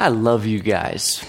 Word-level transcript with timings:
I 0.00 0.08
love 0.08 0.46
you 0.46 0.60
guys. 0.60 1.22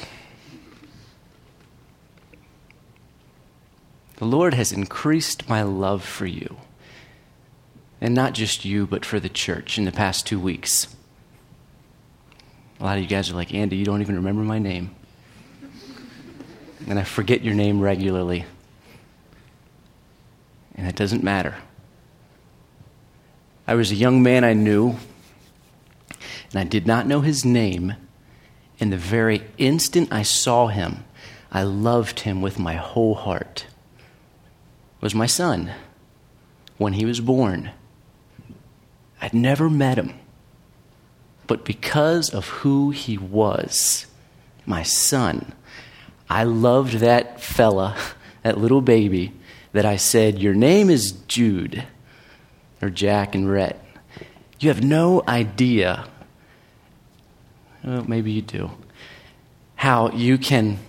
The 4.16 4.24
Lord 4.24 4.54
has 4.54 4.72
increased 4.72 5.50
my 5.50 5.62
love 5.62 6.06
for 6.06 6.26
you. 6.26 6.56
And 8.00 8.16
not 8.16 8.32
just 8.32 8.64
you, 8.64 8.88
but 8.88 9.04
for 9.04 9.20
the 9.20 9.28
church 9.28 9.78
in 9.78 9.84
the 9.84 9.92
past 9.92 10.26
two 10.26 10.40
weeks. 10.40 10.96
A 12.80 12.86
lot 12.86 12.96
of 12.96 13.04
you 13.04 13.10
guys 13.10 13.30
are 13.30 13.36
like, 13.36 13.54
Andy, 13.54 13.76
you 13.76 13.84
don't 13.84 14.00
even 14.00 14.16
remember 14.16 14.42
my 14.42 14.58
name. 14.58 14.96
And 16.88 16.98
I 16.98 17.04
forget 17.04 17.44
your 17.44 17.56
name 17.56 17.82
regularly. 17.82 18.46
And 20.76 20.88
it 20.88 20.96
doesn't 20.96 21.26
matter. 21.26 21.56
I 23.68 23.76
was 23.76 23.92
a 23.92 23.96
young 23.96 24.24
man 24.24 24.46
I 24.46 24.54
knew, 24.54 24.96
and 26.52 26.56
I 26.56 26.64
did 26.64 26.88
not 26.88 27.06
know 27.06 27.20
his 27.20 27.44
name. 27.44 27.96
And 28.82 28.92
the 28.92 28.98
very 28.98 29.44
instant 29.60 30.12
I 30.12 30.24
saw 30.24 30.68
him, 30.68 31.06
I 31.52 31.62
loved 31.62 32.22
him 32.22 32.42
with 32.42 32.58
my 32.58 32.74
whole 32.74 33.14
heart. 33.14 33.68
Was 35.02 35.14
my 35.14 35.28
son 35.28 35.72
when 36.78 36.94
he 36.94 37.06
was 37.06 37.22
born. 37.22 37.72
I'd 39.22 39.36
never 39.36 39.70
met 39.70 40.00
him. 40.00 40.16
But 41.46 41.64
because 41.64 42.32
of 42.32 42.48
who 42.48 42.90
he 42.90 43.18
was, 43.18 44.08
my 44.66 44.82
son, 44.82 45.54
I 46.28 46.44
loved 46.44 46.94
that 46.94 47.40
fella, 47.40 47.96
that 48.44 48.58
little 48.58 48.82
baby, 48.82 49.34
that 49.74 49.86
I 49.86 49.98
said, 49.98 50.40
Your 50.40 50.56
name 50.56 50.90
is 50.90 51.12
Jude, 51.28 51.84
or 52.82 52.90
Jack 52.90 53.36
and 53.36 53.52
Rhett. 53.52 53.84
You 54.60 54.70
have 54.70 54.84
no 54.84 55.22
idea, 55.28 56.06
well, 57.84 58.04
maybe 58.08 58.32
you 58.32 58.42
do, 58.42 58.72
how 59.76 60.10
you 60.12 60.38
can 60.38 60.80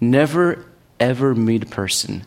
never, 0.00 0.64
ever 0.98 1.34
meet 1.34 1.62
a 1.62 1.66
person 1.66 2.24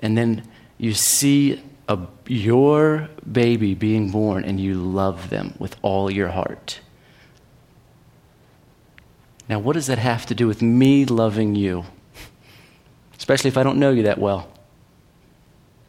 and 0.00 0.18
then 0.18 0.46
you 0.76 0.92
see 0.92 1.62
a, 1.88 1.98
your 2.26 3.08
baby 3.30 3.74
being 3.74 4.10
born 4.10 4.44
and 4.44 4.60
you 4.60 4.74
love 4.74 5.30
them 5.30 5.54
with 5.58 5.76
all 5.82 6.10
your 6.10 6.28
heart. 6.28 6.80
Now, 9.48 9.58
what 9.58 9.74
does 9.74 9.86
that 9.86 9.98
have 9.98 10.26
to 10.26 10.34
do 10.34 10.46
with 10.46 10.62
me 10.62 11.04
loving 11.04 11.54
you? 11.54 11.84
Especially 13.16 13.48
if 13.48 13.56
I 13.56 13.62
don't 13.62 13.78
know 13.78 13.90
you 13.90 14.02
that 14.04 14.18
well. 14.18 14.50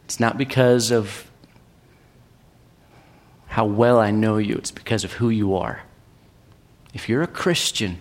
It's 0.04 0.20
not 0.20 0.38
because 0.38 0.90
of 0.90 1.30
how 3.48 3.64
well 3.64 3.98
I 3.98 4.10
know 4.10 4.36
you, 4.36 4.54
it's 4.54 4.70
because 4.70 5.04
of 5.04 5.12
who 5.12 5.30
you 5.30 5.54
are. 5.56 5.82
If 6.96 7.10
you're 7.10 7.20
a 7.20 7.26
Christian, 7.26 7.98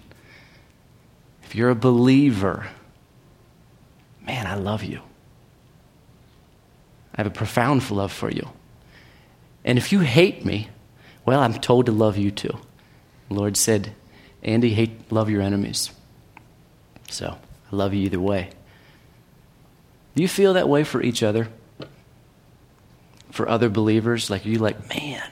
if 1.44 1.54
you're 1.54 1.70
a 1.70 1.76
believer, 1.76 2.70
man, 4.26 4.48
I 4.48 4.56
love 4.56 4.86
you. 4.86 5.02
I 7.14 7.18
have 7.18 7.28
a 7.28 7.30
profound 7.30 7.92
love 7.92 8.14
for 8.14 8.32
you. 8.32 8.48
And 9.66 9.78
if 9.78 9.92
you 9.92 10.00
hate 10.00 10.46
me, 10.46 10.70
well, 11.26 11.42
I'm 11.42 11.56
told 11.56 11.88
to 11.88 11.92
love 11.92 12.16
you 12.16 12.32
too. 12.32 12.58
The 13.28 13.34
Lord 13.34 13.58
said, 13.58 13.94
Andy, 14.42 14.74
hate, 14.74 15.12
love 15.12 15.30
your 15.30 15.42
enemies. 15.42 15.92
So 17.10 17.38
I 17.70 17.76
love 17.76 17.94
you 17.94 18.00
either 18.04 18.22
way. 18.22 18.52
Do 20.16 20.22
you 20.22 20.30
feel 20.30 20.54
that 20.54 20.70
way 20.70 20.86
for 20.86 21.04
each 21.04 21.22
other? 21.22 21.50
For 23.32 23.50
other 23.50 23.68
believers? 23.68 24.30
Like, 24.30 24.46
you 24.46 24.58
like, 24.60 24.88
man, 24.88 25.30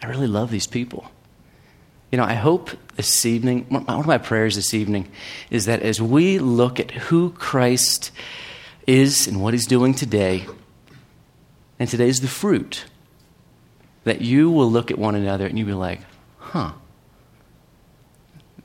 I 0.00 0.06
really 0.06 0.28
love 0.28 0.52
these 0.52 0.68
people. 0.68 1.10
You 2.14 2.18
know, 2.18 2.26
I 2.26 2.34
hope 2.34 2.70
this 2.94 3.26
evening, 3.26 3.66
one 3.70 3.88
of 3.88 4.06
my 4.06 4.18
prayers 4.18 4.54
this 4.54 4.72
evening 4.72 5.10
is 5.50 5.64
that 5.64 5.82
as 5.82 6.00
we 6.00 6.38
look 6.38 6.78
at 6.78 6.92
who 6.92 7.30
Christ 7.30 8.12
is 8.86 9.26
and 9.26 9.42
what 9.42 9.52
he's 9.52 9.66
doing 9.66 9.94
today, 9.94 10.46
and 11.76 11.90
today 11.90 12.06
is 12.06 12.20
the 12.20 12.28
fruit, 12.28 12.84
that 14.04 14.20
you 14.20 14.48
will 14.48 14.70
look 14.70 14.92
at 14.92 14.96
one 14.96 15.16
another 15.16 15.44
and 15.44 15.58
you'll 15.58 15.66
be 15.66 15.72
like, 15.72 16.02
huh. 16.38 16.74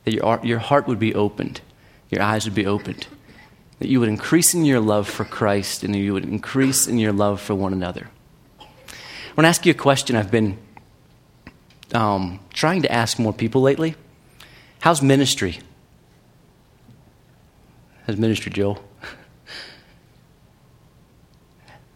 That 0.03 0.13
your, 0.13 0.39
your 0.43 0.59
heart 0.59 0.87
would 0.87 0.99
be 0.99 1.15
opened, 1.15 1.61
your 2.11 2.21
eyes 2.21 2.45
would 2.45 2.53
be 2.53 2.67
opened, 2.67 3.07
that 3.79 3.87
you 3.87 3.99
would 3.99 4.09
increase 4.09 4.53
in 4.53 4.63
your 4.63 4.79
love 4.79 5.09
for 5.09 5.25
Christ 5.25 5.83
and 5.83 5.95
you 5.95 6.13
would 6.13 6.25
increase 6.25 6.85
in 6.85 6.99
your 6.99 7.13
love 7.13 7.41
for 7.41 7.55
one 7.55 7.73
another. 7.73 8.11
I 8.59 8.65
want 9.35 9.45
to 9.45 9.47
ask 9.47 9.65
you 9.65 9.71
a 9.71 9.73
question 9.73 10.15
I've 10.15 10.29
been 10.29 10.59
um, 11.93 12.39
trying 12.53 12.81
to 12.83 12.91
ask 12.91 13.19
more 13.19 13.33
people 13.33 13.61
lately. 13.61 13.95
How's 14.79 15.01
ministry? 15.01 15.59
How's 18.05 18.17
ministry, 18.17 18.51
Joe? 18.51 18.77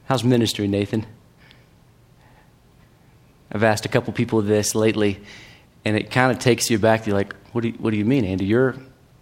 How's 0.05 0.23
ministry, 0.23 0.67
Nathan? 0.67 1.05
I've 3.51 3.63
asked 3.63 3.85
a 3.85 3.89
couple 3.89 4.13
people 4.13 4.41
this 4.41 4.75
lately, 4.75 5.21
and 5.85 5.95
it 5.95 6.09
kind 6.09 6.31
of 6.31 6.39
takes 6.39 6.69
you 6.69 6.79
back. 6.79 7.05
You're 7.05 7.15
like, 7.15 7.35
what 7.51 7.61
do 7.61 7.69
you, 7.69 7.75
what 7.75 7.91
do 7.91 7.97
you 7.97 8.05
mean, 8.05 8.25
Andy? 8.25 8.45
You're, 8.45 8.75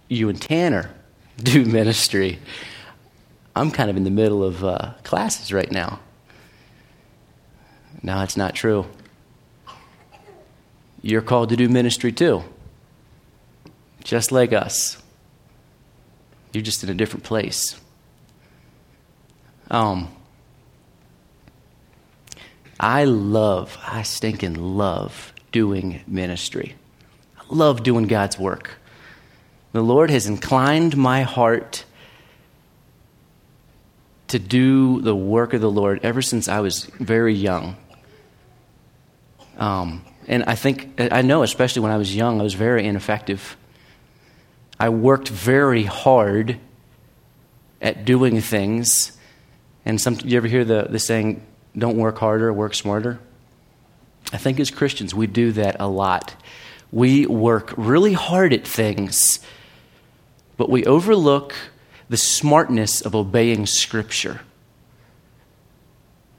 you 0.07 0.29
and 0.29 0.41
Tanner 0.41 0.93
do 1.37 1.65
ministry. 1.65 2.39
I'm 3.55 3.71
kind 3.71 3.89
of 3.89 3.97
in 3.97 4.05
the 4.05 4.11
middle 4.11 4.43
of 4.43 4.63
uh, 4.63 4.93
classes 5.03 5.51
right 5.51 5.69
now. 5.69 5.99
No, 8.01 8.21
it's 8.21 8.37
not 8.37 8.55
true. 8.55 8.85
You're 11.01 11.21
called 11.21 11.49
to 11.49 11.55
do 11.55 11.67
ministry 11.67 12.11
too, 12.11 12.43
just 14.03 14.31
like 14.31 14.53
us. 14.53 15.01
You're 16.53 16.63
just 16.63 16.83
in 16.83 16.89
a 16.89 16.93
different 16.93 17.23
place. 17.23 17.79
Um, 19.69 20.09
I 22.79 23.05
love, 23.05 23.77
I 23.85 24.03
stinking 24.03 24.55
love 24.55 25.33
doing 25.51 26.01
ministry. 26.07 26.75
I 27.37 27.43
love 27.49 27.83
doing 27.83 28.07
God's 28.07 28.37
work. 28.37 28.71
The 29.71 29.81
Lord 29.81 30.09
has 30.09 30.27
inclined 30.27 30.97
my 30.97 31.21
heart 31.21 31.85
to 34.27 34.39
do 34.39 35.01
the 35.01 35.15
work 35.15 35.53
of 35.53 35.61
the 35.61 35.71
Lord 35.71 35.99
ever 36.03 36.21
since 36.21 36.47
I 36.47 36.59
was 36.59 36.85
very 36.85 37.33
young. 37.33 37.77
Um, 39.57 40.03
and 40.31 40.45
I 40.47 40.55
think, 40.55 40.93
I 40.97 41.21
know, 41.21 41.43
especially 41.43 41.81
when 41.81 41.91
I 41.91 41.97
was 41.97 42.15
young, 42.15 42.39
I 42.39 42.43
was 42.43 42.53
very 42.53 42.87
ineffective. 42.87 43.57
I 44.79 44.87
worked 44.87 45.27
very 45.27 45.83
hard 45.83 46.57
at 47.81 48.05
doing 48.05 48.39
things. 48.39 49.11
And 49.83 49.99
some, 49.99 50.17
you 50.23 50.37
ever 50.37 50.47
hear 50.47 50.63
the, 50.63 50.87
the 50.89 50.99
saying, 50.99 51.45
don't 51.77 51.97
work 51.97 52.17
harder, 52.17 52.53
work 52.53 52.75
smarter. 52.75 53.19
I 54.31 54.37
think 54.37 54.61
as 54.61 54.71
Christians, 54.71 55.13
we 55.13 55.27
do 55.27 55.51
that 55.51 55.75
a 55.81 55.87
lot. 55.89 56.33
We 56.93 57.25
work 57.25 57.73
really 57.75 58.13
hard 58.13 58.53
at 58.53 58.65
things, 58.65 59.41
but 60.55 60.69
we 60.69 60.85
overlook 60.85 61.53
the 62.07 62.15
smartness 62.15 63.01
of 63.01 63.15
obeying 63.15 63.65
Scripture. 63.65 64.39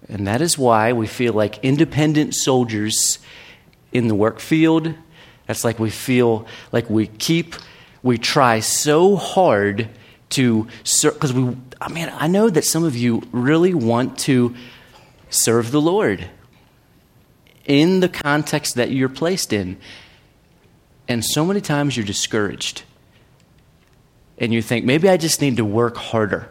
And 0.09 0.27
that 0.27 0.41
is 0.41 0.57
why 0.57 0.95
we 0.95 1.07
feel 1.07 1.35
like 1.35 1.63
independent 1.63 2.35
soldiers 2.35 3.19
in 3.93 4.09
the 4.09 4.15
work 4.15 4.41
field. 4.41 4.95
That's 5.47 5.65
like 5.65 5.79
we 5.79 5.91
feel 5.91 6.47
like 6.71 6.89
we 6.89 7.07
keep, 7.07 7.55
we 8.03 8.19
try 8.19 8.61
so 8.61 9.17
hard 9.17 9.89
to, 10.31 10.67
serve, 10.85 11.15
because 11.15 11.33
we, 11.33 11.57
I 11.81 11.89
mean, 11.89 12.11
I 12.15 12.27
know 12.27 12.49
that 12.49 12.65
some 12.65 12.85
of 12.85 12.97
you 12.97 13.23
really 13.33 13.75
want 13.75 14.19
to 14.21 14.55
serve 15.31 15.71
the 15.71 15.81
Lord 15.81 16.29
in 17.65 18.01
the 18.01 18.09
context 18.09 18.77
that 18.77 18.91
you're 18.91 19.09
placed 19.09 19.53
in. 19.53 19.79
And 21.09 21.25
so 21.25 21.45
many 21.45 21.61
times 21.61 21.97
you're 21.97 22.07
discouraged. 22.07 22.83
And 24.39 24.53
you 24.53 24.63
think, 24.63 24.85
maybe 24.85 25.09
I 25.09 25.17
just 25.17 25.41
need 25.41 25.59
to 25.59 25.65
work 25.65 25.97
harder. 25.97 26.49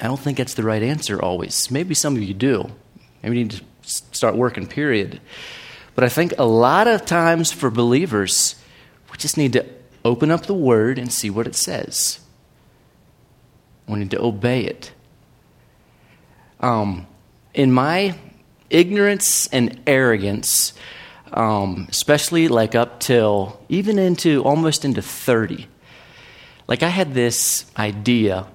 I 0.00 0.04
don't 0.04 0.20
think 0.20 0.38
that's 0.38 0.54
the 0.54 0.62
right 0.62 0.82
answer 0.82 1.20
always. 1.20 1.70
Maybe 1.70 1.94
some 1.94 2.16
of 2.16 2.22
you 2.22 2.34
do. 2.34 2.70
Maybe 3.22 3.38
you 3.38 3.44
need 3.44 3.50
to 3.52 3.64
start 3.84 4.36
working, 4.36 4.66
period. 4.66 5.20
But 5.96 6.04
I 6.04 6.08
think 6.08 6.34
a 6.38 6.44
lot 6.44 6.86
of 6.86 7.06
times 7.06 7.50
for 7.50 7.70
believers, 7.70 8.54
we 9.10 9.16
just 9.16 9.36
need 9.36 9.54
to 9.54 9.64
open 10.04 10.30
up 10.30 10.46
the 10.46 10.54
Word 10.54 10.98
and 10.98 11.10
see 11.12 11.30
what 11.30 11.46
it 11.46 11.56
says. 11.56 12.20
We 13.88 13.98
need 13.98 14.10
to 14.10 14.22
obey 14.22 14.64
it. 14.64 14.92
Um, 16.60 17.06
in 17.54 17.72
my 17.72 18.14
ignorance 18.68 19.46
and 19.48 19.80
arrogance, 19.86 20.74
um, 21.32 21.86
especially 21.88 22.48
like 22.48 22.74
up 22.74 23.00
till 23.00 23.58
even 23.68 23.98
into 23.98 24.42
almost 24.44 24.84
into 24.84 25.00
30, 25.00 25.66
like 26.68 26.82
I 26.82 26.88
had 26.88 27.14
this 27.14 27.64
idea 27.76 28.46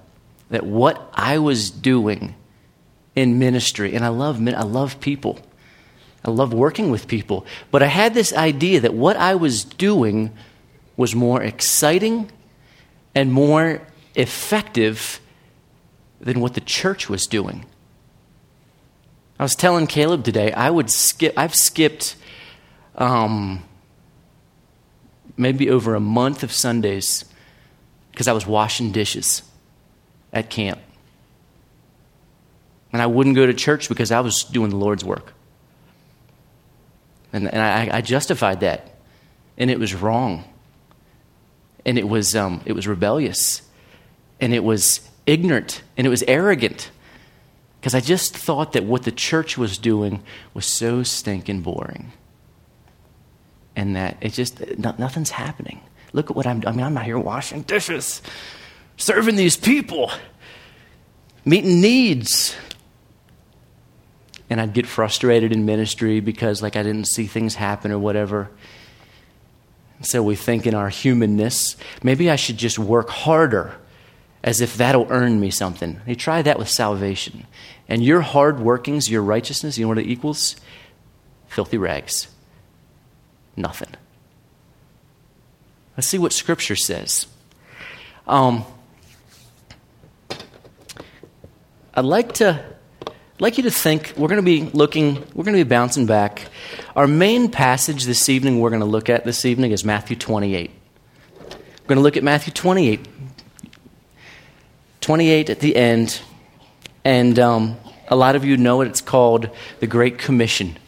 that 0.50 0.64
what 0.64 1.10
I 1.14 1.38
was 1.38 1.70
doing 1.70 2.34
in 3.16 3.38
ministry, 3.38 3.94
and 3.94 4.04
I 4.04 4.08
love, 4.08 4.40
I 4.46 4.62
love 4.62 5.00
people, 5.00 5.40
I 6.24 6.30
love 6.30 6.52
working 6.52 6.90
with 6.90 7.08
people. 7.08 7.44
But 7.70 7.82
I 7.82 7.86
had 7.86 8.14
this 8.14 8.32
idea 8.32 8.80
that 8.80 8.94
what 8.94 9.16
I 9.16 9.34
was 9.34 9.64
doing 9.64 10.32
was 10.96 11.14
more 11.14 11.42
exciting 11.42 12.30
and 13.14 13.32
more 13.32 13.82
effective 14.14 15.20
than 16.20 16.40
what 16.40 16.54
the 16.54 16.60
church 16.60 17.08
was 17.08 17.26
doing. 17.26 17.66
I 19.38 19.42
was 19.42 19.56
telling 19.56 19.86
Caleb 19.88 20.22
today, 20.22 20.52
I 20.52 20.70
would 20.70 20.90
skip, 20.90 21.34
I've 21.36 21.54
skipped 21.54 22.14
um, 22.94 23.64
maybe 25.36 25.68
over 25.68 25.94
a 25.94 26.00
month 26.00 26.44
of 26.44 26.52
Sundays 26.52 27.24
because 28.12 28.28
I 28.28 28.32
was 28.32 28.46
washing 28.46 28.92
dishes 28.92 29.42
at 30.32 30.50
camp. 30.50 30.78
And 32.92 33.00
I 33.00 33.06
wouldn't 33.06 33.34
go 33.34 33.46
to 33.46 33.54
church 33.54 33.88
because 33.88 34.12
I 34.12 34.20
was 34.20 34.44
doing 34.44 34.70
the 34.70 34.76
Lord's 34.76 35.04
work. 35.04 35.32
And, 37.32 37.52
and 37.52 37.62
I, 37.62 37.98
I 37.98 38.00
justified 38.00 38.60
that. 38.60 38.98
And 39.56 39.70
it 39.70 39.78
was 39.78 39.94
wrong. 39.94 40.44
And 41.84 41.98
it 41.98 42.08
was, 42.08 42.36
um, 42.36 42.60
it 42.64 42.72
was 42.72 42.86
rebellious. 42.86 43.62
And 44.40 44.54
it 44.54 44.64
was 44.64 45.08
ignorant. 45.26 45.82
And 45.96 46.06
it 46.06 46.10
was 46.10 46.22
arrogant. 46.24 46.90
Because 47.80 47.94
I 47.94 48.00
just 48.00 48.36
thought 48.36 48.72
that 48.72 48.84
what 48.84 49.02
the 49.02 49.10
church 49.10 49.58
was 49.58 49.78
doing 49.78 50.22
was 50.54 50.66
so 50.66 51.02
stinking 51.02 51.62
boring. 51.62 52.12
And 53.74 53.96
that 53.96 54.18
it 54.20 54.34
just, 54.34 54.78
nothing's 54.78 55.30
happening. 55.30 55.80
Look 56.12 56.30
at 56.30 56.36
what 56.36 56.46
I'm 56.46 56.60
doing. 56.60 56.74
I 56.74 56.76
mean, 56.76 56.86
I'm 56.86 56.96
out 56.96 57.04
here 57.04 57.18
washing 57.18 57.62
dishes, 57.62 58.20
serving 58.98 59.36
these 59.36 59.56
people, 59.56 60.10
meeting 61.44 61.80
needs, 61.80 62.54
and 64.52 64.60
I'd 64.60 64.74
get 64.74 64.86
frustrated 64.86 65.50
in 65.50 65.64
ministry 65.64 66.20
because 66.20 66.60
like 66.60 66.76
I 66.76 66.82
didn't 66.82 67.06
see 67.06 67.26
things 67.26 67.54
happen 67.54 67.90
or 67.90 67.98
whatever. 67.98 68.50
So 70.02 70.22
we 70.22 70.36
think 70.36 70.66
in 70.66 70.74
our 70.74 70.90
humanness, 70.90 71.74
maybe 72.02 72.30
I 72.30 72.36
should 72.36 72.58
just 72.58 72.78
work 72.78 73.08
harder 73.08 73.74
as 74.44 74.60
if 74.60 74.76
that'll 74.76 75.06
earn 75.08 75.40
me 75.40 75.50
something. 75.50 76.02
You 76.06 76.14
try 76.16 76.42
that 76.42 76.58
with 76.58 76.68
salvation. 76.68 77.46
And 77.88 78.04
your 78.04 78.20
hard 78.20 78.60
workings, 78.60 79.10
your 79.10 79.22
righteousness, 79.22 79.78
you 79.78 79.86
know 79.86 79.88
what 79.88 79.98
it 79.98 80.06
equals? 80.06 80.56
Filthy 81.48 81.78
rags. 81.78 82.28
Nothing. 83.56 83.94
Let's 85.96 86.08
see 86.08 86.18
what 86.18 86.34
Scripture 86.34 86.76
says. 86.76 87.26
Um, 88.26 88.66
I'd 91.94 92.04
like 92.04 92.34
to 92.34 92.62
like 93.42 93.56
you 93.56 93.64
to 93.64 93.72
think, 93.72 94.14
we're 94.16 94.28
going 94.28 94.36
to 94.36 94.44
be 94.44 94.70
looking, 94.72 95.16
we're 95.34 95.42
going 95.42 95.56
to 95.56 95.64
be 95.64 95.68
bouncing 95.68 96.06
back. 96.06 96.46
Our 96.94 97.08
main 97.08 97.50
passage 97.50 98.04
this 98.04 98.28
evening, 98.28 98.60
we're 98.60 98.70
going 98.70 98.82
to 98.82 98.86
look 98.86 99.10
at 99.10 99.24
this 99.24 99.44
evening, 99.44 99.72
is 99.72 99.84
Matthew 99.84 100.14
28. 100.14 100.70
We're 100.70 101.48
going 101.88 101.96
to 101.96 102.02
look 102.02 102.16
at 102.16 102.22
Matthew 102.22 102.52
28. 102.52 103.04
28 105.00 105.50
at 105.50 105.58
the 105.58 105.74
end. 105.74 106.20
And 107.04 107.36
um, 107.40 107.76
a 108.06 108.14
lot 108.14 108.36
of 108.36 108.44
you 108.44 108.56
know 108.56 108.80
it, 108.80 108.86
it's 108.86 109.00
called 109.00 109.50
the 109.80 109.88
Great 109.88 110.18
Commission. 110.18 110.78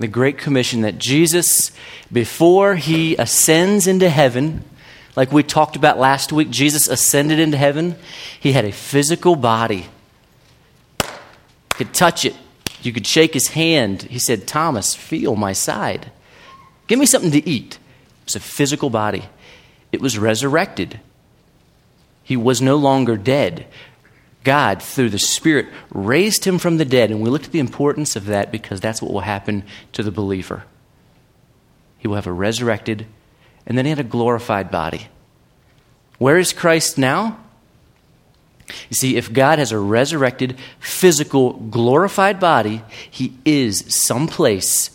The 0.00 0.08
Great 0.08 0.38
Commission 0.38 0.80
that 0.80 0.98
Jesus, 0.98 1.70
before 2.12 2.74
he 2.74 3.14
ascends 3.14 3.86
into 3.86 4.08
heaven, 4.08 4.64
like 5.14 5.30
we 5.30 5.44
talked 5.44 5.76
about 5.76 5.96
last 5.96 6.32
week, 6.32 6.50
Jesus 6.50 6.88
ascended 6.88 7.38
into 7.38 7.56
heaven. 7.56 7.94
He 8.40 8.50
had 8.50 8.64
a 8.64 8.72
physical 8.72 9.36
body 9.36 9.86
could 11.76 11.94
touch 11.94 12.24
it. 12.24 12.34
You 12.82 12.92
could 12.92 13.06
shake 13.06 13.34
his 13.34 13.48
hand. 13.48 14.02
He 14.02 14.18
said, 14.18 14.46
Thomas, 14.46 14.94
feel 14.94 15.36
my 15.36 15.52
side. 15.52 16.10
Give 16.86 16.98
me 16.98 17.06
something 17.06 17.32
to 17.32 17.48
eat. 17.48 17.74
It 17.74 18.24
was 18.26 18.36
a 18.36 18.40
physical 18.40 18.90
body, 18.90 19.24
it 19.92 20.00
was 20.00 20.18
resurrected. 20.18 21.00
He 22.22 22.36
was 22.36 22.60
no 22.60 22.74
longer 22.74 23.16
dead. 23.16 23.66
God, 24.42 24.82
through 24.82 25.10
the 25.10 25.18
Spirit, 25.18 25.66
raised 25.90 26.44
him 26.44 26.58
from 26.58 26.76
the 26.76 26.84
dead. 26.84 27.12
And 27.12 27.20
we 27.20 27.30
looked 27.30 27.46
at 27.46 27.52
the 27.52 27.60
importance 27.60 28.16
of 28.16 28.26
that 28.26 28.50
because 28.50 28.80
that's 28.80 29.00
what 29.00 29.12
will 29.12 29.20
happen 29.20 29.62
to 29.92 30.02
the 30.02 30.10
believer. 30.10 30.64
He 31.98 32.08
will 32.08 32.16
have 32.16 32.26
a 32.26 32.32
resurrected, 32.32 33.06
and 33.64 33.76
then 33.76 33.84
he 33.84 33.90
had 33.90 34.00
a 34.00 34.04
glorified 34.04 34.72
body. 34.72 35.08
Where 36.18 36.38
is 36.38 36.52
Christ 36.52 36.98
now? 36.98 37.38
You 38.88 38.96
see, 38.96 39.16
if 39.16 39.32
God 39.32 39.58
has 39.58 39.72
a 39.72 39.78
resurrected, 39.78 40.56
physical, 40.80 41.54
glorified 41.54 42.40
body, 42.40 42.82
He 43.10 43.34
is 43.44 43.84
someplace 43.88 44.90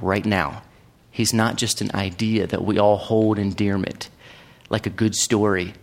right 0.00 0.24
now. 0.24 0.62
He's 1.10 1.32
not 1.32 1.56
just 1.56 1.80
an 1.80 1.90
idea 1.94 2.46
that 2.46 2.64
we 2.64 2.78
all 2.78 2.96
hold 2.96 3.38
endearment, 3.38 4.10
like 4.68 4.86
a 4.86 4.90
good 4.90 5.14
story. 5.14 5.74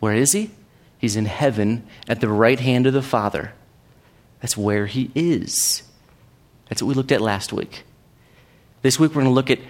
Where 0.00 0.14
is 0.14 0.32
He? 0.32 0.50
He's 0.98 1.16
in 1.16 1.26
heaven 1.26 1.86
at 2.08 2.20
the 2.20 2.28
right 2.28 2.60
hand 2.60 2.86
of 2.86 2.92
the 2.92 3.02
Father. 3.02 3.52
That's 4.40 4.56
where 4.56 4.86
He 4.86 5.10
is. 5.14 5.82
That's 6.68 6.82
what 6.82 6.88
we 6.88 6.94
looked 6.94 7.12
at 7.12 7.20
last 7.20 7.52
week. 7.52 7.84
This 8.82 8.98
week 8.98 9.10
we're 9.10 9.22
going 9.22 9.26
to 9.26 9.30
look 9.30 9.50
at 9.50 9.60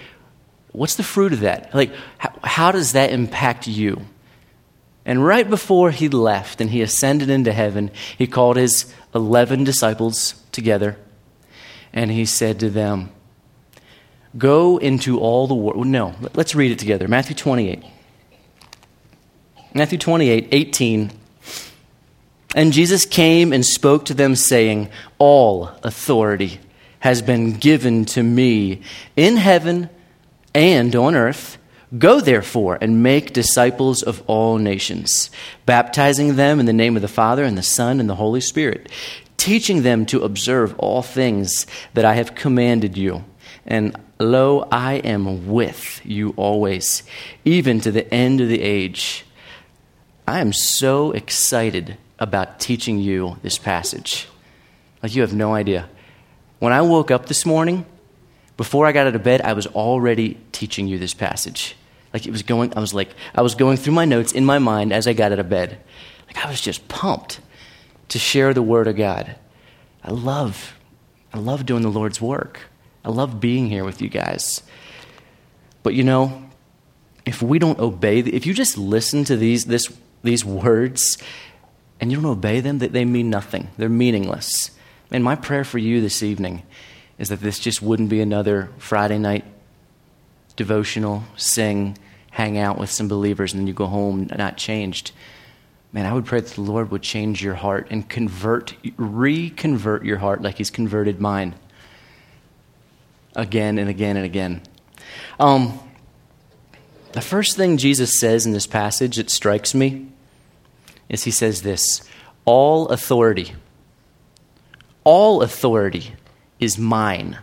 what's 0.72 0.96
the 0.96 1.02
fruit 1.02 1.32
of 1.32 1.40
that? 1.40 1.72
Like, 1.74 1.92
how, 2.18 2.32
how 2.42 2.72
does 2.72 2.92
that 2.92 3.10
impact 3.10 3.68
you? 3.68 4.04
And 5.06 5.24
right 5.24 5.48
before 5.48 5.90
he 5.90 6.08
left 6.08 6.60
and 6.60 6.70
he 6.70 6.80
ascended 6.80 7.28
into 7.28 7.52
heaven, 7.52 7.90
he 8.16 8.26
called 8.26 8.56
his 8.56 8.92
11 9.14 9.64
disciples 9.64 10.34
together 10.50 10.96
and 11.94 12.10
he 12.10 12.26
said 12.26 12.60
to 12.60 12.68
them, 12.68 13.10
Go 14.36 14.78
into 14.78 15.20
all 15.20 15.46
the 15.46 15.54
world. 15.54 15.86
No, 15.86 16.14
let's 16.34 16.56
read 16.56 16.72
it 16.72 16.78
together. 16.78 17.06
Matthew 17.06 17.36
28. 17.36 17.84
Matthew 19.72 19.96
28, 19.96 20.48
18. 20.50 21.10
And 22.56 22.72
Jesus 22.72 23.06
came 23.06 23.52
and 23.52 23.64
spoke 23.64 24.04
to 24.06 24.14
them, 24.14 24.34
saying, 24.34 24.90
All 25.18 25.70
authority 25.84 26.58
has 27.00 27.22
been 27.22 27.52
given 27.52 28.04
to 28.06 28.22
me 28.24 28.82
in 29.14 29.36
heaven 29.36 29.88
and 30.52 30.94
on 30.96 31.14
earth. 31.14 31.58
Go 31.98 32.20
therefore 32.20 32.78
and 32.80 33.02
make 33.02 33.32
disciples 33.32 34.02
of 34.02 34.22
all 34.26 34.58
nations, 34.58 35.30
baptizing 35.66 36.36
them 36.36 36.58
in 36.58 36.66
the 36.66 36.72
name 36.72 36.96
of 36.96 37.02
the 37.02 37.08
Father 37.08 37.44
and 37.44 37.56
the 37.56 37.62
Son 37.62 38.00
and 38.00 38.08
the 38.08 38.16
Holy 38.16 38.40
Spirit, 38.40 38.90
teaching 39.36 39.82
them 39.82 40.06
to 40.06 40.22
observe 40.22 40.74
all 40.78 41.02
things 41.02 41.66
that 41.92 42.04
I 42.04 42.14
have 42.14 42.34
commanded 42.34 42.96
you. 42.96 43.24
And 43.66 43.96
lo, 44.18 44.66
I 44.72 44.94
am 44.94 45.46
with 45.46 46.00
you 46.04 46.34
always, 46.36 47.02
even 47.44 47.80
to 47.82 47.92
the 47.92 48.12
end 48.12 48.40
of 48.40 48.48
the 48.48 48.62
age. 48.62 49.24
I 50.26 50.40
am 50.40 50.52
so 50.52 51.12
excited 51.12 51.96
about 52.18 52.58
teaching 52.58 52.98
you 52.98 53.38
this 53.42 53.58
passage. 53.58 54.26
Like 55.02 55.14
you 55.14 55.20
have 55.20 55.34
no 55.34 55.54
idea. 55.54 55.88
When 56.58 56.72
I 56.72 56.80
woke 56.80 57.10
up 57.10 57.26
this 57.26 57.44
morning, 57.44 57.84
before 58.56 58.86
I 58.86 58.92
got 58.92 59.06
out 59.06 59.14
of 59.14 59.22
bed, 59.22 59.42
I 59.42 59.52
was 59.52 59.66
already 59.66 60.38
teaching 60.50 60.88
you 60.88 60.98
this 60.98 61.14
passage. 61.14 61.76
Like 62.14 62.26
it 62.26 62.30
was 62.30 62.44
going, 62.44 62.72
I 62.76 62.80
was 62.80 62.94
like, 62.94 63.10
I 63.34 63.42
was 63.42 63.56
going 63.56 63.76
through 63.76 63.94
my 63.94 64.04
notes 64.04 64.32
in 64.32 64.44
my 64.44 64.60
mind 64.60 64.92
as 64.92 65.08
I 65.08 65.12
got 65.12 65.32
out 65.32 65.40
of 65.40 65.48
bed. 65.48 65.80
Like 66.28 66.46
I 66.46 66.48
was 66.48 66.60
just 66.60 66.86
pumped 66.86 67.40
to 68.08 68.20
share 68.20 68.54
the 68.54 68.62
Word 68.62 68.86
of 68.86 68.96
God. 68.96 69.34
I 70.04 70.12
love, 70.12 70.78
I 71.32 71.38
love 71.38 71.66
doing 71.66 71.82
the 71.82 71.90
Lord's 71.90 72.20
work. 72.20 72.60
I 73.04 73.10
love 73.10 73.40
being 73.40 73.68
here 73.68 73.84
with 73.84 74.00
you 74.00 74.08
guys. 74.08 74.62
But 75.82 75.94
you 75.94 76.04
know, 76.04 76.48
if 77.26 77.42
we 77.42 77.58
don't 77.58 77.80
obey, 77.80 78.20
if 78.20 78.46
you 78.46 78.54
just 78.54 78.78
listen 78.78 79.24
to 79.24 79.36
these, 79.36 79.64
this, 79.64 79.92
these 80.22 80.44
words 80.44 81.18
and 82.00 82.12
you 82.12 82.20
don't 82.20 82.30
obey 82.30 82.60
them, 82.60 82.78
that 82.78 82.92
they 82.92 83.04
mean 83.04 83.28
nothing. 83.28 83.68
They're 83.76 83.88
meaningless. 83.88 84.70
And 85.10 85.24
my 85.24 85.34
prayer 85.34 85.64
for 85.64 85.78
you 85.78 86.00
this 86.00 86.22
evening 86.22 86.62
is 87.18 87.28
that 87.30 87.40
this 87.40 87.58
just 87.58 87.82
wouldn't 87.82 88.08
be 88.08 88.20
another 88.20 88.70
Friday 88.78 89.18
night 89.18 89.44
devotional, 90.56 91.24
sing, 91.36 91.98
hang 92.34 92.58
out 92.58 92.76
with 92.78 92.90
some 92.90 93.06
believers, 93.06 93.52
and 93.52 93.60
then 93.60 93.68
you 93.68 93.72
go 93.72 93.86
home 93.86 94.28
not 94.36 94.56
changed. 94.56 95.12
Man, 95.92 96.04
I 96.04 96.12
would 96.12 96.26
pray 96.26 96.40
that 96.40 96.50
the 96.50 96.62
Lord 96.62 96.90
would 96.90 97.00
change 97.00 97.40
your 97.44 97.54
heart 97.54 97.86
and 97.90 98.08
convert, 98.08 98.74
reconvert 98.96 100.04
your 100.04 100.18
heart 100.18 100.42
like 100.42 100.58
He's 100.58 100.68
converted 100.68 101.20
mine 101.20 101.54
again 103.36 103.78
and 103.78 103.88
again 103.88 104.16
and 104.16 104.26
again. 104.26 104.62
Um, 105.38 105.78
the 107.12 107.20
first 107.20 107.56
thing 107.56 107.76
Jesus 107.76 108.18
says 108.18 108.46
in 108.46 108.52
this 108.52 108.66
passage 108.66 109.14
that 109.14 109.30
strikes 109.30 109.72
me 109.72 110.08
is 111.08 111.22
He 111.22 111.30
says 111.30 111.62
this 111.62 112.02
All 112.44 112.88
authority, 112.88 113.54
all 115.04 115.40
authority 115.40 116.16
is 116.58 116.78
mine. 116.78 117.38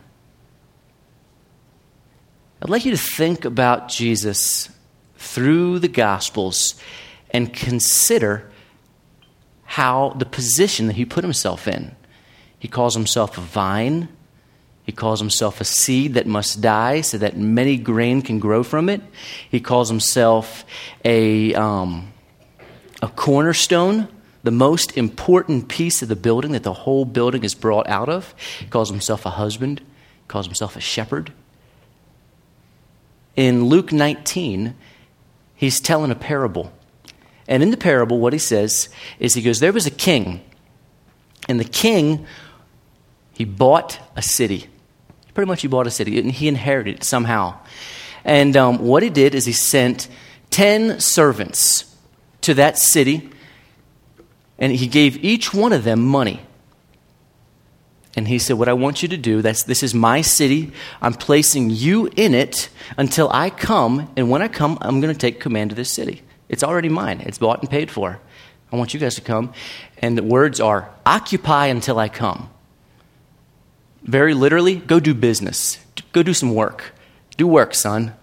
I'd 2.62 2.70
like 2.70 2.84
you 2.84 2.92
to 2.92 2.98
think 2.98 3.46
about 3.46 3.88
Jesus 3.88 4.70
through 5.22 5.80
the 5.80 5.88
Gospels 5.88 6.76
and 7.30 7.54
consider 7.54 8.50
how 9.64 10.10
the 10.18 10.26
position 10.26 10.88
that 10.88 10.96
he 10.96 11.06
put 11.06 11.24
himself 11.24 11.68
in. 11.68 11.96
He 12.60 12.68
calls 12.68 12.96
himself 12.96 13.38
a 13.38 13.42
vine, 13.42 14.10
He 14.84 14.92
calls 14.92 15.20
himself 15.20 15.62
a 15.62 15.64
seed 15.64 16.16
that 16.16 16.26
must 16.26 16.60
die 16.60 17.02
so 17.02 17.18
that 17.20 17.38
many 17.38 17.78
grain 17.78 18.22
can 18.22 18.40
grow 18.40 18.64
from 18.64 18.90
it. 18.90 19.02
He 19.50 19.60
calls 19.60 19.90
himself 19.90 20.66
a, 21.06 21.54
um, 21.54 22.12
a 23.02 23.08
cornerstone, 23.08 24.08
the 24.44 24.52
most 24.52 24.98
important 24.98 25.70
piece 25.70 26.02
of 26.02 26.10
the 26.10 26.16
building 26.16 26.52
that 26.54 26.64
the 26.64 26.74
whole 26.74 27.06
building 27.06 27.44
is 27.44 27.54
brought 27.54 27.88
out 27.88 28.10
of. 28.10 28.34
He 28.60 28.66
calls 28.66 28.90
himself 28.90 29.26
a 29.26 29.30
husband, 29.30 29.80
he 29.80 30.28
calls 30.28 30.48
himself 30.48 30.76
a 30.76 30.82
shepherd. 30.82 31.32
In 33.36 33.66
Luke 33.66 33.94
19, 33.94 34.76
he's 35.62 35.80
telling 35.80 36.10
a 36.10 36.16
parable. 36.16 36.74
And 37.48 37.62
in 37.62 37.70
the 37.70 37.78
parable, 37.78 38.20
what 38.20 38.34
he 38.34 38.40
says 38.40 38.90
is 39.20 39.36
he 39.36 39.44
goes, 39.44 39.60
There 39.60 39.72
was 39.72 39.86
a 39.86 39.92
king, 39.92 40.42
and 41.48 41.60
the 41.60 41.66
king, 41.66 42.26
he 43.32 43.46
bought 43.46 44.00
a 44.16 44.24
city. 44.24 44.68
Pretty 45.36 45.48
much, 45.48 45.62
he 45.62 45.68
bought 45.68 45.86
a 45.86 45.92
city, 45.92 46.20
and 46.20 46.32
he 46.32 46.48
inherited 46.48 46.96
it 46.96 47.04
somehow. 47.04 47.60
And 48.26 48.58
um, 48.58 48.80
what 48.80 49.04
he 49.04 49.10
did 49.10 49.36
is 49.36 49.46
he 49.46 49.54
sent 49.54 50.08
10 50.50 51.00
servants 51.00 51.96
to 52.42 52.56
that 52.56 52.80
city, 52.80 53.30
and 54.58 54.74
he 54.74 54.88
gave 54.88 55.24
each 55.24 55.54
one 55.54 55.74
of 55.74 55.84
them 55.84 56.02
money. 56.02 56.42
And 58.16 58.28
he 58.28 58.40
said, 58.40 58.58
What 58.58 58.68
I 58.68 58.74
want 58.74 59.02
you 59.02 59.08
to 59.10 59.18
do, 59.18 59.42
that's, 59.42 59.64
this 59.64 59.84
is 59.84 59.94
my 59.94 60.22
city. 60.22 60.72
I'm 61.02 61.14
placing 61.14 61.70
you 61.70 62.10
in 62.16 62.34
it 62.34 62.70
until 62.98 63.30
I 63.32 63.50
come. 63.50 64.12
And 64.18 64.30
when 64.30 64.42
I 64.42 64.48
come, 64.48 64.78
I'm 64.82 65.00
going 65.00 65.14
to 65.14 65.20
take 65.20 65.40
command 65.40 65.72
of 65.72 65.78
this 65.78 65.92
city. 65.92 66.22
It's 66.50 66.64
already 66.64 66.90
mine, 66.90 67.22
it's 67.22 67.38
bought 67.38 67.62
and 67.62 67.70
paid 67.70 67.90
for. 67.90 68.20
I 68.72 68.76
want 68.76 68.94
you 68.94 69.00
guys 69.00 69.16
to 69.16 69.22
come. 69.22 69.54
And 69.98 70.18
the 70.18 70.24
words 70.24 70.60
are 70.60 70.90
occupy 71.06 71.68
until 71.68 72.00
I 72.00 72.10
come. 72.10 72.50
Very 74.04 74.34
literally, 74.34 74.76
go 74.76 75.00
do 75.00 75.14
business, 75.14 75.78
go 76.12 76.24
do 76.24 76.34
some 76.34 76.54
work. 76.56 76.94
Do 77.38 77.48
work, 77.48 77.74
son. 77.74 78.14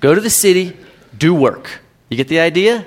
Go 0.00 0.14
to 0.14 0.20
the 0.20 0.30
city, 0.30 0.76
do 1.16 1.34
work. 1.34 1.80
You 2.08 2.16
get 2.16 2.28
the 2.28 2.40
idea? 2.40 2.86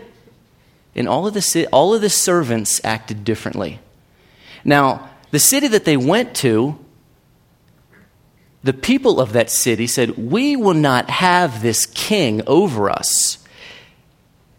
And 0.95 1.07
all 1.07 1.27
of 1.27 1.33
the, 1.33 1.67
all 1.71 1.93
of 1.93 2.01
the 2.01 2.09
servants 2.09 2.81
acted 2.83 3.23
differently. 3.23 3.79
Now, 4.63 5.09
the 5.35 5.39
city 5.39 5.67
that 5.67 5.83
they 5.83 5.97
went 5.97 6.33
to, 6.33 6.79
the 8.63 8.71
people 8.71 9.19
of 9.19 9.33
that 9.33 9.51
city 9.51 9.85
said, 9.85 10.11
We 10.11 10.55
will 10.55 10.73
not 10.73 11.09
have 11.09 11.61
this 11.61 11.85
king 11.85 12.41
over 12.47 12.89
us. 12.89 13.37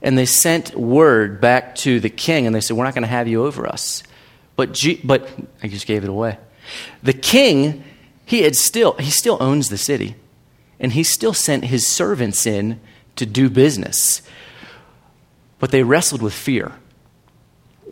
And 0.02 0.18
they 0.18 0.26
sent 0.26 0.74
word 0.76 1.40
back 1.40 1.76
to 1.76 1.98
the 1.98 2.10
king 2.10 2.44
and 2.46 2.54
they 2.54 2.60
said, 2.60 2.76
We're 2.76 2.84
not 2.84 2.92
going 2.92 3.04
to 3.04 3.08
have 3.08 3.26
you 3.26 3.46
over 3.46 3.66
us. 3.66 4.02
But, 4.54 4.74
G- 4.74 5.00
but 5.02 5.26
I 5.62 5.68
just 5.68 5.86
gave 5.86 6.04
it 6.04 6.10
away. 6.10 6.36
The 7.02 7.14
king, 7.14 7.82
he 8.26 8.42
had 8.42 8.54
still, 8.54 8.92
he 8.98 9.10
still 9.10 9.38
owns 9.40 9.70
the 9.70 9.78
city. 9.78 10.14
And 10.78 10.92
he 10.92 11.04
still 11.04 11.32
sent 11.32 11.64
his 11.64 11.86
servants 11.86 12.44
in 12.46 12.80
to 13.16 13.24
do 13.24 13.48
business. 13.48 14.20
But 15.58 15.70
they 15.70 15.82
wrestled 15.82 16.20
with 16.20 16.34
fear. 16.34 16.72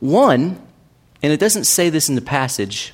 One, 0.01 0.61
and 1.25 1.33
it 1.33 1.41
doesn't 1.41 1.65
say 1.65 1.89
this 1.89 2.11
in 2.11 2.17
the 2.17 2.21
passage, 2.21 2.93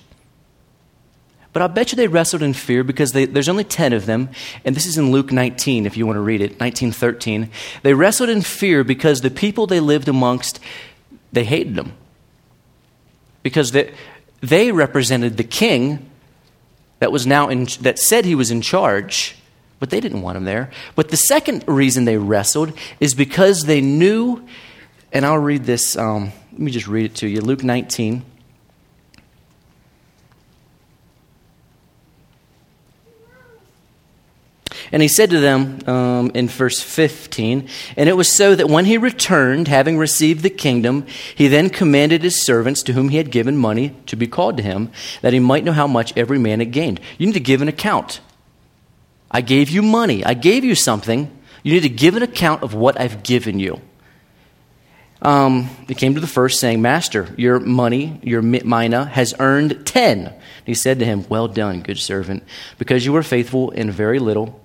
but 1.52 1.62
I'll 1.62 1.68
bet 1.68 1.90
you 1.90 1.96
they 1.96 2.06
wrestled 2.06 2.42
in 2.42 2.52
fear 2.52 2.84
because 2.84 3.10
they, 3.10 3.24
there's 3.24 3.48
only 3.48 3.64
10 3.64 3.92
of 3.92 4.06
them, 4.06 4.28
and 4.64 4.76
this 4.76 4.86
is 4.86 4.96
in 4.96 5.10
Luke 5.10 5.32
19, 5.32 5.84
if 5.84 5.96
you 5.96 6.06
want 6.06 6.16
to 6.16 6.20
read 6.20 6.40
it, 6.40 6.60
1913. 6.60 7.50
They 7.82 7.92
wrestled 7.92 8.28
in 8.28 8.42
fear 8.42 8.84
because 8.84 9.22
the 9.22 9.32
people 9.32 9.66
they 9.66 9.80
lived 9.80 10.06
amongst, 10.08 10.60
they 11.32 11.42
hated 11.42 11.74
them. 11.74 11.94
Because 13.42 13.72
they, 13.72 13.92
they 14.40 14.70
represented 14.70 15.36
the 15.36 15.42
king 15.42 16.08
that 17.00 17.10
was 17.10 17.26
now 17.26 17.48
in, 17.48 17.64
that 17.80 17.98
said 17.98 18.24
he 18.24 18.36
was 18.36 18.52
in 18.52 18.60
charge, 18.60 19.34
but 19.80 19.90
they 19.90 19.98
didn't 19.98 20.22
want 20.22 20.36
him 20.36 20.44
there. 20.44 20.70
But 20.94 21.08
the 21.08 21.16
second 21.16 21.64
reason 21.66 22.04
they 22.04 22.16
wrestled 22.16 22.74
is 23.00 23.12
because 23.12 23.64
they 23.64 23.80
knew, 23.80 24.46
and 25.12 25.26
I'll 25.26 25.36
read 25.36 25.64
this. 25.64 25.96
Um, 25.96 26.30
let 26.52 26.60
me 26.60 26.70
just 26.70 26.88
read 26.88 27.04
it 27.06 27.14
to 27.16 27.28
you 27.28 27.40
Luke 27.40 27.62
19. 27.62 28.24
And 34.92 35.02
he 35.02 35.08
said 35.08 35.30
to 35.30 35.38
them 35.38 35.78
um, 35.86 36.32
in 36.34 36.48
verse 36.48 36.82
15, 36.82 37.68
And 37.96 38.08
it 38.08 38.16
was 38.16 38.28
so 38.28 38.56
that 38.56 38.68
when 38.68 38.86
he 38.86 38.98
returned, 38.98 39.68
having 39.68 39.96
received 39.96 40.42
the 40.42 40.50
kingdom, 40.50 41.06
he 41.36 41.46
then 41.46 41.70
commanded 41.70 42.24
his 42.24 42.44
servants 42.44 42.82
to 42.82 42.92
whom 42.92 43.10
he 43.10 43.16
had 43.16 43.30
given 43.30 43.56
money 43.56 43.94
to 44.06 44.16
be 44.16 44.26
called 44.26 44.56
to 44.56 44.64
him, 44.64 44.90
that 45.22 45.32
he 45.32 45.38
might 45.38 45.62
know 45.62 45.72
how 45.72 45.86
much 45.86 46.12
every 46.16 46.40
man 46.40 46.58
had 46.58 46.72
gained. 46.72 46.98
You 47.18 47.26
need 47.26 47.34
to 47.34 47.40
give 47.40 47.62
an 47.62 47.68
account. 47.68 48.20
I 49.30 49.42
gave 49.42 49.70
you 49.70 49.80
money, 49.80 50.24
I 50.24 50.34
gave 50.34 50.64
you 50.64 50.74
something. 50.74 51.36
You 51.62 51.74
need 51.74 51.82
to 51.82 51.88
give 51.90 52.16
an 52.16 52.22
account 52.22 52.62
of 52.64 52.74
what 52.74 52.98
I've 52.98 53.22
given 53.22 53.60
you 53.60 53.80
um, 55.22 55.68
came 55.88 56.14
to 56.14 56.20
the 56.20 56.26
first, 56.26 56.60
saying, 56.60 56.80
Master, 56.80 57.28
your 57.36 57.60
money, 57.60 58.20
your 58.22 58.42
mina, 58.42 59.04
has 59.04 59.34
earned 59.38 59.86
ten. 59.86 60.32
he 60.64 60.74
said 60.74 60.98
to 60.98 61.04
him, 61.04 61.26
Well 61.28 61.48
done, 61.48 61.82
good 61.82 61.98
servant, 61.98 62.42
because 62.78 63.04
you 63.04 63.12
were 63.12 63.22
faithful 63.22 63.70
in 63.70 63.90
very 63.90 64.18
little, 64.18 64.64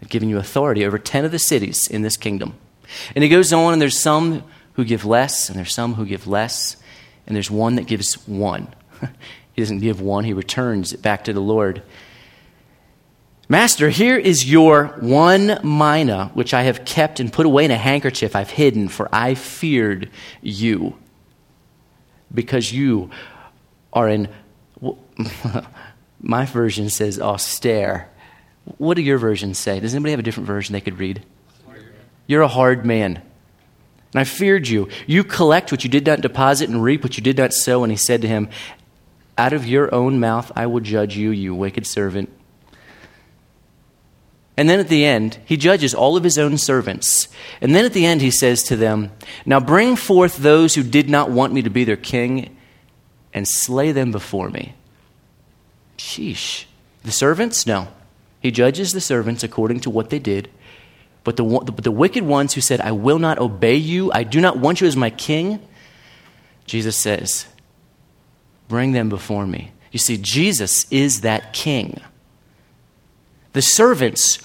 I've 0.00 0.08
given 0.08 0.28
you 0.28 0.38
authority 0.38 0.84
over 0.84 0.98
ten 0.98 1.24
of 1.24 1.32
the 1.32 1.38
cities 1.38 1.88
in 1.88 2.02
this 2.02 2.16
kingdom. 2.16 2.54
And 3.14 3.24
he 3.24 3.28
goes 3.28 3.52
on, 3.52 3.72
and 3.72 3.82
there's 3.82 3.98
some 3.98 4.44
who 4.74 4.84
give 4.84 5.04
less, 5.04 5.48
and 5.48 5.58
there's 5.58 5.74
some 5.74 5.94
who 5.94 6.06
give 6.06 6.26
less, 6.26 6.76
and 7.26 7.34
there's 7.34 7.50
one 7.50 7.74
that 7.74 7.86
gives 7.86 8.14
one. 8.26 8.72
he 9.52 9.62
doesn't 9.62 9.80
give 9.80 10.00
one, 10.00 10.24
he 10.24 10.32
returns 10.32 10.92
it 10.92 11.02
back 11.02 11.24
to 11.24 11.32
the 11.32 11.40
Lord. 11.40 11.82
Master, 13.50 13.88
here 13.88 14.18
is 14.18 14.50
your 14.50 14.88
one 15.00 15.58
mina, 15.64 16.30
which 16.34 16.52
I 16.52 16.64
have 16.64 16.84
kept 16.84 17.18
and 17.18 17.32
put 17.32 17.46
away 17.46 17.64
in 17.64 17.70
a 17.70 17.78
handkerchief 17.78 18.36
I've 18.36 18.50
hidden, 18.50 18.88
for 18.88 19.08
I 19.10 19.34
feared 19.34 20.10
you. 20.42 20.98
Because 22.32 22.70
you 22.70 23.10
are 23.90 24.06
in, 24.06 24.28
my 26.20 26.44
version 26.44 26.90
says 26.90 27.18
austere. 27.18 28.10
What 28.76 28.96
do 28.96 29.02
your 29.02 29.16
versions 29.16 29.56
say? 29.56 29.80
Does 29.80 29.94
anybody 29.94 30.10
have 30.10 30.20
a 30.20 30.24
different 30.24 30.46
version 30.46 30.74
they 30.74 30.82
could 30.82 30.98
read? 30.98 31.24
You're 32.26 32.42
a 32.42 32.48
hard 32.48 32.84
man. 32.84 33.22
And 34.12 34.20
I 34.20 34.24
feared 34.24 34.68
you. 34.68 34.90
You 35.06 35.24
collect 35.24 35.72
what 35.72 35.84
you 35.84 35.88
did 35.88 36.06
not 36.06 36.20
deposit 36.20 36.68
and 36.68 36.82
reap 36.82 37.02
what 37.02 37.16
you 37.16 37.22
did 37.22 37.38
not 37.38 37.54
sow. 37.54 37.82
And 37.82 37.90
he 37.90 37.96
said 37.96 38.20
to 38.20 38.28
him, 38.28 38.50
Out 39.38 39.54
of 39.54 39.66
your 39.66 39.94
own 39.94 40.20
mouth 40.20 40.52
I 40.54 40.66
will 40.66 40.80
judge 40.80 41.16
you, 41.16 41.30
you 41.30 41.54
wicked 41.54 41.86
servant. 41.86 42.30
And 44.58 44.68
then 44.68 44.80
at 44.80 44.88
the 44.88 45.04
end, 45.04 45.38
he 45.44 45.56
judges 45.56 45.94
all 45.94 46.16
of 46.16 46.24
his 46.24 46.36
own 46.36 46.58
servants. 46.58 47.28
And 47.60 47.76
then 47.76 47.84
at 47.84 47.92
the 47.92 48.04
end, 48.04 48.20
he 48.20 48.32
says 48.32 48.64
to 48.64 48.74
them, 48.74 49.12
Now 49.46 49.60
bring 49.60 49.94
forth 49.94 50.38
those 50.38 50.74
who 50.74 50.82
did 50.82 51.08
not 51.08 51.30
want 51.30 51.52
me 51.52 51.62
to 51.62 51.70
be 51.70 51.84
their 51.84 51.96
king 51.96 52.56
and 53.32 53.46
slay 53.46 53.92
them 53.92 54.10
before 54.10 54.50
me. 54.50 54.74
Sheesh. 55.96 56.64
The 57.04 57.12
servants? 57.12 57.68
No. 57.68 57.86
He 58.40 58.50
judges 58.50 58.90
the 58.90 59.00
servants 59.00 59.44
according 59.44 59.78
to 59.80 59.90
what 59.90 60.10
they 60.10 60.18
did. 60.18 60.50
But 61.22 61.36
the, 61.36 61.44
the 61.80 61.92
wicked 61.92 62.24
ones 62.24 62.54
who 62.54 62.60
said, 62.60 62.80
I 62.80 62.90
will 62.90 63.20
not 63.20 63.38
obey 63.38 63.76
you, 63.76 64.10
I 64.12 64.24
do 64.24 64.40
not 64.40 64.58
want 64.58 64.80
you 64.80 64.88
as 64.88 64.96
my 64.96 65.10
king, 65.10 65.60
Jesus 66.66 66.96
says, 66.96 67.46
Bring 68.66 68.90
them 68.90 69.08
before 69.08 69.46
me. 69.46 69.70
You 69.92 70.00
see, 70.00 70.16
Jesus 70.16 70.84
is 70.90 71.20
that 71.20 71.52
king. 71.52 72.00
The 73.52 73.62
servants 73.62 74.40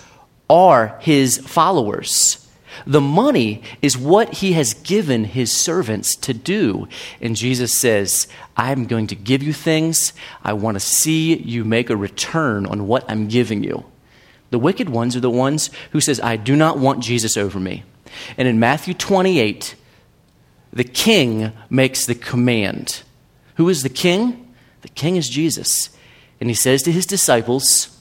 are 0.50 0.98
his 1.02 1.38
followers. 1.38 2.40
The 2.86 3.02
money 3.02 3.62
is 3.82 3.98
what 3.98 4.36
he 4.36 4.54
has 4.54 4.74
given 4.74 5.26
his 5.26 5.52
servants 5.52 6.16
to 6.18 6.34
do. 6.34 6.88
And 7.22 7.36
Jesus 7.36 7.78
says, 7.78 8.28
I'm 8.58 8.86
going 8.86 9.08
to 9.08 9.16
give 9.16 9.44
you 9.44 9.54
things. 9.54 10.14
I 10.44 10.54
want 10.54 10.76
to 10.76 10.80
see 10.80 11.36
you 11.36 11.64
make 11.64 11.90
a 11.90 11.96
return 11.96 12.66
on 12.66 12.88
what 12.88 13.10
I'm 13.10 13.28
giving 13.28 13.64
you. 13.64 13.86
The 14.50 14.60
wicked 14.60 14.90
ones 14.90 15.16
are 15.16 15.22
the 15.22 15.30
ones 15.30 15.70
who 15.92 16.02
says, 16.02 16.20
I 16.20 16.36
do 16.36 16.56
not 16.56 16.78
want 16.78 17.04
Jesus 17.04 17.38
over 17.38 17.60
me. 17.60 17.84
And 18.38 18.48
in 18.48 18.60
Matthew 18.60 18.94
28, 18.94 19.76
the 20.72 20.84
king 20.84 21.54
makes 21.70 22.06
the 22.06 22.16
command. 22.16 23.04
Who 23.56 23.70
is 23.70 23.84
the 23.84 23.90
king? 23.90 24.54
The 24.82 24.90
king 24.90 25.16
is 25.16 25.30
Jesus. 25.30 25.90
And 26.40 26.50
he 26.50 26.56
says 26.56 26.84
to 26.84 26.92
his 26.92 27.06
disciples, 27.06 27.93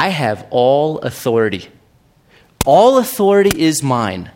I 0.00 0.08
have 0.08 0.46
all 0.48 0.96
authority. 1.00 1.68
All 2.64 2.96
authority 2.96 3.60
is 3.60 3.82
mine 3.82 4.30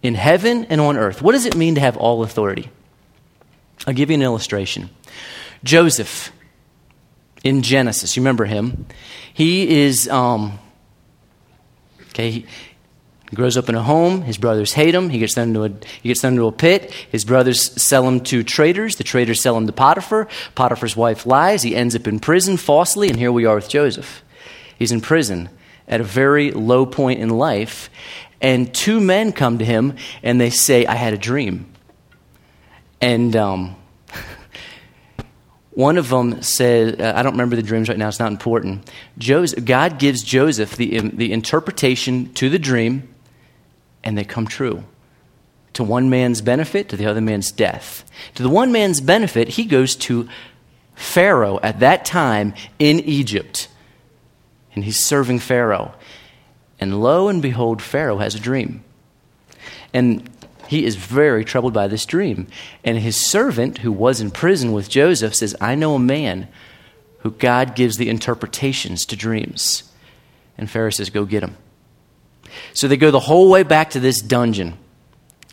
in 0.00 0.14
heaven 0.14 0.66
and 0.66 0.80
on 0.80 0.96
earth. 0.96 1.20
What 1.20 1.32
does 1.32 1.44
it 1.44 1.56
mean 1.56 1.74
to 1.74 1.80
have 1.80 1.96
all 1.96 2.22
authority? 2.22 2.70
I'll 3.88 3.94
give 3.94 4.08
you 4.08 4.14
an 4.14 4.22
illustration. 4.22 4.90
Joseph 5.64 6.30
in 7.42 7.62
Genesis, 7.62 8.16
you 8.16 8.22
remember 8.22 8.44
him? 8.44 8.86
He 9.34 9.82
is, 9.82 10.08
um, 10.08 10.60
okay, 12.10 12.44
He 13.30 13.36
grows 13.36 13.56
up 13.56 13.68
in 13.68 13.76
a 13.76 13.82
home. 13.82 14.22
His 14.22 14.38
brothers 14.38 14.72
hate 14.72 14.92
him. 14.92 15.08
He 15.08 15.20
gets 15.20 15.34
thrown 15.34 15.48
into 15.48 15.64
a, 15.64 15.68
he 16.02 16.08
gets 16.08 16.20
thrown 16.20 16.32
into 16.32 16.48
a 16.48 16.52
pit. 16.52 16.92
His 17.12 17.24
brothers 17.24 17.80
sell 17.80 18.06
him 18.06 18.20
to 18.22 18.42
traders. 18.42 18.96
The 18.96 19.04
traders 19.04 19.40
sell 19.40 19.56
him 19.56 19.68
to 19.68 19.72
Potiphar. 19.72 20.26
Potiphar's 20.56 20.96
wife 20.96 21.26
lies. 21.26 21.62
He 21.62 21.76
ends 21.76 21.94
up 21.94 22.08
in 22.08 22.18
prison 22.18 22.56
falsely, 22.56 23.08
and 23.08 23.16
here 23.16 23.30
we 23.30 23.44
are 23.44 23.54
with 23.54 23.68
Joseph. 23.68 24.24
He's 24.76 24.90
in 24.90 25.00
prison 25.00 25.48
at 25.86 26.00
a 26.00 26.04
very 26.04 26.50
low 26.50 26.84
point 26.86 27.20
in 27.20 27.28
life, 27.28 27.88
and 28.40 28.74
two 28.74 29.00
men 29.00 29.30
come 29.30 29.58
to 29.58 29.64
him 29.64 29.96
and 30.24 30.40
they 30.40 30.50
say, 30.50 30.86
I 30.86 30.94
had 30.94 31.14
a 31.14 31.18
dream. 31.18 31.72
And 33.00 33.36
um, 33.36 33.76
one 35.70 35.98
of 35.98 36.08
them 36.08 36.42
said, 36.42 37.00
uh, 37.00 37.12
I 37.14 37.22
don't 37.22 37.32
remember 37.32 37.54
the 37.54 37.62
dreams 37.62 37.88
right 37.88 37.98
now, 37.98 38.08
it's 38.08 38.18
not 38.18 38.32
important. 38.32 38.90
Joseph, 39.18 39.64
God 39.64 40.00
gives 40.00 40.24
Joseph 40.24 40.74
the, 40.74 40.98
the 41.00 41.32
interpretation 41.32 42.32
to 42.34 42.48
the 42.48 42.58
dream 42.58 43.09
and 44.02 44.16
they 44.16 44.24
come 44.24 44.46
true. 44.46 44.84
To 45.74 45.84
one 45.84 46.10
man's 46.10 46.40
benefit, 46.40 46.88
to 46.88 46.96
the 46.96 47.06
other 47.06 47.20
man's 47.20 47.52
death. 47.52 48.04
To 48.34 48.42
the 48.42 48.48
one 48.48 48.72
man's 48.72 49.00
benefit, 49.00 49.48
he 49.48 49.64
goes 49.64 49.94
to 49.96 50.28
Pharaoh 50.94 51.60
at 51.62 51.80
that 51.80 52.04
time 52.04 52.54
in 52.78 53.00
Egypt. 53.00 53.68
And 54.74 54.84
he's 54.84 55.02
serving 55.02 55.38
Pharaoh. 55.38 55.94
And 56.80 57.00
lo 57.00 57.28
and 57.28 57.40
behold, 57.40 57.82
Pharaoh 57.82 58.18
has 58.18 58.34
a 58.34 58.40
dream. 58.40 58.82
And 59.92 60.28
he 60.68 60.84
is 60.84 60.96
very 60.96 61.44
troubled 61.44 61.74
by 61.74 61.88
this 61.88 62.06
dream. 62.06 62.46
And 62.84 62.98
his 62.98 63.16
servant, 63.16 63.78
who 63.78 63.90
was 63.90 64.20
in 64.20 64.30
prison 64.30 64.72
with 64.72 64.88
Joseph, 64.88 65.34
says, 65.34 65.56
I 65.60 65.74
know 65.74 65.94
a 65.94 65.98
man 65.98 66.48
who 67.18 67.32
God 67.32 67.74
gives 67.74 67.96
the 67.96 68.08
interpretations 68.08 69.04
to 69.06 69.16
dreams. 69.16 69.82
And 70.56 70.70
Pharaoh 70.70 70.90
says, 70.90 71.10
Go 71.10 71.24
get 71.24 71.42
him. 71.42 71.56
So 72.72 72.88
they 72.88 72.96
go 72.96 73.10
the 73.10 73.20
whole 73.20 73.50
way 73.50 73.62
back 73.62 73.90
to 73.90 74.00
this 74.00 74.20
dungeon. 74.20 74.78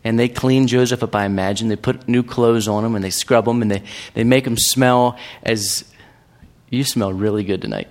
And 0.04 0.18
they 0.18 0.30
clean 0.30 0.68
Joseph 0.68 1.04
up, 1.04 1.16
I 1.16 1.26
imagine. 1.26 1.68
They 1.68 1.76
put 1.76 2.08
new 2.08 2.24
clothes 2.24 2.68
on 2.68 2.86
him 2.86 2.96
and 2.96 3.04
they 3.04 3.10
scrub 3.10 3.48
him 3.48 3.62
and 3.62 3.70
they, 3.70 3.84
they 4.14 4.24
make 4.24 4.46
him 4.46 4.58
smell 4.58 5.18
as 5.44 5.84
you 6.70 6.84
smell 6.84 7.12
really 7.12 7.44
good 7.44 7.62
tonight. 7.62 7.90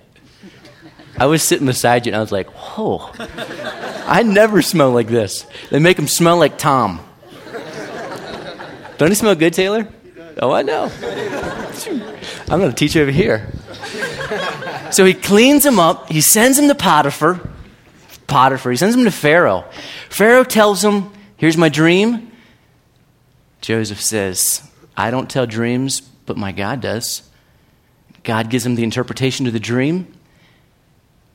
I 1.19 1.25
was 1.25 1.43
sitting 1.43 1.65
beside 1.65 2.05
you 2.05 2.11
and 2.11 2.17
I 2.17 2.21
was 2.21 2.31
like, 2.31 2.47
whoa, 2.49 3.11
I 4.05 4.23
never 4.23 4.61
smell 4.61 4.91
like 4.91 5.07
this. 5.07 5.45
They 5.69 5.79
make 5.79 5.97
him 5.97 6.07
smell 6.07 6.37
like 6.37 6.57
Tom. 6.57 6.99
Don't 8.97 9.09
he 9.09 9.15
smell 9.15 9.35
good, 9.35 9.53
Taylor? 9.53 9.87
Oh, 10.39 10.51
I 10.51 10.61
know. 10.61 10.91
I'm 12.49 12.59
going 12.59 12.69
to 12.69 12.75
teach 12.75 12.95
you 12.95 13.01
over 13.01 13.11
here. 13.11 13.51
So 14.91 15.05
he 15.05 15.13
cleans 15.13 15.65
him 15.65 15.79
up. 15.79 16.09
He 16.09 16.21
sends 16.21 16.57
him 16.57 16.67
to 16.67 16.75
Potiphar. 16.75 17.39
Potiphar. 18.27 18.71
He 18.71 18.77
sends 18.77 18.95
him 18.95 19.05
to 19.05 19.11
Pharaoh. 19.11 19.65
Pharaoh 20.09 20.43
tells 20.43 20.83
him, 20.83 21.11
Here's 21.37 21.57
my 21.57 21.69
dream. 21.69 22.31
Joseph 23.61 24.01
says, 24.01 24.61
I 24.95 25.11
don't 25.11 25.29
tell 25.29 25.45
dreams, 25.45 26.01
but 26.01 26.37
my 26.37 26.51
God 26.51 26.81
does. 26.81 27.27
God 28.23 28.49
gives 28.49 28.65
him 28.65 28.75
the 28.75 28.83
interpretation 28.83 29.45
to 29.45 29.51
the 29.51 29.59
dream. 29.59 30.05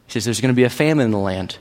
He 0.06 0.12
says, 0.12 0.24
There's 0.24 0.40
going 0.40 0.52
to 0.52 0.56
be 0.56 0.64
a 0.64 0.70
famine 0.70 1.06
in 1.06 1.10
the 1.10 1.18
land. 1.18 1.58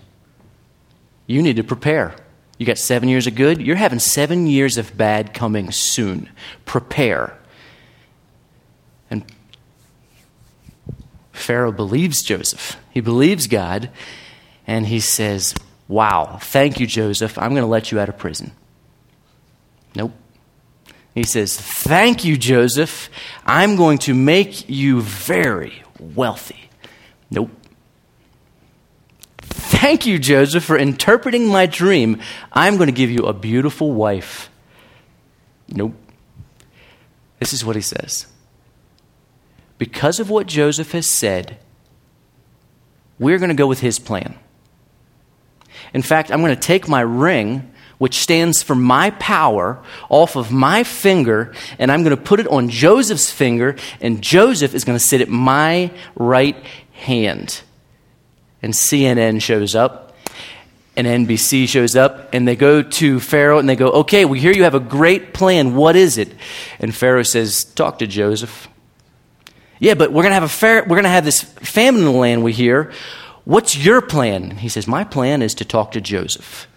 You 1.27 1.41
need 1.41 1.55
to 1.55 1.63
prepare. 1.63 2.15
You 2.57 2.65
got 2.65 2.77
seven 2.77 3.09
years 3.09 3.25
of 3.25 3.35
good. 3.35 3.61
You're 3.61 3.75
having 3.75 3.99
seven 3.99 4.45
years 4.45 4.77
of 4.77 4.95
bad 4.97 5.33
coming 5.33 5.71
soon. 5.71 6.29
Prepare. 6.65 7.37
And 9.09 9.23
Pharaoh 11.31 11.71
believes 11.71 12.21
Joseph. 12.21 12.77
He 12.91 13.01
believes 13.01 13.47
God 13.47 13.89
and 14.67 14.87
he 14.87 14.99
says, 14.99 15.53
Wow, 15.87 16.39
thank 16.41 16.79
you, 16.79 16.87
Joseph. 16.87 17.37
I'm 17.37 17.51
going 17.51 17.63
to 17.63 17.67
let 17.67 17.91
you 17.91 17.99
out 17.99 18.09
of 18.09 18.17
prison. 18.17 18.51
Nope. 19.95 20.13
He 21.13 21.23
says, 21.23 21.57
Thank 21.57 22.23
you, 22.23 22.37
Joseph. 22.37 23.09
I'm 23.45 23.75
going 23.75 23.97
to 23.99 24.13
make 24.13 24.69
you 24.69 25.01
very 25.01 25.83
wealthy. 25.99 26.69
Nope. 27.29 27.49
Thank 29.39 30.05
you, 30.05 30.19
Joseph, 30.19 30.63
for 30.63 30.77
interpreting 30.77 31.47
my 31.47 31.65
dream. 31.65 32.21
I'm 32.53 32.77
going 32.77 32.87
to 32.87 32.93
give 32.93 33.09
you 33.09 33.25
a 33.25 33.33
beautiful 33.33 33.91
wife. 33.91 34.49
Nope. 35.67 35.95
This 37.39 37.53
is 37.53 37.65
what 37.65 37.75
he 37.75 37.81
says. 37.81 38.27
Because 39.77 40.19
of 40.19 40.29
what 40.29 40.45
Joseph 40.45 40.91
has 40.91 41.09
said, 41.09 41.57
we're 43.17 43.39
going 43.39 43.49
to 43.49 43.55
go 43.55 43.67
with 43.67 43.79
his 43.79 43.97
plan. 43.97 44.37
In 45.93 46.01
fact, 46.01 46.31
I'm 46.31 46.41
going 46.41 46.55
to 46.55 46.61
take 46.61 46.87
my 46.87 47.01
ring, 47.01 47.71
which 47.97 48.15
stands 48.15 48.63
for 48.63 48.75
my 48.75 49.11
power, 49.11 49.83
off 50.09 50.35
of 50.35 50.51
my 50.51 50.83
finger, 50.83 51.53
and 51.77 51.91
I'm 51.91 52.03
going 52.03 52.15
to 52.15 52.21
put 52.21 52.39
it 52.39 52.47
on 52.47 52.69
Joseph's 52.69 53.31
finger, 53.31 53.75
and 53.99 54.21
Joseph 54.21 54.73
is 54.73 54.83
going 54.83 54.97
to 54.97 55.03
sit 55.03 55.21
at 55.21 55.29
my 55.29 55.91
right 56.15 56.55
hand. 56.93 57.61
And 58.61 58.73
CNN 58.73 59.41
shows 59.41 59.75
up. 59.75 60.09
And 60.93 61.07
NBC 61.07 61.69
shows 61.69 61.95
up 61.95 62.33
and 62.33 62.45
they 62.45 62.57
go 62.57 62.83
to 62.83 63.19
Pharaoh 63.21 63.59
and 63.59 63.67
they 63.67 63.77
go, 63.77 63.91
Okay, 63.91 64.25
we 64.25 64.41
hear 64.41 64.51
you 64.51 64.63
have 64.63 64.75
a 64.75 64.79
great 64.79 65.33
plan. 65.33 65.73
What 65.73 65.95
is 65.95 66.17
it? 66.17 66.33
And 66.79 66.93
Pharaoh 66.93 67.23
says, 67.23 67.63
Talk 67.63 67.99
to 67.99 68.07
Joseph. 68.07 68.67
Yeah, 69.79 69.95
but 69.95 70.11
we're 70.11 70.21
going 70.21 70.31
to 70.31 70.35
have 70.35 70.43
a 70.43 70.49
fair, 70.49 70.81
we're 70.83 70.97
going 70.97 71.03
to 71.03 71.09
have 71.09 71.25
this 71.25 71.41
famine 71.41 72.01
in 72.01 72.05
the 72.05 72.11
land 72.11 72.43
we 72.43 72.51
hear. 72.51 72.91
What's 73.43 73.77
your 73.77 74.01
plan? 74.01 74.57
He 74.57 74.69
says, 74.69 74.87
My 74.87 75.03
plan 75.03 75.41
is 75.41 75.53
to 75.55 75.65
talk 75.65 75.91
to 75.91 76.01
Joseph. 76.01 76.67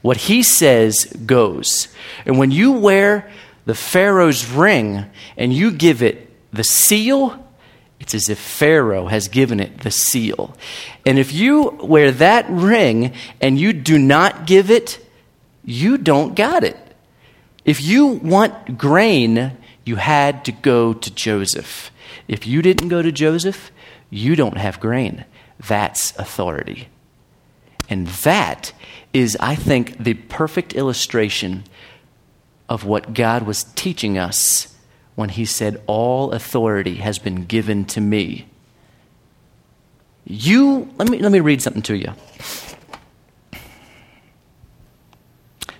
What 0.00 0.16
he 0.16 0.42
says 0.42 1.04
goes. 1.26 1.88
And 2.26 2.38
when 2.38 2.50
you 2.50 2.72
wear 2.72 3.30
the 3.64 3.74
Pharaoh's 3.74 4.48
ring 4.48 5.04
and 5.36 5.52
you 5.52 5.70
give 5.70 6.02
it 6.02 6.28
the 6.52 6.64
seal, 6.64 7.38
it's 8.00 8.14
as 8.14 8.28
if 8.28 8.38
Pharaoh 8.38 9.06
has 9.06 9.28
given 9.28 9.60
it 9.60 9.80
the 9.80 9.90
seal. 9.92 10.56
And 11.06 11.18
if 11.18 11.32
you 11.32 11.70
wear 11.82 12.10
that 12.12 12.46
ring 12.50 13.14
and 13.40 13.58
you 13.58 13.72
do 13.72 13.96
not 13.98 14.46
give 14.46 14.70
it, 14.70 14.98
you 15.64 15.98
don't 15.98 16.34
got 16.34 16.64
it. 16.64 16.76
If 17.64 17.80
you 17.80 18.06
want 18.06 18.76
grain, 18.76 19.56
you 19.84 19.96
had 19.96 20.44
to 20.46 20.52
go 20.52 20.92
to 20.92 21.14
Joseph. 21.14 21.92
If 22.26 22.44
you 22.44 22.60
didn't 22.60 22.88
go 22.88 23.02
to 23.02 23.12
Joseph, 23.12 23.70
you 24.10 24.34
don't 24.34 24.56
have 24.56 24.80
grain. 24.80 25.24
That's 25.66 26.16
authority. 26.18 26.88
And 27.88 28.06
that 28.08 28.72
is, 29.12 29.36
I 29.40 29.54
think, 29.54 30.02
the 30.02 30.14
perfect 30.14 30.74
illustration 30.74 31.64
of 32.68 32.84
what 32.84 33.14
God 33.14 33.42
was 33.42 33.64
teaching 33.64 34.16
us 34.18 34.74
when 35.14 35.28
He 35.30 35.44
said, 35.44 35.82
All 35.86 36.32
authority 36.32 36.96
has 36.96 37.18
been 37.18 37.44
given 37.44 37.84
to 37.86 38.00
me. 38.00 38.46
You, 40.24 40.88
let 40.98 41.10
me, 41.10 41.18
let 41.18 41.32
me 41.32 41.40
read 41.40 41.60
something 41.60 41.82
to 41.82 41.96
you. 41.96 42.12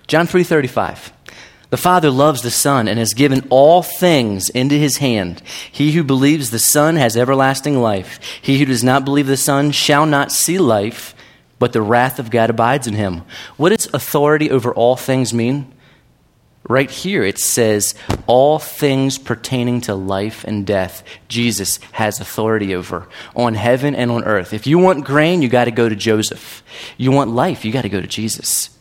John 0.07 0.27
3:35 0.27 1.11
the 1.73 1.77
Father 1.77 2.11
loves 2.11 2.43
the 2.43 2.51
Son 2.51 2.87
and 2.87 2.99
has 2.99 3.15
given 3.15 3.47
all 3.49 3.81
things 3.81 4.47
into 4.47 4.75
his 4.75 4.97
hand. 4.97 5.41
He 5.71 5.93
who 5.93 6.03
believes 6.03 6.51
the 6.51 6.59
Son 6.59 6.97
has 6.97 7.17
everlasting 7.17 7.81
life. 7.81 8.19
He 8.43 8.59
who 8.59 8.65
does 8.65 8.83
not 8.83 9.03
believe 9.03 9.25
the 9.25 9.35
Son 9.35 9.71
shall 9.71 10.05
not 10.05 10.31
see 10.31 10.59
life, 10.59 11.15
but 11.57 11.73
the 11.73 11.81
wrath 11.81 12.19
of 12.19 12.29
God 12.29 12.51
abides 12.51 12.85
in 12.85 12.93
him. 12.93 13.23
What 13.57 13.69
does 13.69 13.91
authority 13.91 14.51
over 14.51 14.71
all 14.71 14.95
things 14.95 15.33
mean? 15.33 15.73
Right 16.69 16.91
here 16.91 17.23
it 17.23 17.39
says, 17.39 17.95
all 18.27 18.59
things 18.59 19.17
pertaining 19.17 19.81
to 19.81 19.95
life 19.95 20.43
and 20.43 20.67
death, 20.67 21.03
Jesus 21.27 21.79
has 21.93 22.19
authority 22.19 22.75
over 22.75 23.09
on 23.35 23.55
heaven 23.55 23.95
and 23.95 24.11
on 24.11 24.25
earth. 24.25 24.53
If 24.53 24.67
you 24.67 24.77
want 24.77 25.05
grain, 25.05 25.41
you 25.41 25.49
got 25.49 25.65
to 25.65 25.71
go 25.71 25.89
to 25.89 25.95
Joseph. 25.95 26.61
You 26.97 27.11
want 27.11 27.31
life, 27.31 27.65
you 27.65 27.71
got 27.71 27.81
to 27.81 27.89
go 27.89 27.99
to 27.99 28.05
Jesus. 28.05 28.72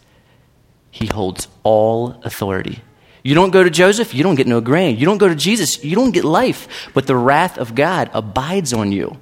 He 0.93 1.07
holds 1.07 1.49
all 1.65 2.21
authority. 2.23 2.83
You 3.25 3.35
don't 3.35 3.51
go 3.51 3.65
to 3.65 3.71
Joseph, 3.71 4.15
you 4.15 4.23
don't 4.23 4.35
get 4.35 4.47
no 4.47 4.61
grain. 4.61 4.99
You 4.99 5.07
don't 5.07 5.19
go 5.19 5.29
to 5.29 5.35
Jesus, 5.35 5.83
you 5.83 5.97
don't 5.97 6.13
get 6.13 6.25
life. 6.25 6.91
But 6.93 7.07
the 7.07 7.17
wrath 7.17 7.57
of 7.57 7.75
God 7.75 8.11
abides 8.13 8.73
on 8.73 8.93
you. 8.93 9.17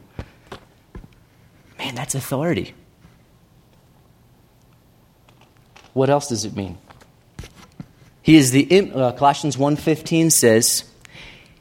Man, 1.79 1.95
that's 1.95 2.15
authority. 2.15 2.75
What 5.95 6.11
else 6.11 6.29
does 6.29 6.45
it 6.45 6.57
mean? 6.57 6.77
He 8.21 8.37
is 8.37 8.51
the 8.51 8.93
uh, 8.93 9.13
Colossians 9.13 9.57
1:15 9.57 10.31
says, 10.31 10.85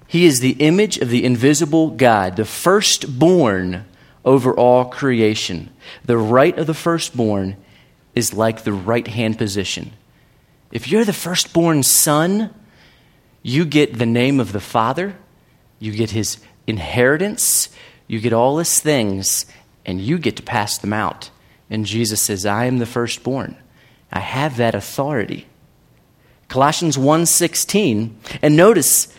"He 0.08 0.26
is 0.26 0.40
the 0.40 0.52
image 0.60 0.98
of 0.98 1.10
the 1.10 1.24
invisible 1.24 1.92
God, 1.92 2.36
the 2.36 2.46
firstborn 2.46 3.86
over 4.26 4.54
all 4.54 4.86
creation. 4.86 5.70
The 6.06 6.18
right 6.18 6.58
of 6.58 6.68
the 6.68 6.74
firstborn 6.74 7.58
is 8.14 8.34
like 8.34 8.64
the 8.64 8.74
right 8.74 9.08
hand 9.08 9.38
position. 9.38 9.94
If 10.72 10.88
you're 10.88 11.06
the 11.06 11.14
firstborn 11.14 11.84
son, 11.84 12.54
you 13.42 13.66
get 13.66 13.98
the 13.98 14.06
name 14.06 14.40
of 14.40 14.52
the 14.52 14.60
Father, 14.60 15.16
you 15.80 15.92
get 15.92 16.12
his 16.12 16.38
inheritance, 16.68 17.70
you 18.08 18.20
get 18.20 18.34
all 18.34 18.58
his 18.58 18.80
things, 18.80 19.46
and 19.86 20.00
you 20.00 20.18
get 20.20 20.36
to 20.38 20.44
pass 20.44 20.78
them 20.78 20.94
out. 20.94 21.32
And 21.70 21.86
Jesus 21.86 22.22
says, 22.22 22.46
I 22.46 22.66
am 22.66 22.78
the 22.78 22.86
firstborn. 22.86 23.58
I 24.12 24.20
have 24.20 24.58
that 24.58 24.76
authority. 24.76 25.48
Colossians 26.48 26.98
1:16 26.98 28.12
and 28.42 28.58
notice 28.58 29.14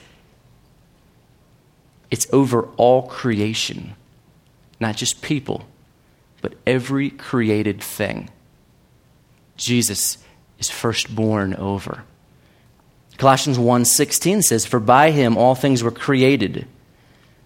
it's 2.10 2.26
over 2.32 2.64
all 2.76 3.02
creation, 3.06 3.94
not 4.80 4.96
just 4.96 5.22
people, 5.22 5.68
but 6.42 6.54
every 6.66 7.08
created 7.08 7.80
thing. 7.80 8.30
Jesus 9.56 10.18
is 10.60 10.70
firstborn 10.70 11.54
over. 11.54 12.04
Colossians 13.16 13.58
1:16 13.58 14.42
says 14.42 14.64
for 14.64 14.78
by 14.78 15.10
him 15.10 15.36
all 15.36 15.54
things 15.54 15.82
were 15.82 15.90
created 15.90 16.66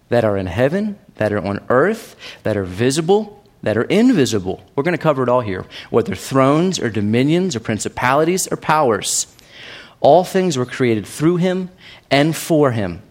that 0.09 0.23
are 0.23 0.37
in 0.37 0.45
heaven, 0.45 0.97
that 1.15 1.33
are 1.33 1.43
on 1.43 1.59
earth, 1.69 2.15
that 2.43 2.55
are 2.55 2.63
visible, 2.63 3.43
that 3.63 3.75
are 3.75 3.83
invisible. 3.83 4.63
We're 4.75 4.83
going 4.83 4.95
to 4.95 5.01
cover 5.01 5.23
it 5.23 5.29
all 5.29 5.41
here, 5.41 5.65
whether 5.89 6.13
thrones 6.13 6.79
or 6.79 6.89
dominions 6.89 7.55
or 7.55 7.59
principalities 7.59 8.47
or 8.51 8.57
powers. 8.57 9.27
All 9.99 10.23
things 10.23 10.57
were 10.57 10.65
created 10.65 11.07
through 11.07 11.37
him 11.37 11.69
and 12.11 12.35
for 12.35 12.71
him. 12.71 13.01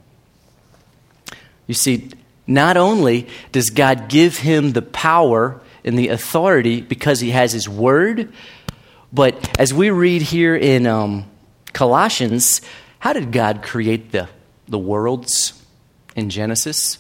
You 1.67 1.75
see, 1.75 2.11
not 2.47 2.77
only 2.77 3.27
does 3.53 3.71
God 3.71 4.09
give 4.09 4.39
him 4.39 4.73
the 4.73 4.83
power 4.83 5.61
and 5.85 5.99
the 5.99 6.09
authority 6.09 6.81
because 6.81 7.21
he 7.21 7.31
has 7.31 7.53
his 7.53 7.69
word, 7.69 8.33
but 9.15 9.61
as 9.61 9.73
we 9.73 9.91
read 9.91 10.23
here 10.23 10.57
in 10.57 10.89
um, 10.89 11.31
Colossians, 11.73 12.61
how 12.99 13.13
did 13.13 13.31
God 13.31 13.63
create 13.63 14.11
the, 14.11 14.29
the 14.67 14.79
worlds 14.79 15.65
in 16.17 16.31
Genesis? 16.31 16.99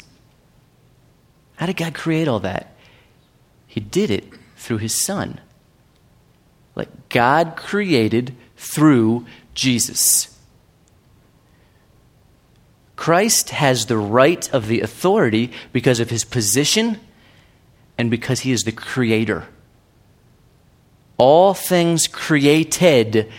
How 1.56 1.66
did 1.66 1.76
God 1.76 1.92
create 1.92 2.28
all 2.28 2.38
that? 2.40 2.76
He 3.66 3.80
did 3.80 4.12
it 4.12 4.32
through 4.56 4.78
his 4.78 4.94
son. 4.94 5.40
Like 6.76 7.08
God 7.08 7.56
created 7.56 8.36
through 8.56 9.26
Jesus. 9.54 10.38
Christ 12.94 13.50
has 13.50 13.86
the 13.86 13.98
right 13.98 14.48
of 14.54 14.68
the 14.68 14.82
authority 14.82 15.50
because 15.72 15.98
of 15.98 16.10
his 16.10 16.24
position 16.24 17.00
and 17.98 18.08
because 18.08 18.40
he 18.40 18.52
is 18.52 18.62
the 18.62 18.72
creator. 18.72 19.48
All 21.16 21.54
things 21.54 22.06
created 22.06 23.30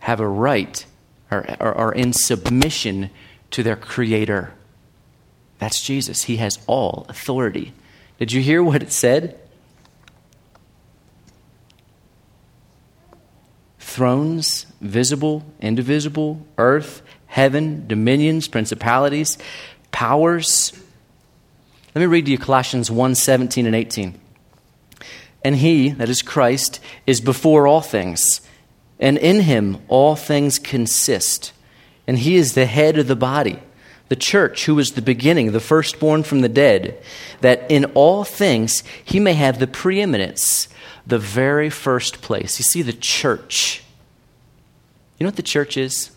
have 0.00 0.20
a 0.20 0.28
right 0.28 0.84
or 1.30 1.44
are 1.60 1.92
in 1.92 2.12
submission 2.12 3.10
to 3.50 3.62
their 3.62 3.76
creator. 3.76 4.52
That's 5.58 5.80
Jesus. 5.80 6.24
He 6.24 6.36
has 6.36 6.58
all 6.66 7.06
authority. 7.08 7.72
Did 8.18 8.32
you 8.32 8.40
hear 8.40 8.62
what 8.62 8.82
it 8.82 8.92
said? 8.92 9.40
thrones, 13.94 14.66
visible, 14.80 15.44
indivisible, 15.60 16.44
earth, 16.58 17.00
heaven, 17.26 17.86
dominions, 17.86 18.48
principalities, 18.48 19.38
powers. 19.92 20.72
Let 21.94 22.00
me 22.00 22.06
read 22.06 22.24
to 22.24 22.32
you 22.32 22.38
Colossians 22.38 22.90
1 22.90 23.14
17 23.14 23.66
and 23.66 23.76
18. 23.76 24.20
And 25.44 25.56
he, 25.56 25.90
that 25.90 26.08
is 26.08 26.22
Christ, 26.22 26.80
is 27.06 27.20
before 27.20 27.66
all 27.66 27.82
things, 27.82 28.40
and 28.98 29.18
in 29.18 29.40
him 29.40 29.78
all 29.88 30.16
things 30.16 30.58
consist. 30.58 31.52
And 32.06 32.18
he 32.18 32.36
is 32.36 32.54
the 32.54 32.66
head 32.66 32.98
of 32.98 33.06
the 33.06 33.14
body, 33.14 33.60
the 34.08 34.16
church, 34.16 34.64
who 34.64 34.78
is 34.78 34.92
the 34.92 35.02
beginning, 35.02 35.52
the 35.52 35.60
firstborn 35.60 36.22
from 36.22 36.40
the 36.40 36.48
dead, 36.48 37.00
that 37.42 37.70
in 37.70 37.84
all 37.94 38.24
things 38.24 38.82
he 39.04 39.20
may 39.20 39.34
have 39.34 39.58
the 39.58 39.66
preeminence, 39.66 40.68
the 41.06 41.18
very 41.18 41.68
first 41.68 42.22
place. 42.22 42.58
You 42.58 42.64
see, 42.64 42.82
the 42.82 42.92
church 42.94 43.84
you 45.18 45.24
know 45.24 45.28
what 45.28 45.36
the 45.36 45.42
church 45.42 45.76
is? 45.76 46.10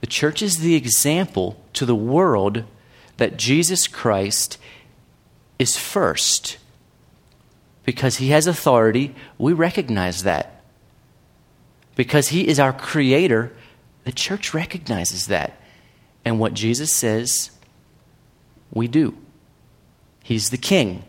The 0.00 0.06
church 0.06 0.42
is 0.42 0.58
the 0.58 0.74
example 0.74 1.60
to 1.74 1.86
the 1.86 1.94
world 1.94 2.64
that 3.16 3.36
Jesus 3.36 3.86
Christ 3.88 4.58
is 5.58 5.76
first. 5.76 6.58
Because 7.88 8.18
he 8.18 8.28
has 8.28 8.46
authority, 8.46 9.14
we 9.38 9.54
recognize 9.54 10.24
that. 10.24 10.62
Because 11.96 12.28
he 12.28 12.46
is 12.46 12.60
our 12.60 12.74
creator, 12.74 13.50
the 14.04 14.12
church 14.12 14.52
recognizes 14.52 15.28
that. 15.28 15.58
And 16.22 16.38
what 16.38 16.52
Jesus 16.52 16.92
says, 16.92 17.50
we 18.70 18.88
do. 18.88 19.16
He's 20.22 20.50
the 20.50 20.58
king. 20.58 21.02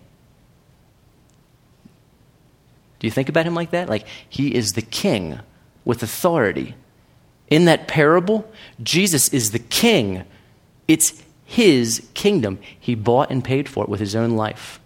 Do 2.99 3.07
you 3.07 3.11
think 3.11 3.27
about 3.27 3.45
him 3.45 3.55
like 3.55 3.71
that? 3.71 3.89
Like, 3.89 4.07
he 4.29 4.55
is 4.55 4.71
the 4.71 4.81
king 4.81 5.41
with 5.83 6.01
authority. 6.01 6.75
In 7.49 7.65
that 7.65 7.89
parable, 7.89 8.49
Jesus 8.81 9.27
is 9.33 9.51
the 9.51 9.59
king. 9.59 10.23
It's 10.87 11.21
his 11.43 12.07
kingdom. 12.13 12.57
He 12.79 12.95
bought 12.95 13.31
and 13.31 13.43
paid 13.43 13.67
for 13.67 13.83
it 13.83 13.89
with 13.89 13.99
his 13.99 14.15
own 14.15 14.37
life. 14.37 14.79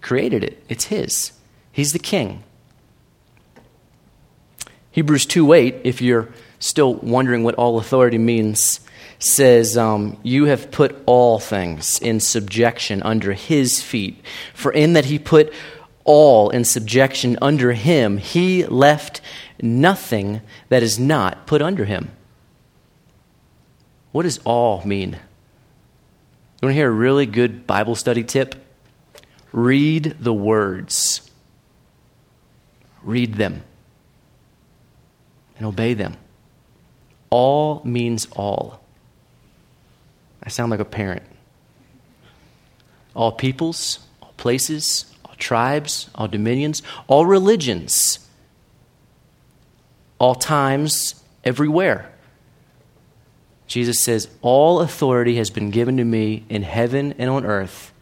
Created 0.00 0.44
it, 0.44 0.62
it's 0.68 0.84
his. 0.84 1.32
He's 1.72 1.92
the 1.92 1.98
king. 1.98 2.42
Hebrews 4.90 5.26
2 5.26 5.52
8, 5.52 5.76
if 5.84 6.00
you're 6.00 6.28
still 6.58 6.94
wondering 6.94 7.44
what 7.44 7.54
all 7.54 7.78
authority 7.78 8.18
means, 8.18 8.80
says, 9.18 9.76
um, 9.76 10.18
You 10.22 10.46
have 10.46 10.70
put 10.70 11.00
all 11.06 11.38
things 11.38 11.98
in 12.00 12.20
subjection 12.20 13.02
under 13.02 13.32
his 13.32 13.82
feet. 13.82 14.20
For 14.54 14.72
in 14.72 14.94
that 14.94 15.06
he 15.06 15.18
put 15.18 15.52
all 16.04 16.50
in 16.50 16.64
subjection 16.64 17.38
under 17.42 17.72
him, 17.72 18.18
he 18.18 18.64
left 18.64 19.20
nothing 19.60 20.40
that 20.68 20.82
is 20.82 20.98
not 20.98 21.46
put 21.46 21.60
under 21.60 21.84
him. 21.84 22.10
What 24.12 24.22
does 24.22 24.38
all 24.44 24.82
mean? 24.84 25.10
You 25.10 26.66
want 26.66 26.72
to 26.72 26.74
hear 26.74 26.88
a 26.88 26.92
really 26.92 27.26
good 27.26 27.66
Bible 27.66 27.94
study 27.94 28.24
tip? 28.24 28.54
Read 29.52 30.16
the 30.20 30.34
words. 30.34 31.30
Read 33.02 33.34
them 33.34 33.62
and 35.58 35.66
obey 35.66 35.94
them. 35.94 36.16
All 37.30 37.82
means 37.84 38.26
all. 38.32 38.80
I 40.42 40.48
sound 40.48 40.70
like 40.70 40.80
a 40.80 40.84
parent. 40.84 41.24
All 43.14 43.32
peoples, 43.32 43.98
all 44.22 44.32
places, 44.36 45.12
all 45.24 45.34
tribes, 45.36 46.08
all 46.14 46.28
dominions, 46.28 46.82
all 47.06 47.26
religions, 47.26 48.20
all 50.18 50.34
times, 50.34 51.22
everywhere. 51.44 52.12
Jesus 53.66 54.00
says, 54.00 54.28
All 54.40 54.80
authority 54.80 55.36
has 55.36 55.50
been 55.50 55.70
given 55.70 55.96
to 55.98 56.04
me 56.04 56.44
in 56.48 56.62
heaven 56.62 57.14
and 57.18 57.28
on 57.28 57.44
earth. 57.44 57.92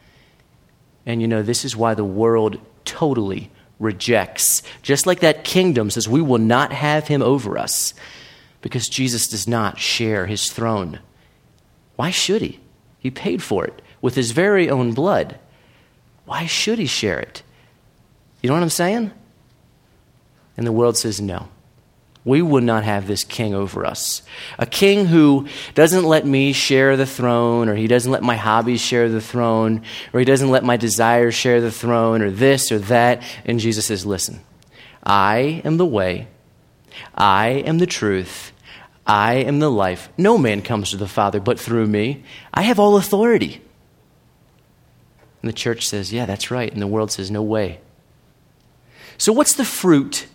And 1.06 1.22
you 1.22 1.28
know, 1.28 1.42
this 1.42 1.64
is 1.64 1.76
why 1.76 1.94
the 1.94 2.04
world 2.04 2.58
totally 2.84 3.50
rejects. 3.78 4.62
Just 4.82 5.06
like 5.06 5.20
that 5.20 5.44
kingdom 5.44 5.90
says, 5.90 6.08
We 6.08 6.20
will 6.20 6.38
not 6.38 6.72
have 6.72 7.06
him 7.06 7.22
over 7.22 7.56
us 7.56 7.94
because 8.60 8.88
Jesus 8.88 9.28
does 9.28 9.46
not 9.46 9.78
share 9.78 10.26
his 10.26 10.50
throne. 10.50 10.98
Why 11.94 12.10
should 12.10 12.42
he? 12.42 12.60
He 12.98 13.10
paid 13.10 13.42
for 13.42 13.64
it 13.64 13.80
with 14.02 14.16
his 14.16 14.32
very 14.32 14.68
own 14.68 14.92
blood. 14.92 15.38
Why 16.24 16.46
should 16.46 16.78
he 16.78 16.86
share 16.86 17.20
it? 17.20 17.42
You 18.42 18.48
know 18.48 18.54
what 18.54 18.62
I'm 18.62 18.70
saying? 18.70 19.12
And 20.56 20.66
the 20.66 20.72
world 20.72 20.96
says 20.96 21.20
no. 21.20 21.48
We 22.26 22.42
would 22.42 22.64
not 22.64 22.82
have 22.82 23.06
this 23.06 23.22
king 23.22 23.54
over 23.54 23.86
us. 23.86 24.22
A 24.58 24.66
king 24.66 25.06
who 25.06 25.46
doesn't 25.74 26.02
let 26.02 26.26
me 26.26 26.52
share 26.52 26.96
the 26.96 27.06
throne, 27.06 27.68
or 27.68 27.76
he 27.76 27.86
doesn't 27.86 28.10
let 28.10 28.24
my 28.24 28.34
hobbies 28.34 28.80
share 28.80 29.08
the 29.08 29.20
throne, 29.20 29.82
or 30.12 30.18
he 30.18 30.26
doesn't 30.26 30.50
let 30.50 30.64
my 30.64 30.76
desires 30.76 31.36
share 31.36 31.60
the 31.60 31.70
throne, 31.70 32.22
or 32.22 32.32
this 32.32 32.72
or 32.72 32.80
that. 32.80 33.22
And 33.44 33.60
Jesus 33.60 33.86
says, 33.86 34.04
Listen, 34.04 34.40
I 35.04 35.62
am 35.64 35.76
the 35.76 35.86
way, 35.86 36.26
I 37.14 37.62
am 37.64 37.78
the 37.78 37.86
truth, 37.86 38.50
I 39.06 39.34
am 39.34 39.60
the 39.60 39.70
life. 39.70 40.08
No 40.18 40.36
man 40.36 40.62
comes 40.62 40.90
to 40.90 40.96
the 40.96 41.06
Father 41.06 41.38
but 41.38 41.60
through 41.60 41.86
me. 41.86 42.24
I 42.52 42.62
have 42.62 42.80
all 42.80 42.96
authority. 42.96 43.62
And 45.42 45.48
the 45.48 45.52
church 45.56 45.86
says, 45.86 46.12
Yeah, 46.12 46.26
that's 46.26 46.50
right. 46.50 46.72
And 46.72 46.82
the 46.82 46.88
world 46.88 47.12
says, 47.12 47.30
No 47.30 47.44
way. 47.44 47.78
So, 49.16 49.32
what's 49.32 49.54
the 49.54 49.64
fruit 49.64 50.26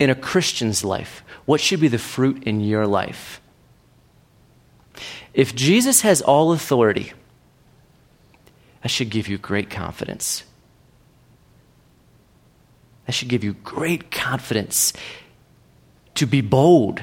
in 0.00 0.10
a 0.10 0.14
Christian's 0.16 0.82
life? 0.82 1.22
What 1.44 1.60
should 1.60 1.80
be 1.80 1.88
the 1.88 1.98
fruit 1.98 2.42
in 2.42 2.60
your 2.60 2.86
life? 2.86 3.40
If 5.32 5.54
Jesus 5.54 6.00
has 6.00 6.20
all 6.20 6.52
authority, 6.52 7.12
that 8.82 8.88
should 8.88 9.10
give 9.10 9.28
you 9.28 9.38
great 9.38 9.70
confidence. 9.70 10.42
That 13.06 13.12
should 13.12 13.28
give 13.28 13.44
you 13.44 13.52
great 13.52 14.10
confidence 14.10 14.92
to 16.14 16.26
be 16.26 16.40
bold. 16.40 17.02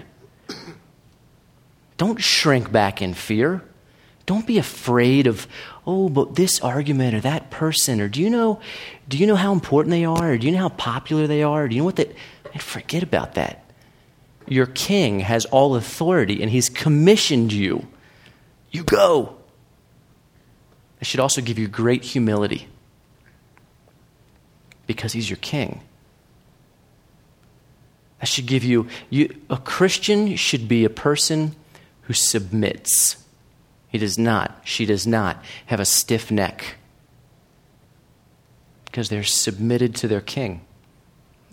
Don't 1.98 2.22
shrink 2.22 2.72
back 2.72 3.02
in 3.02 3.14
fear. 3.14 3.64
Don't 4.26 4.46
be 4.46 4.58
afraid 4.58 5.26
of, 5.26 5.48
oh, 5.86 6.10
but 6.10 6.36
this 6.36 6.60
argument 6.60 7.16
or 7.16 7.22
that 7.22 7.50
person, 7.50 8.02
or 8.02 8.10
do 8.10 8.22
you 8.22 8.30
know, 8.30 8.60
do 9.08 9.18
you 9.18 9.26
know 9.26 9.38
how 9.38 9.54
important 9.54 9.92
they 9.92 10.04
are, 10.04 10.32
or 10.32 10.38
do 10.38 10.48
you 10.48 10.52
know 10.52 10.60
how 10.60 10.70
popular 10.70 11.28
they 11.28 11.44
are, 11.44 11.68
do 11.68 11.76
you 11.76 11.82
know 11.82 11.86
what 11.86 11.96
that? 11.96 12.14
Man, 12.58 12.64
forget 12.64 13.04
about 13.04 13.36
that. 13.36 13.64
Your 14.48 14.66
king 14.66 15.20
has 15.20 15.46
all 15.46 15.76
authority, 15.76 16.42
and 16.42 16.50
he's 16.50 16.70
commissioned 16.70 17.54
you. 17.54 17.86
You 18.72 18.84
go. 18.84 19.36
It 21.00 21.06
should 21.06 21.20
also 21.20 21.40
give 21.40 21.60
you 21.60 21.68
great 21.68 22.04
humility 22.04 22.68
because 24.88 25.14
he's 25.14 25.30
your 25.30 25.38
king. 25.38 25.82
That 28.20 28.26
should 28.26 28.48
give 28.48 28.64
you, 28.64 28.88
you 29.12 29.40
a 29.52 29.58
Christian 29.58 30.36
should 30.36 30.68
be 30.68 30.84
a 30.84 30.90
person 30.90 31.56
who 32.04 32.14
submits. 32.14 33.24
He 33.90 34.00
does 34.00 34.18
not, 34.18 34.62
she 34.64 34.88
does 34.88 35.06
not 35.06 35.44
have 35.68 35.80
a 35.80 35.86
stiff 35.86 36.32
neck 36.32 36.78
because 38.86 39.10
they're 39.10 39.24
submitted 39.24 39.94
to 39.98 40.08
their 40.08 40.22
king. 40.22 40.62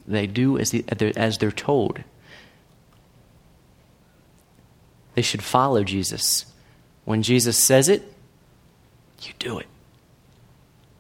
They 0.06 0.26
do 0.26 0.58
as, 0.58 0.70
the, 0.70 0.84
as 1.16 1.38
they're 1.38 1.50
told. 1.50 2.02
They 5.14 5.22
should 5.22 5.42
follow 5.42 5.84
Jesus. 5.84 6.46
When 7.04 7.22
Jesus 7.22 7.56
says 7.56 7.88
it, 7.88 8.02
you 9.22 9.32
do 9.38 9.58
it. 9.58 9.66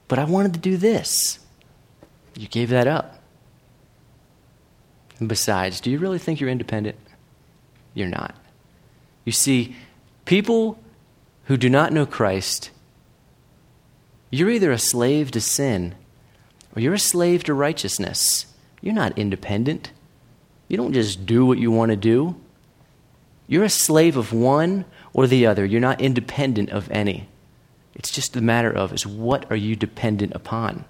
But 0.08 0.18
I 0.18 0.24
wanted 0.24 0.54
to 0.54 0.60
do 0.60 0.76
this. 0.76 1.38
You 2.36 2.48
gave 2.48 2.70
that 2.70 2.86
up. 2.86 3.20
And 5.18 5.28
besides, 5.28 5.80
do 5.80 5.90
you 5.90 5.98
really 5.98 6.18
think 6.18 6.40
you're 6.40 6.50
independent? 6.50 6.96
You're 7.94 8.08
not. 8.08 8.34
You 9.24 9.32
see, 9.32 9.76
people 10.24 10.78
who 11.44 11.56
do 11.56 11.70
not 11.70 11.92
know 11.92 12.06
Christ, 12.06 12.70
you're 14.30 14.50
either 14.50 14.72
a 14.72 14.78
slave 14.78 15.30
to 15.32 15.40
sin 15.40 15.94
or 16.74 16.82
you're 16.82 16.94
a 16.94 16.98
slave 16.98 17.44
to 17.44 17.54
righteousness. 17.54 18.46
You're 18.84 18.92
not 18.92 19.18
independent. 19.18 19.92
You 20.68 20.76
don't 20.76 20.92
just 20.92 21.24
do 21.24 21.46
what 21.46 21.56
you 21.56 21.70
want 21.70 21.88
to 21.88 21.96
do. 21.96 22.36
You're 23.46 23.64
a 23.64 23.70
slave 23.70 24.18
of 24.18 24.30
one 24.30 24.84
or 25.14 25.26
the 25.26 25.46
other. 25.46 25.64
You're 25.64 25.80
not 25.80 26.02
independent 26.02 26.68
of 26.68 26.90
any. 26.90 27.26
It's 27.94 28.10
just 28.10 28.36
a 28.36 28.42
matter 28.42 28.70
of 28.70 28.92
is 28.92 29.06
what 29.06 29.50
are 29.50 29.56
you 29.56 29.74
dependent 29.74 30.34
upon? 30.34 30.84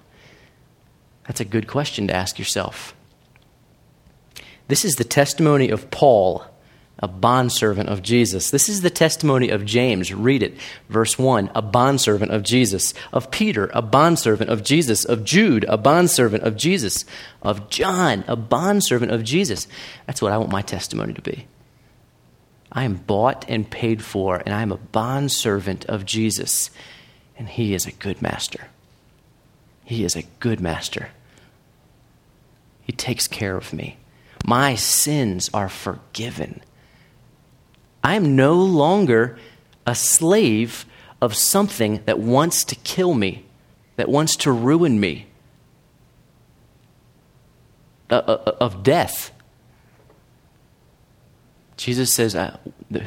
That's 1.29 1.39
a 1.39 1.45
good 1.45 1.69
question 1.69 2.09
to 2.09 2.17
ask 2.17 2.37
yourself. 2.37 2.97
This 4.67 4.85
is 4.85 4.95
the 4.97 5.05
testimony 5.05 5.71
of 5.71 5.93
Paul, 5.93 6.45
a 7.05 7.09
bondservant 7.09 7.91
of 7.91 8.01
Jesus. 8.01 8.51
This 8.51 8.67
is 8.67 8.81
the 8.81 8.89
testimony 8.89 9.51
of 9.51 9.67
James. 9.67 10.15
Read 10.15 10.43
it. 10.43 10.55
Verse 10.89 11.19
1 11.19 11.51
a 11.55 11.61
bondservant 11.61 12.33
of 12.33 12.43
Jesus. 12.43 12.95
Of 13.13 13.31
Peter, 13.31 13.71
a 13.75 13.83
bondservant 13.83 14.49
of 14.49 14.65
Jesus. 14.65 15.05
Of 15.05 15.23
Jude, 15.23 15.67
a 15.69 15.77
bondservant 15.77 16.45
of 16.45 16.57
Jesus. 16.57 17.05
Of 17.43 17.69
John, 17.69 18.25
a 18.27 18.37
bondservant 18.37 19.13
of 19.13 19.23
Jesus. 19.23 19.69
That's 20.07 20.23
what 20.23 20.33
I 20.33 20.39
want 20.39 20.51
my 20.51 20.63
testimony 20.63 21.13
to 21.13 21.21
be. 21.21 21.47
I 22.73 22.85
am 22.85 22.95
bought 22.95 23.45
and 23.51 23.71
paid 23.71 24.03
for, 24.03 24.43
and 24.47 24.55
I 24.55 24.63
am 24.63 24.73
a 24.73 24.79
bondservant 24.79 25.85
of 25.85 26.07
Jesus. 26.07 26.71
And 27.37 27.51
he 27.51 27.75
is 27.75 27.85
a 27.85 27.93
good 27.93 28.23
master. 28.23 28.69
He 29.85 30.05
is 30.05 30.17
a 30.17 30.23
good 30.41 30.59
master. 30.59 31.11
He 32.81 32.93
takes 32.93 33.29
care 33.29 33.59
of 33.59 33.75
me. 33.75 33.99
My 34.47 34.75
sins 34.75 35.51
are 35.53 35.69
forgiven. 35.69 36.63
I 38.05 38.17
am 38.17 38.37
no 38.37 38.55
longer 38.55 39.39
a 39.87 39.95
slave 39.95 40.85
of 41.23 41.35
something 41.35 42.03
that 42.05 42.19
wants 42.19 42.63
to 42.65 42.75
kill 42.77 43.15
me, 43.15 43.47
that 43.97 44.11
wants 44.11 44.37
to 44.37 44.53
ruin 44.53 45.01
me, 45.01 45.27
uh, 48.11 48.17
uh, 48.17 48.57
of 48.61 48.83
death. 48.83 49.31
Jesus 51.79 52.13
says, 52.13 52.35
uh, 52.35 52.59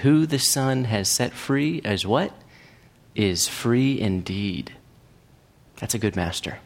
Who 0.01 0.25
the 0.25 0.39
Son 0.39 0.85
has 0.85 1.09
set 1.09 1.31
free 1.31 1.79
as 1.85 2.05
what? 2.05 2.33
Is 3.13 3.47
free 3.47 3.99
indeed. 3.99 4.73
That's 5.77 5.93
a 5.93 5.99
good 5.99 6.15
master. 6.15 6.57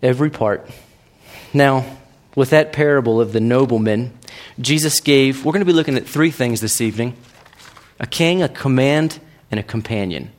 Every 0.00 0.30
part. 0.30 0.70
Now, 1.52 1.98
with 2.36 2.50
that 2.50 2.72
parable 2.72 3.20
of 3.20 3.32
the 3.32 3.40
nobleman, 3.40 4.17
Jesus 4.60 5.00
gave, 5.00 5.44
we're 5.44 5.52
going 5.52 5.60
to 5.60 5.66
be 5.66 5.72
looking 5.72 5.96
at 5.96 6.06
three 6.06 6.30
things 6.30 6.60
this 6.60 6.80
evening 6.80 7.16
a 8.00 8.06
king, 8.06 8.42
a 8.42 8.48
command, 8.48 9.20
and 9.50 9.58
a 9.58 9.62
companion. 9.62 10.30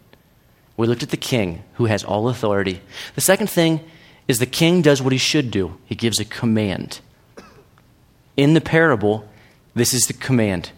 We 0.77 0.87
looked 0.87 1.03
at 1.03 1.09
the 1.09 1.17
king, 1.17 1.63
who 1.73 1.85
has 1.85 2.03
all 2.03 2.29
authority. 2.29 2.81
The 3.15 3.21
second 3.21 3.47
thing 3.47 3.81
is 4.27 4.39
the 4.39 4.45
king 4.45 4.81
does 4.81 5.01
what 5.01 5.11
he 5.11 5.17
should 5.17 5.51
do 5.51 5.77
he 5.85 5.95
gives 5.95 6.19
a 6.19 6.25
command. 6.25 6.99
In 8.37 8.53
the 8.53 8.61
parable, 8.61 9.27
this 9.73 9.93
is 9.93 10.03
the 10.03 10.13
command 10.13 10.71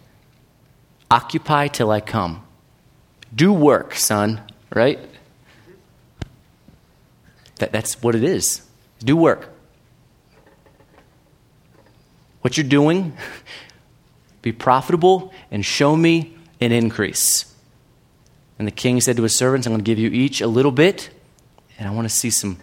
Occupy 1.10 1.68
till 1.68 1.90
I 1.90 2.00
come. 2.00 2.42
Do 3.34 3.52
work, 3.52 3.94
son, 3.94 4.40
right? 4.74 4.98
That, 7.56 7.70
that's 7.70 8.02
what 8.02 8.14
it 8.14 8.24
is. 8.24 8.62
Do 8.98 9.14
work. 9.14 9.51
What 12.42 12.56
you're 12.56 12.66
doing, 12.66 13.16
be 14.42 14.52
profitable 14.52 15.32
and 15.50 15.64
show 15.64 15.96
me 15.96 16.36
an 16.60 16.72
increase. 16.72 17.52
And 18.58 18.66
the 18.66 18.72
king 18.72 19.00
said 19.00 19.16
to 19.16 19.22
his 19.22 19.36
servants, 19.36 19.66
I'm 19.66 19.72
going 19.72 19.82
to 19.82 19.84
give 19.84 19.98
you 19.98 20.10
each 20.10 20.40
a 20.40 20.46
little 20.46 20.70
bit, 20.70 21.10
and 21.78 21.88
I 21.88 21.92
want 21.92 22.08
to 22.08 22.14
see 22.14 22.30
some, 22.30 22.58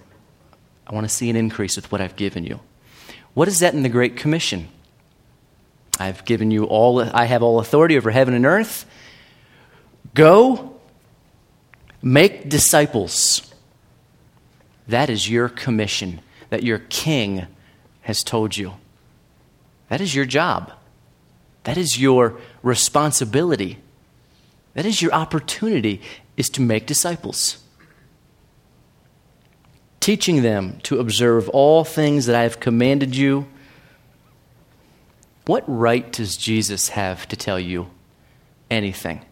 I 0.85 0.93
want 0.93 1.07
to 1.07 1.13
see 1.13 1.29
an 1.29 1.35
increase 1.35 1.75
with 1.75 1.91
what 1.91 2.01
I've 2.01 2.15
given 2.15 2.45
you. 2.45 2.59
What 3.33 3.47
is 3.47 3.59
that 3.59 3.73
in 3.73 3.83
the 3.83 3.89
Great 3.89 4.15
Commission? 4.15 4.67
I've 5.99 6.23
given 6.23 6.51
you 6.51 6.65
all, 6.65 7.01
I 7.01 7.25
have 7.25 7.43
all 7.43 7.59
authority 7.59 7.97
over 7.97 8.11
heaven 8.11 8.33
and 8.33 8.45
earth. 8.45 8.85
Go, 10.13 10.79
make 12.01 12.49
disciples. 12.49 13.53
That 14.87 15.09
is 15.09 15.29
your 15.29 15.49
commission 15.49 16.21
that 16.49 16.63
your 16.63 16.79
king 16.79 17.45
has 18.01 18.23
told 18.23 18.57
you. 18.57 18.73
That 19.89 20.01
is 20.01 20.15
your 20.15 20.25
job. 20.25 20.71
That 21.63 21.77
is 21.77 21.99
your 21.99 22.39
responsibility. 22.63 23.79
That 24.73 24.85
is 24.85 25.01
your 25.01 25.11
opportunity 25.11 26.01
is 26.37 26.49
to 26.49 26.61
make 26.61 26.85
disciples. 26.85 27.57
Teaching 29.99 30.41
them 30.41 30.79
to 30.83 30.99
observe 30.99 31.49
all 31.49 31.83
things 31.83 32.27
that 32.27 32.35
I 32.35 32.43
have 32.43 32.59
commanded 32.59 33.15
you. 33.15 33.47
What 35.45 35.63
right 35.67 36.09
does 36.11 36.37
Jesus 36.37 36.89
have 36.89 37.27
to 37.27 37.35
tell 37.35 37.59
you 37.59 37.89
anything? 38.71 39.25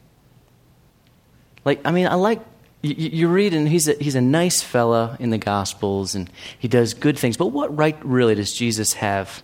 Like, 1.64 1.80
I 1.86 1.92
mean, 1.92 2.08
I 2.08 2.16
like 2.16 2.42
you, 2.82 3.28
read, 3.28 3.54
and 3.54 3.68
he's 3.68 3.88
a, 3.88 3.94
he's 3.94 4.16
a 4.16 4.22
nice 4.22 4.62
fella 4.62 5.18
in 5.20 5.30
the 5.30 5.38
Gospels, 5.38 6.16
and 6.16 6.30
he 6.58 6.68
does 6.68 6.94
good 6.94 7.18
things. 7.18 7.38
But 7.38 7.48
what 7.48 7.76
right 7.76 7.98
really 8.04 8.36
does 8.36 8.54
Jesus 8.54 8.94
have 8.94 9.44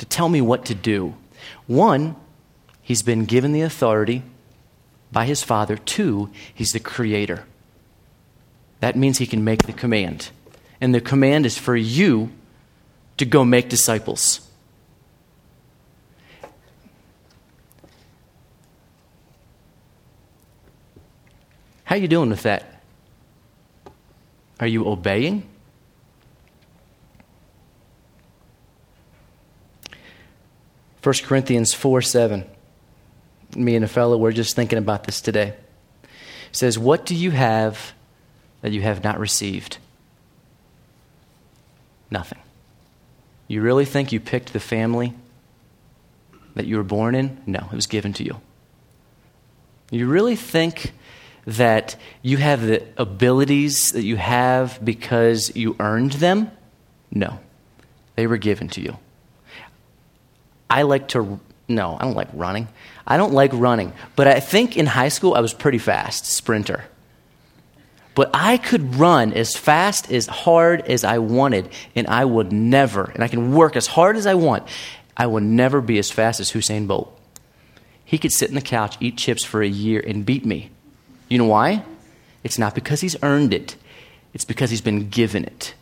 to 0.00 0.06
tell 0.06 0.30
me 0.30 0.40
what 0.40 0.64
to 0.64 0.74
do? 0.74 1.14
One, 1.66 2.16
he's 2.80 3.02
been 3.02 3.26
given 3.26 3.52
the 3.52 3.60
authority 3.60 4.22
by 5.12 5.26
his 5.26 5.42
Father. 5.42 5.76
Two, 5.76 6.30
he's 6.54 6.72
the 6.72 6.80
creator. 6.80 7.44
That 8.80 8.96
means 8.96 9.18
he 9.18 9.26
can 9.26 9.44
make 9.44 9.64
the 9.64 9.74
command. 9.74 10.30
And 10.80 10.94
the 10.94 11.02
command 11.02 11.44
is 11.44 11.58
for 11.58 11.76
you 11.76 12.32
to 13.18 13.26
go 13.26 13.44
make 13.44 13.68
disciples. 13.68 14.40
How 21.84 21.96
are 21.96 21.98
you 21.98 22.08
doing 22.08 22.30
with 22.30 22.44
that? 22.44 22.82
Are 24.60 24.66
you 24.66 24.88
obeying? 24.88 25.49
First 31.00 31.24
Corinthians 31.24 31.72
4 31.72 32.02
7. 32.02 32.44
Me 33.56 33.74
and 33.74 33.84
a 33.84 33.88
fellow 33.88 34.16
were 34.16 34.32
just 34.32 34.54
thinking 34.54 34.78
about 34.78 35.04
this 35.04 35.20
today. 35.20 35.54
It 36.02 36.56
says, 36.56 36.78
What 36.78 37.06
do 37.06 37.14
you 37.14 37.30
have 37.30 37.92
that 38.62 38.72
you 38.72 38.82
have 38.82 39.02
not 39.02 39.18
received? 39.18 39.78
Nothing. 42.10 42.38
You 43.48 43.62
really 43.62 43.84
think 43.84 44.12
you 44.12 44.20
picked 44.20 44.52
the 44.52 44.60
family 44.60 45.14
that 46.54 46.66
you 46.66 46.76
were 46.76 46.84
born 46.84 47.14
in? 47.14 47.40
No, 47.46 47.68
it 47.72 47.74
was 47.74 47.86
given 47.86 48.12
to 48.14 48.24
you. 48.24 48.40
You 49.90 50.06
really 50.06 50.36
think 50.36 50.92
that 51.46 51.96
you 52.22 52.36
have 52.36 52.62
the 52.62 52.84
abilities 52.96 53.92
that 53.92 54.04
you 54.04 54.16
have 54.16 54.84
because 54.84 55.54
you 55.56 55.74
earned 55.80 56.12
them? 56.12 56.50
No, 57.10 57.40
they 58.14 58.26
were 58.26 58.36
given 58.36 58.68
to 58.68 58.80
you. 58.80 58.98
I 60.70 60.82
like 60.82 61.08
to 61.08 61.40
no, 61.70 61.96
I 62.00 62.04
don't 62.04 62.16
like 62.16 62.28
running. 62.32 62.68
I 63.06 63.16
don't 63.16 63.32
like 63.32 63.52
running. 63.54 63.92
But 64.16 64.26
I 64.26 64.40
think 64.40 64.76
in 64.76 64.86
high 64.86 65.08
school 65.08 65.34
I 65.34 65.40
was 65.40 65.54
pretty 65.54 65.78
fast, 65.78 66.26
sprinter. 66.26 66.84
But 68.16 68.30
I 68.34 68.56
could 68.56 68.96
run 68.96 69.32
as 69.32 69.56
fast, 69.56 70.10
as 70.10 70.26
hard 70.26 70.80
as 70.82 71.04
I 71.04 71.18
wanted, 71.18 71.70
and 71.94 72.08
I 72.08 72.24
would 72.24 72.52
never, 72.52 73.04
and 73.04 73.22
I 73.22 73.28
can 73.28 73.54
work 73.54 73.76
as 73.76 73.86
hard 73.86 74.16
as 74.16 74.26
I 74.26 74.34
want, 74.34 74.66
I 75.16 75.26
will 75.26 75.40
never 75.40 75.80
be 75.80 75.98
as 75.98 76.10
fast 76.10 76.40
as 76.40 76.50
Usain 76.50 76.88
Bolt. 76.88 77.16
He 78.04 78.18
could 78.18 78.32
sit 78.32 78.48
on 78.48 78.56
the 78.56 78.60
couch, 78.60 78.96
eat 79.00 79.16
chips 79.16 79.44
for 79.44 79.62
a 79.62 79.68
year, 79.68 80.02
and 80.04 80.26
beat 80.26 80.44
me. 80.44 80.70
You 81.28 81.38
know 81.38 81.44
why? 81.44 81.84
It's 82.42 82.58
not 82.58 82.74
because 82.74 83.00
he's 83.00 83.16
earned 83.22 83.54
it, 83.54 83.76
it's 84.34 84.44
because 84.44 84.70
he's 84.70 84.80
been 84.80 85.08
given 85.08 85.44
it. 85.44 85.74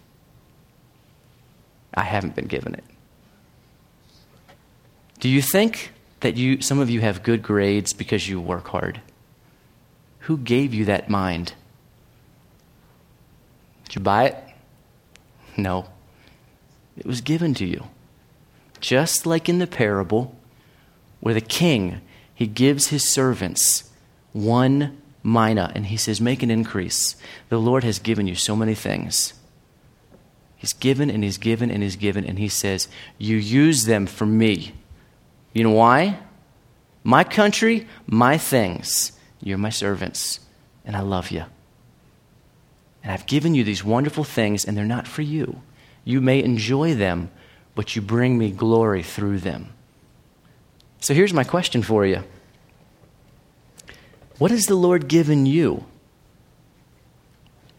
I 1.94 2.03
haven't 2.03 2.37
been 2.37 2.46
given 2.46 2.74
it. 2.74 2.85
Do 5.19 5.29
you 5.29 5.43
think 5.43 5.93
that 6.21 6.37
you, 6.37 6.61
some 6.61 6.79
of 6.79 6.91
you 6.91 7.01
have 7.01 7.23
good 7.23 7.43
grades 7.43 7.93
because 7.93 8.29
you 8.29 8.41
work 8.41 8.69
hard? 8.69 9.01
Who 10.21 10.37
gave 10.37 10.75
you 10.75 10.85
that 10.85 11.09
mind? 11.09 11.55
Did 13.85 13.97
you 13.97 14.01
buy 14.01 14.27
it? 14.27 14.37
No. 15.57 15.87
It 16.97 17.07
was 17.07 17.21
given 17.21 17.55
to 17.55 17.65
you. 17.65 17.85
Just 18.81 19.27
like 19.27 19.49
in 19.49 19.59
the 19.59 19.67
parable 19.67 20.37
where 21.21 21.35
the 21.35 21.41
king, 21.41 22.01
he 22.35 22.47
gives 22.47 22.89
his 22.89 23.09
servants 23.09 23.91
one 24.33 25.01
mina 25.25 25.73
and 25.75 25.87
he 25.87 25.97
says, 25.97 26.21
Make 26.21 26.43
an 26.43 26.51
increase. 26.51 27.17
The 27.49 27.59
Lord 27.59 27.83
has 27.83 27.99
given 27.99 28.27
you 28.27 28.35
so 28.35 28.55
many 28.55 28.75
things. 28.75 29.35
He's 30.57 30.73
given 30.73 31.11
and 31.11 31.25
he's 31.25 31.39
given 31.39 31.71
and 31.71 31.83
he's 31.83 31.97
given, 31.97 32.25
and 32.25 32.39
he 32.39 32.49
says, 32.49 32.89
You 33.17 33.37
use 33.37 33.85
them 33.85 34.07
for 34.07 34.27
me. 34.27 34.75
You 35.53 35.65
know 35.65 35.71
why? 35.71 36.19
My 37.05 37.25
country, 37.25 37.87
my 38.07 38.39
things. 38.39 39.13
You're 39.41 39.59
my 39.59 39.71
servants, 39.71 40.41
and 40.85 40.97
I 40.97 41.01
love 41.01 41.31
you. 41.31 41.45
And 43.03 43.13
I've 43.13 43.27
given 43.27 43.55
you 43.55 43.65
these 43.65 43.85
wonderful 43.85 44.25
things, 44.25 44.65
and 44.65 44.77
they're 44.77 44.85
not 44.85 45.07
for 45.07 45.23
you. 45.23 45.63
You 46.05 46.21
may 46.21 46.43
enjoy 46.43 46.95
them, 46.95 47.31
but 47.75 47.95
you 47.95 48.03
bring 48.03 48.37
me 48.37 48.51
glory 48.51 49.03
through 49.03 49.39
them. 49.39 49.73
So 51.01 51.15
here's 51.15 51.33
my 51.33 51.45
question 51.45 51.83
for 51.83 52.05
you 52.05 52.25
What 54.39 54.51
has 54.51 54.67
the 54.67 54.75
Lord 54.75 55.09
given 55.09 55.47
you? 55.47 55.85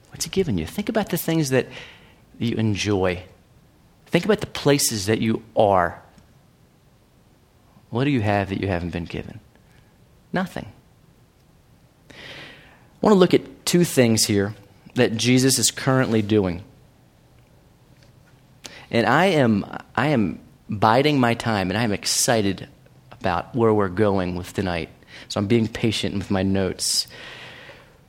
What's 0.10 0.26
He 0.26 0.32
given 0.32 0.58
you? 0.58 0.66
Think 0.66 0.90
about 0.90 1.10
the 1.10 1.18
things 1.18 1.50
that 1.50 1.68
you 2.38 2.56
enjoy. 2.56 3.24
Think 4.08 4.26
about 4.26 4.40
the 4.40 4.48
places 4.48 5.06
that 5.06 5.22
you 5.22 5.44
are. 5.56 6.02
What 7.90 8.04
do 8.04 8.12
you 8.12 8.22
have 8.22 8.50
that 8.50 8.62
you 8.62 8.68
haven't 8.68 8.92
been 8.92 9.06
given? 9.06 9.40
Nothing. 10.32 10.72
I 12.12 12.16
want 13.02 13.14
to 13.14 13.20
look 13.20 13.34
at 13.34 13.66
two 13.66 13.84
things 13.84 14.26
here 14.26 14.56
that 14.96 15.16
Jesus 15.16 15.58
is 15.58 15.72
currently 15.72 16.22
doing. 16.22 16.64
And 18.92 19.08
I 19.08 19.26
am, 19.28 19.66
I 19.96 20.08
am 20.08 20.40
biding 20.70 21.20
my 21.20 21.34
time 21.34 21.70
and 21.70 21.78
I 21.78 21.84
am 21.84 21.92
excited 21.92 22.68
about 23.12 23.56
where 23.56 23.74
we're 23.74 23.90
going 23.90 24.36
with 24.36 24.54
tonight. 24.54 24.90
So 25.28 25.40
I'm 25.40 25.48
being 25.48 25.68
patient 25.68 26.16
with 26.16 26.32
my 26.32 26.44
notes. 26.44 27.08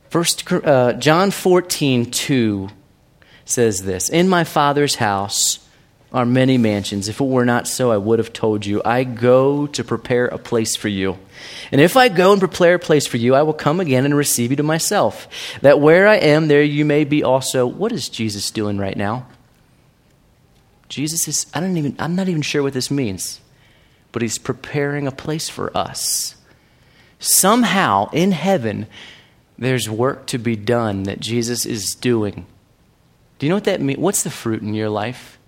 First, 0.09 0.51
uh, 0.51 0.93
John 0.93 1.31
14, 1.31 2.11
2 2.11 2.69
says 3.45 3.83
this 3.83 4.09
In 4.09 4.27
my 4.27 4.43
Father's 4.43 4.95
house 4.95 5.60
are 6.13 6.25
many 6.25 6.57
mansions. 6.57 7.07
If 7.07 7.21
it 7.21 7.25
were 7.25 7.45
not 7.45 7.67
so, 7.67 7.91
I 7.91 7.97
would 7.97 8.19
have 8.19 8.33
told 8.33 8.65
you. 8.65 8.81
I 8.83 9.05
go 9.05 9.67
to 9.67 9.83
prepare 9.83 10.25
a 10.25 10.37
place 10.37 10.75
for 10.75 10.89
you. 10.89 11.17
And 11.71 11.79
if 11.79 11.95
I 11.95 12.09
go 12.09 12.33
and 12.33 12.41
prepare 12.41 12.75
a 12.75 12.79
place 12.79 13.07
for 13.07 13.17
you, 13.17 13.33
I 13.33 13.43
will 13.43 13.53
come 13.53 13.79
again 13.79 14.03
and 14.03 14.15
receive 14.15 14.51
you 14.51 14.57
to 14.57 14.63
myself, 14.63 15.27
that 15.61 15.79
where 15.79 16.07
I 16.07 16.15
am, 16.17 16.47
there 16.47 16.63
you 16.63 16.83
may 16.83 17.05
be 17.05 17.23
also. 17.23 17.65
What 17.65 17.93
is 17.93 18.09
Jesus 18.09 18.51
doing 18.51 18.77
right 18.77 18.97
now? 18.97 19.25
Jesus 20.89 21.29
is, 21.29 21.45
I 21.53 21.61
don't 21.61 21.77
even, 21.77 21.95
I'm 21.97 22.15
not 22.15 22.27
even 22.27 22.41
sure 22.41 22.61
what 22.61 22.73
this 22.73 22.91
means, 22.91 23.39
but 24.11 24.21
he's 24.21 24.37
preparing 24.37 25.07
a 25.07 25.11
place 25.11 25.47
for 25.47 25.75
us. 25.75 26.35
Somehow 27.19 28.09
in 28.11 28.33
heaven, 28.33 28.87
there's 29.57 29.89
work 29.89 30.25
to 30.27 30.37
be 30.37 30.57
done 30.57 31.03
that 31.03 31.21
Jesus 31.21 31.65
is 31.65 31.95
doing. 31.95 32.45
Do 33.39 33.45
you 33.45 33.49
know 33.49 33.55
what 33.55 33.63
that 33.63 33.79
means? 33.79 33.99
What's 33.99 34.23
the 34.23 34.29
fruit 34.29 34.61
in 34.61 34.73
your 34.73 34.89
life? 34.89 35.39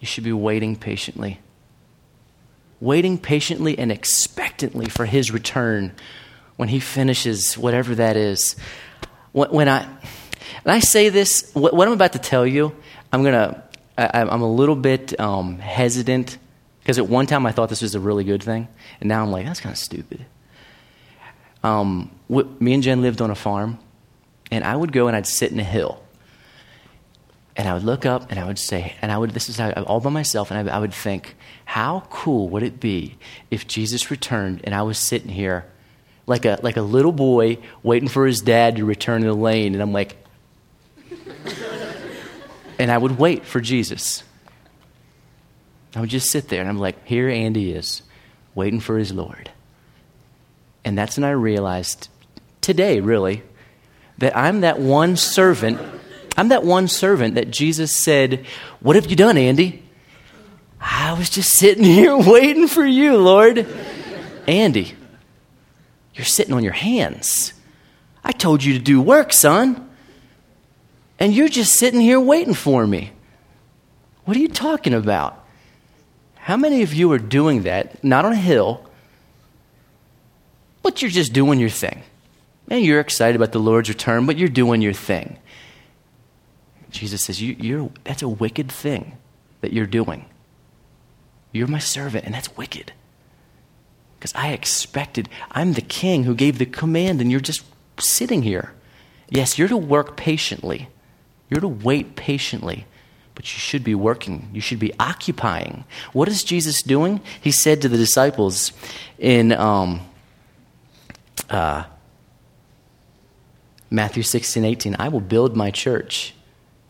You 0.00 0.06
should 0.06 0.24
be 0.24 0.32
waiting 0.32 0.76
patiently. 0.76 1.40
Waiting 2.80 3.18
patiently 3.18 3.78
and 3.78 3.92
expectantly 3.92 4.86
for 4.86 5.04
his 5.04 5.30
return 5.30 5.92
when 6.56 6.68
he 6.68 6.80
finishes 6.80 7.56
whatever 7.56 7.94
that 7.94 8.16
is. 8.16 8.56
When 9.32 9.68
I, 9.68 9.84
when 10.62 10.74
I 10.74 10.80
say 10.80 11.08
this, 11.10 11.50
what 11.54 11.86
I'm 11.86 11.92
about 11.92 12.14
to 12.14 12.18
tell 12.18 12.46
you, 12.46 12.74
I'm 13.12 13.22
going 13.22 13.34
to 13.34 13.62
I, 14.00 14.20
am 14.20 14.40
a 14.42 14.50
little 14.50 14.76
bit 14.76 15.18
um, 15.20 15.58
hesitant 15.58 16.38
because 16.80 16.98
at 16.98 17.06
one 17.06 17.26
time 17.26 17.44
I 17.44 17.52
thought 17.52 17.68
this 17.68 17.82
was 17.82 17.94
a 17.94 18.00
really 18.00 18.24
good 18.24 18.42
thing, 18.42 18.68
and 19.00 19.08
now 19.08 19.22
I'm 19.22 19.30
like, 19.30 19.44
that's 19.44 19.60
kind 19.60 19.72
of 19.72 19.78
stupid. 19.78 20.24
Um, 21.62 22.10
me 22.28 22.72
and 22.72 22.82
Jen 22.82 23.02
lived 23.02 23.20
on 23.20 23.30
a 23.30 23.34
farm, 23.34 23.78
and 24.50 24.64
I 24.64 24.74
would 24.74 24.92
go 24.92 25.06
and 25.06 25.14
I'd 25.14 25.26
sit 25.26 25.52
in 25.52 25.60
a 25.60 25.64
hill, 25.64 26.02
and 27.60 27.68
I 27.68 27.74
would 27.74 27.84
look 27.84 28.06
up 28.06 28.30
and 28.30 28.40
I 28.40 28.46
would 28.46 28.58
say, 28.58 28.94
and 29.02 29.12
I 29.12 29.18
would, 29.18 29.32
this 29.32 29.50
is 29.50 29.58
how, 29.58 29.70
all 29.82 30.00
by 30.00 30.08
myself, 30.08 30.50
and 30.50 30.70
I, 30.70 30.76
I 30.76 30.78
would 30.78 30.94
think, 30.94 31.36
how 31.66 32.04
cool 32.08 32.48
would 32.48 32.62
it 32.62 32.80
be 32.80 33.18
if 33.50 33.68
Jesus 33.68 34.10
returned 34.10 34.62
and 34.64 34.74
I 34.74 34.80
was 34.80 34.96
sitting 34.96 35.28
here 35.28 35.66
like 36.26 36.46
a, 36.46 36.58
like 36.62 36.78
a 36.78 36.82
little 36.82 37.12
boy 37.12 37.58
waiting 37.82 38.08
for 38.08 38.26
his 38.26 38.40
dad 38.40 38.76
to 38.76 38.86
return 38.86 39.20
to 39.20 39.26
the 39.26 39.34
lane, 39.34 39.74
and 39.74 39.82
I'm 39.82 39.92
like, 39.92 40.16
and 42.78 42.90
I 42.90 42.96
would 42.96 43.18
wait 43.18 43.44
for 43.44 43.60
Jesus. 43.60 44.22
I 45.94 46.00
would 46.00 46.08
just 46.08 46.30
sit 46.30 46.48
there 46.48 46.62
and 46.62 46.68
I'm 46.70 46.78
like, 46.78 47.06
here 47.06 47.28
Andy 47.28 47.72
is, 47.72 48.00
waiting 48.54 48.80
for 48.80 48.96
his 48.96 49.12
Lord. 49.12 49.50
And 50.82 50.96
that's 50.96 51.18
when 51.18 51.24
I 51.24 51.32
realized 51.32 52.08
today, 52.62 53.00
really, 53.00 53.42
that 54.16 54.34
I'm 54.34 54.62
that 54.62 54.80
one 54.80 55.18
servant. 55.18 55.99
I'm 56.36 56.48
that 56.48 56.64
one 56.64 56.88
servant 56.88 57.34
that 57.34 57.50
Jesus 57.50 57.96
said, 57.96 58.46
What 58.80 58.96
have 58.96 59.06
you 59.06 59.16
done, 59.16 59.36
Andy? 59.36 59.82
I 60.80 61.12
was 61.12 61.30
just 61.30 61.50
sitting 61.50 61.84
here 61.98 62.16
waiting 62.16 62.68
for 62.68 62.84
you, 62.84 63.16
Lord. 63.16 63.66
Andy, 64.46 64.94
you're 66.14 66.24
sitting 66.24 66.54
on 66.54 66.64
your 66.64 66.72
hands. 66.72 67.52
I 68.24 68.32
told 68.32 68.64
you 68.64 68.74
to 68.74 68.78
do 68.78 69.00
work, 69.00 69.32
son 69.32 69.88
and 71.20 71.34
you're 71.34 71.48
just 71.48 71.74
sitting 71.74 72.00
here 72.00 72.18
waiting 72.18 72.54
for 72.54 72.86
me. 72.86 73.12
What 74.24 74.36
are 74.36 74.40
you 74.40 74.48
talking 74.48 74.94
about? 74.94 75.44
How 76.36 76.56
many 76.56 76.82
of 76.82 76.94
you 76.94 77.12
are 77.12 77.18
doing 77.18 77.64
that, 77.64 78.02
not 78.02 78.24
on 78.24 78.32
a 78.32 78.36
hill, 78.36 78.88
but 80.82 81.02
you're 81.02 81.10
just 81.10 81.34
doing 81.34 81.60
your 81.60 81.68
thing? 81.68 82.02
Man, 82.68 82.82
you're 82.82 83.00
excited 83.00 83.36
about 83.36 83.52
the 83.52 83.58
Lord's 83.58 83.90
return, 83.90 84.24
but 84.24 84.38
you're 84.38 84.48
doing 84.48 84.80
your 84.80 84.94
thing. 84.94 85.36
Jesus 86.90 87.24
says, 87.24 87.40
you, 87.40 87.84
are 87.84 87.90
That's 88.04 88.22
a 88.22 88.28
wicked 88.28 88.70
thing 88.70 89.16
that 89.60 89.72
you're 89.72 89.86
doing. 89.86 90.26
You're 91.52 91.66
my 91.66 91.78
servant, 91.78 92.24
and 92.24 92.34
that's 92.34 92.56
wicked. 92.56 92.92
Because 94.18 94.34
I 94.34 94.52
expected, 94.52 95.28
I'm 95.50 95.72
the 95.72 95.80
king 95.80 96.24
who 96.24 96.34
gave 96.34 96.58
the 96.58 96.66
command, 96.66 97.20
and 97.20 97.30
you're 97.30 97.40
just 97.40 97.64
sitting 97.98 98.42
here. 98.42 98.72
Yes, 99.28 99.58
you're 99.58 99.68
to 99.68 99.76
work 99.76 100.16
patiently. 100.16 100.88
You're 101.48 101.60
to 101.60 101.68
wait 101.68 102.16
patiently, 102.16 102.86
but 103.34 103.44
you 103.52 103.58
should 103.58 103.82
be 103.82 103.94
working. 103.94 104.48
You 104.52 104.60
should 104.60 104.78
be 104.78 104.92
occupying. 105.00 105.84
What 106.12 106.28
is 106.28 106.44
Jesus 106.44 106.82
doing? 106.82 107.20
He 107.40 107.50
said 107.50 107.82
to 107.82 107.88
the 107.88 107.96
disciples 107.96 108.72
in 109.18 109.52
um, 109.52 110.00
uh, 111.48 111.84
Matthew 113.90 114.22
16, 114.22 114.64
18, 114.64 114.96
I 114.98 115.08
will 115.08 115.20
build 115.20 115.56
my 115.56 115.70
church. 115.70 116.34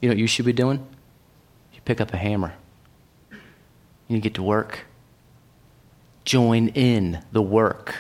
You 0.01 0.09
know 0.09 0.13
what 0.13 0.19
you 0.19 0.27
should 0.27 0.47
be 0.47 0.53
doing? 0.53 0.87
You 1.73 1.81
pick 1.85 2.01
up 2.01 2.13
a 2.13 2.17
hammer. 2.17 2.55
You 4.09 4.19
get 4.19 4.35
to 4.35 4.43
work. 4.43 4.81
Join 6.25 6.69
in 6.69 7.23
the 7.33 7.43
work. 7.43 7.95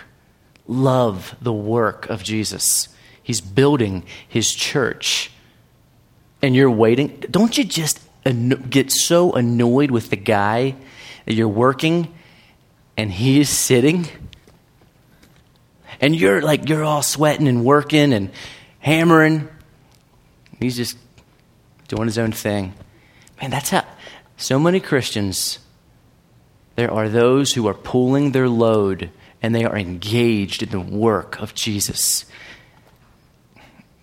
Love 0.66 1.36
the 1.40 1.52
work 1.52 2.08
of 2.08 2.22
Jesus. 2.22 2.88
He's 3.22 3.40
building 3.40 4.04
his 4.26 4.54
church 4.54 5.30
and 6.42 6.56
you're 6.56 6.70
waiting, 6.70 7.22
don't 7.30 7.56
you 7.56 7.64
just 7.64 8.00
get 8.70 8.90
so 8.90 9.32
annoyed 9.32 9.90
with 9.90 10.10
the 10.10 10.16
guy 10.16 10.74
that 11.26 11.34
you're 11.34 11.48
working 11.48 12.12
and 12.96 13.12
he 13.12 13.40
is 13.40 13.48
sitting? 13.48 14.08
And 16.00 16.16
you're 16.16 16.40
like, 16.40 16.68
you're 16.68 16.84
all 16.84 17.02
sweating 17.02 17.46
and 17.46 17.64
working 17.64 18.12
and 18.12 18.30
hammering. 18.78 19.48
He's 20.58 20.76
just 20.76 20.96
doing 21.90 22.06
his 22.06 22.18
own 22.18 22.30
thing. 22.30 22.72
Man, 23.40 23.50
that's 23.50 23.70
how 23.70 23.84
so 24.36 24.58
many 24.58 24.80
Christians, 24.80 25.58
There 26.76 26.90
are 26.90 27.08
those 27.08 27.52
who 27.52 27.66
are 27.66 27.74
pulling 27.74 28.32
their 28.32 28.48
load 28.48 29.10
and 29.42 29.54
they 29.54 29.64
are 29.64 29.76
engaged 29.76 30.62
in 30.62 30.70
the 30.70 30.80
work 30.80 31.38
of 31.40 31.54
Jesus. 31.54 32.24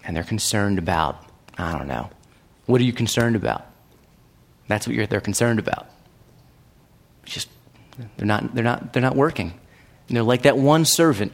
And 0.03 0.15
they're 0.15 0.23
concerned 0.23 0.77
about, 0.77 1.23
I 1.57 1.75
don't 1.75 1.88
know, 1.88 2.09
what 2.65 2.81
are 2.81 2.83
you 2.83 2.93
concerned 2.93 3.35
about? 3.35 3.65
That's 4.67 4.88
what 4.88 5.09
they're 5.09 5.21
concerned 5.21 5.59
about. 5.59 5.88
Just 7.23 7.47
they're 8.17 8.27
not, 8.27 8.53
they're, 8.53 8.63
not, 8.63 8.93
they're 8.93 9.01
not 9.01 9.15
working. 9.15 9.53
And 10.07 10.15
they're 10.15 10.23
like 10.23 10.43
that 10.43 10.57
one 10.57 10.85
servant 10.85 11.31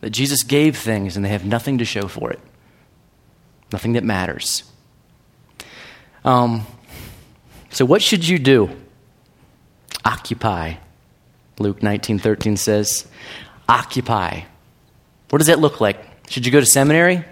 that 0.00 0.10
Jesus 0.10 0.44
gave 0.44 0.78
things 0.78 1.16
and 1.16 1.24
they 1.24 1.30
have 1.30 1.44
nothing 1.44 1.78
to 1.78 1.84
show 1.84 2.06
for 2.08 2.30
it, 2.30 2.40
nothing 3.72 3.94
that 3.94 4.04
matters. 4.04 4.62
Um, 6.24 6.66
so, 7.70 7.84
what 7.84 8.02
should 8.02 8.26
you 8.26 8.38
do? 8.38 8.70
Occupy. 10.04 10.74
Luke 11.58 11.82
19:13 11.82 12.56
says, 12.56 13.06
"Occupy." 13.68 14.42
What 15.30 15.38
does 15.38 15.46
that 15.46 15.60
look 15.60 15.80
like? 15.80 16.04
Should 16.28 16.44
you 16.44 16.52
go 16.52 16.60
to 16.60 16.66
seminary? 16.66 17.24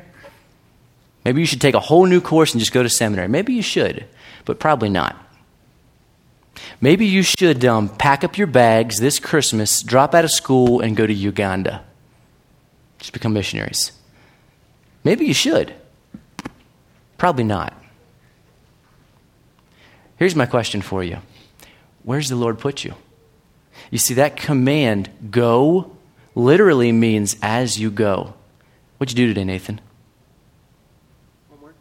Maybe 1.25 1.41
you 1.41 1.47
should 1.47 1.61
take 1.61 1.75
a 1.75 1.81
whole 1.81 2.07
new 2.07 2.21
course 2.21 2.53
and 2.53 2.61
just 2.61 2.73
go 2.73 2.83
to 2.83 2.89
seminary. 2.89 3.29
Maybe 3.29 3.53
you 3.53 3.63
should, 3.63 4.07
but 4.45 4.61
probably 4.61 4.89
not. 4.89 5.17
Maybe 6.81 7.07
you 7.07 7.23
should 7.23 7.65
um, 7.65 7.89
pack 7.89 8.25
up 8.25 8.39
your 8.39 8.47
bags 8.47 8.99
this 8.99 9.19
Christmas, 9.19 9.83
drop 9.83 10.15
out 10.15 10.25
of 10.25 10.31
school, 10.31 10.81
and 10.81 10.97
go 10.97 11.07
to 11.07 11.13
Uganda. 11.13 11.85
Just 12.99 13.13
become 13.13 13.33
missionaries. 13.33 13.93
Maybe 15.05 15.27
you 15.27 15.35
should. 15.35 15.75
Probably 17.17 17.45
not. 17.45 17.75
Here's 20.19 20.35
my 20.35 20.47
question 20.47 20.83
for 20.83 21.03
you 21.03 21.19
Where's 22.03 22.29
the 22.29 22.37
Lord 22.37 22.59
put 22.59 22.85
you? 22.85 22.95
You 23.91 23.99
see, 23.99 24.15
that 24.15 24.37
command, 24.37 25.09
go, 25.31 25.97
literally 26.35 26.93
means 26.93 27.37
as 27.41 27.79
you 27.79 27.91
go. 27.91 28.35
What'd 28.99 29.17
you 29.17 29.27
do 29.27 29.29
today, 29.33 29.45
Nathan? 29.45 29.81
Homework. 31.49 31.77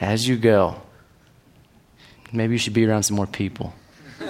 As 0.00 0.26
you 0.28 0.36
go. 0.36 0.80
Maybe 2.32 2.54
you 2.54 2.58
should 2.58 2.72
be 2.72 2.86
around 2.86 3.02
some 3.02 3.16
more 3.16 3.26
people. 3.26 3.74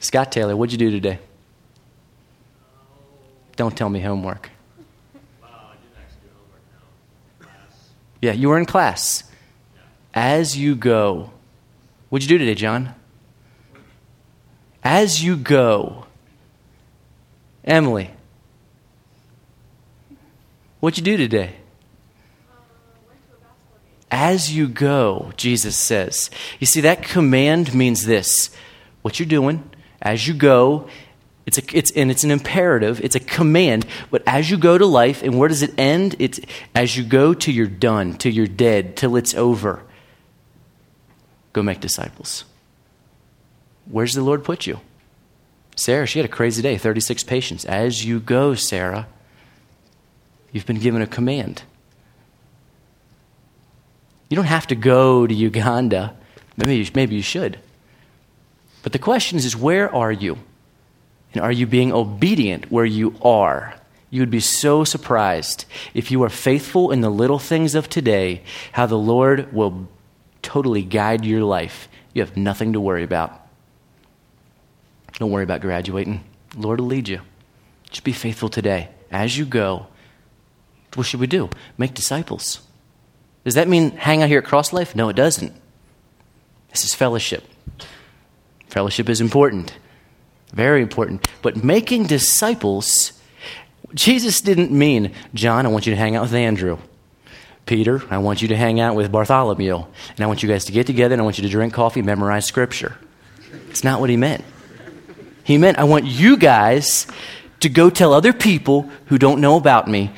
Scott 0.00 0.32
Taylor, 0.32 0.56
what'd 0.56 0.72
you 0.72 0.78
do 0.78 0.90
today? 0.90 1.18
Don't 3.56 3.76
tell 3.76 3.88
me 3.88 4.00
homework. 4.00 4.50
Yeah, 8.20 8.32
you 8.32 8.48
were 8.48 8.58
in 8.58 8.66
class. 8.66 9.24
As 10.14 10.56
you 10.56 10.76
go. 10.76 11.30
What'd 12.08 12.30
you 12.30 12.38
do 12.38 12.44
today, 12.44 12.54
John? 12.54 12.94
As 14.84 15.24
you 15.24 15.36
go. 15.36 16.06
Emily. 17.64 18.10
What'd 20.78 20.98
you 20.98 21.04
do 21.04 21.16
today? 21.16 21.56
As 24.10 24.54
you 24.54 24.68
go, 24.68 25.32
Jesus 25.36 25.76
says. 25.76 26.30
You 26.60 26.66
see, 26.66 26.82
that 26.82 27.02
command 27.02 27.74
means 27.74 28.04
this 28.04 28.54
what 29.02 29.18
you're 29.18 29.26
doing, 29.26 29.68
as 30.00 30.26
you 30.28 30.32
go, 30.32 30.88
it's, 31.46 31.58
a, 31.58 31.62
it's, 31.76 31.90
and 31.90 32.10
it's 32.10 32.24
an 32.24 32.30
imperative, 32.30 33.02
it's 33.02 33.16
a 33.16 33.20
command, 33.20 33.84
but 34.10 34.22
as 34.26 34.50
you 34.50 34.56
go 34.56 34.78
to 34.78 34.86
life, 34.86 35.22
and 35.22 35.38
where 35.38 35.48
does 35.48 35.62
it 35.62 35.74
end? 35.76 36.16
It's 36.18 36.40
as 36.74 36.96
you 36.96 37.04
go 37.04 37.34
to 37.34 37.52
you're 37.52 37.66
done, 37.66 38.14
till 38.14 38.32
you're 38.32 38.46
dead, 38.46 38.96
till 38.96 39.16
it's 39.16 39.34
over. 39.34 39.82
Go 41.54 41.62
make 41.62 41.80
disciples. 41.80 42.44
Where's 43.86 44.12
the 44.12 44.22
Lord 44.22 44.44
put 44.44 44.66
you? 44.66 44.80
Sarah, 45.76 46.06
she 46.06 46.18
had 46.18 46.26
a 46.26 46.32
crazy 46.32 46.60
day, 46.60 46.76
36 46.76 47.22
patients. 47.24 47.64
As 47.64 48.04
you 48.04 48.20
go, 48.20 48.54
Sarah, 48.54 49.06
you've 50.52 50.66
been 50.66 50.80
given 50.80 51.00
a 51.00 51.06
command. 51.06 51.62
You 54.28 54.36
don't 54.36 54.46
have 54.46 54.66
to 54.68 54.74
go 54.74 55.26
to 55.26 55.34
Uganda. 55.34 56.16
Maybe 56.56 56.76
you, 56.76 56.90
maybe 56.94 57.14
you 57.14 57.22
should. 57.22 57.58
But 58.82 58.92
the 58.92 58.98
question 58.98 59.38
is, 59.38 59.44
is 59.44 59.56
where 59.56 59.94
are 59.94 60.12
you? 60.12 60.38
And 61.32 61.42
are 61.42 61.52
you 61.52 61.66
being 61.66 61.92
obedient 61.92 62.70
where 62.70 62.84
you 62.84 63.14
are? 63.22 63.74
You 64.10 64.22
would 64.22 64.30
be 64.30 64.40
so 64.40 64.82
surprised 64.84 65.66
if 65.94 66.10
you 66.10 66.22
are 66.24 66.28
faithful 66.28 66.90
in 66.90 67.00
the 67.00 67.10
little 67.10 67.38
things 67.38 67.74
of 67.74 67.88
today, 67.88 68.42
how 68.72 68.86
the 68.86 68.98
Lord 68.98 69.52
will 69.52 69.88
totally 70.44 70.82
guide 70.82 71.24
your 71.24 71.42
life. 71.42 71.88
You 72.12 72.22
have 72.22 72.36
nothing 72.36 72.74
to 72.74 72.80
worry 72.80 73.02
about. 73.02 73.40
Don't 75.18 75.30
worry 75.30 75.44
about 75.44 75.60
graduating. 75.60 76.22
Lord 76.56 76.80
will 76.80 76.88
lead 76.88 77.08
you. 77.08 77.20
Just 77.90 78.04
be 78.04 78.12
faithful 78.12 78.48
today. 78.48 78.90
As 79.10 79.36
you 79.36 79.44
go, 79.44 79.86
what 80.94 81.06
should 81.06 81.20
we 81.20 81.26
do? 81.26 81.50
Make 81.78 81.94
disciples. 81.94 82.60
Does 83.44 83.54
that 83.54 83.68
mean 83.68 83.90
hang 83.92 84.22
out 84.22 84.28
here 84.28 84.38
at 84.38 84.44
Cross 84.44 84.72
Life? 84.72 84.94
No, 84.94 85.08
it 85.08 85.16
doesn't. 85.16 85.52
This 86.70 86.84
is 86.84 86.94
fellowship. 86.94 87.44
Fellowship 88.68 89.08
is 89.08 89.20
important, 89.20 89.72
very 90.52 90.82
important. 90.82 91.28
But 91.42 91.62
making 91.62 92.06
disciples, 92.06 93.12
Jesus 93.94 94.40
didn't 94.40 94.72
mean, 94.72 95.12
John, 95.32 95.64
I 95.64 95.68
want 95.68 95.86
you 95.86 95.92
to 95.92 95.96
hang 95.96 96.16
out 96.16 96.22
with 96.22 96.34
Andrew. 96.34 96.78
Peter, 97.66 98.02
I 98.10 98.18
want 98.18 98.42
you 98.42 98.48
to 98.48 98.56
hang 98.56 98.80
out 98.80 98.94
with 98.94 99.10
Bartholomew. 99.10 99.76
And 99.76 100.20
I 100.20 100.26
want 100.26 100.42
you 100.42 100.48
guys 100.48 100.66
to 100.66 100.72
get 100.72 100.86
together 100.86 101.14
and 101.14 101.20
I 101.20 101.24
want 101.24 101.38
you 101.38 101.44
to 101.44 101.50
drink 101.50 101.72
coffee, 101.72 102.02
memorize 102.02 102.44
scripture. 102.44 102.96
It's 103.70 103.84
not 103.84 104.00
what 104.00 104.10
he 104.10 104.16
meant. 104.16 104.44
He 105.44 105.58
meant, 105.58 105.78
I 105.78 105.84
want 105.84 106.04
you 106.04 106.36
guys 106.36 107.06
to 107.60 107.68
go 107.68 107.90
tell 107.90 108.12
other 108.12 108.32
people 108.32 108.90
who 109.06 109.18
don't 109.18 109.40
know 109.40 109.56
about 109.56 109.88
me 109.88 110.10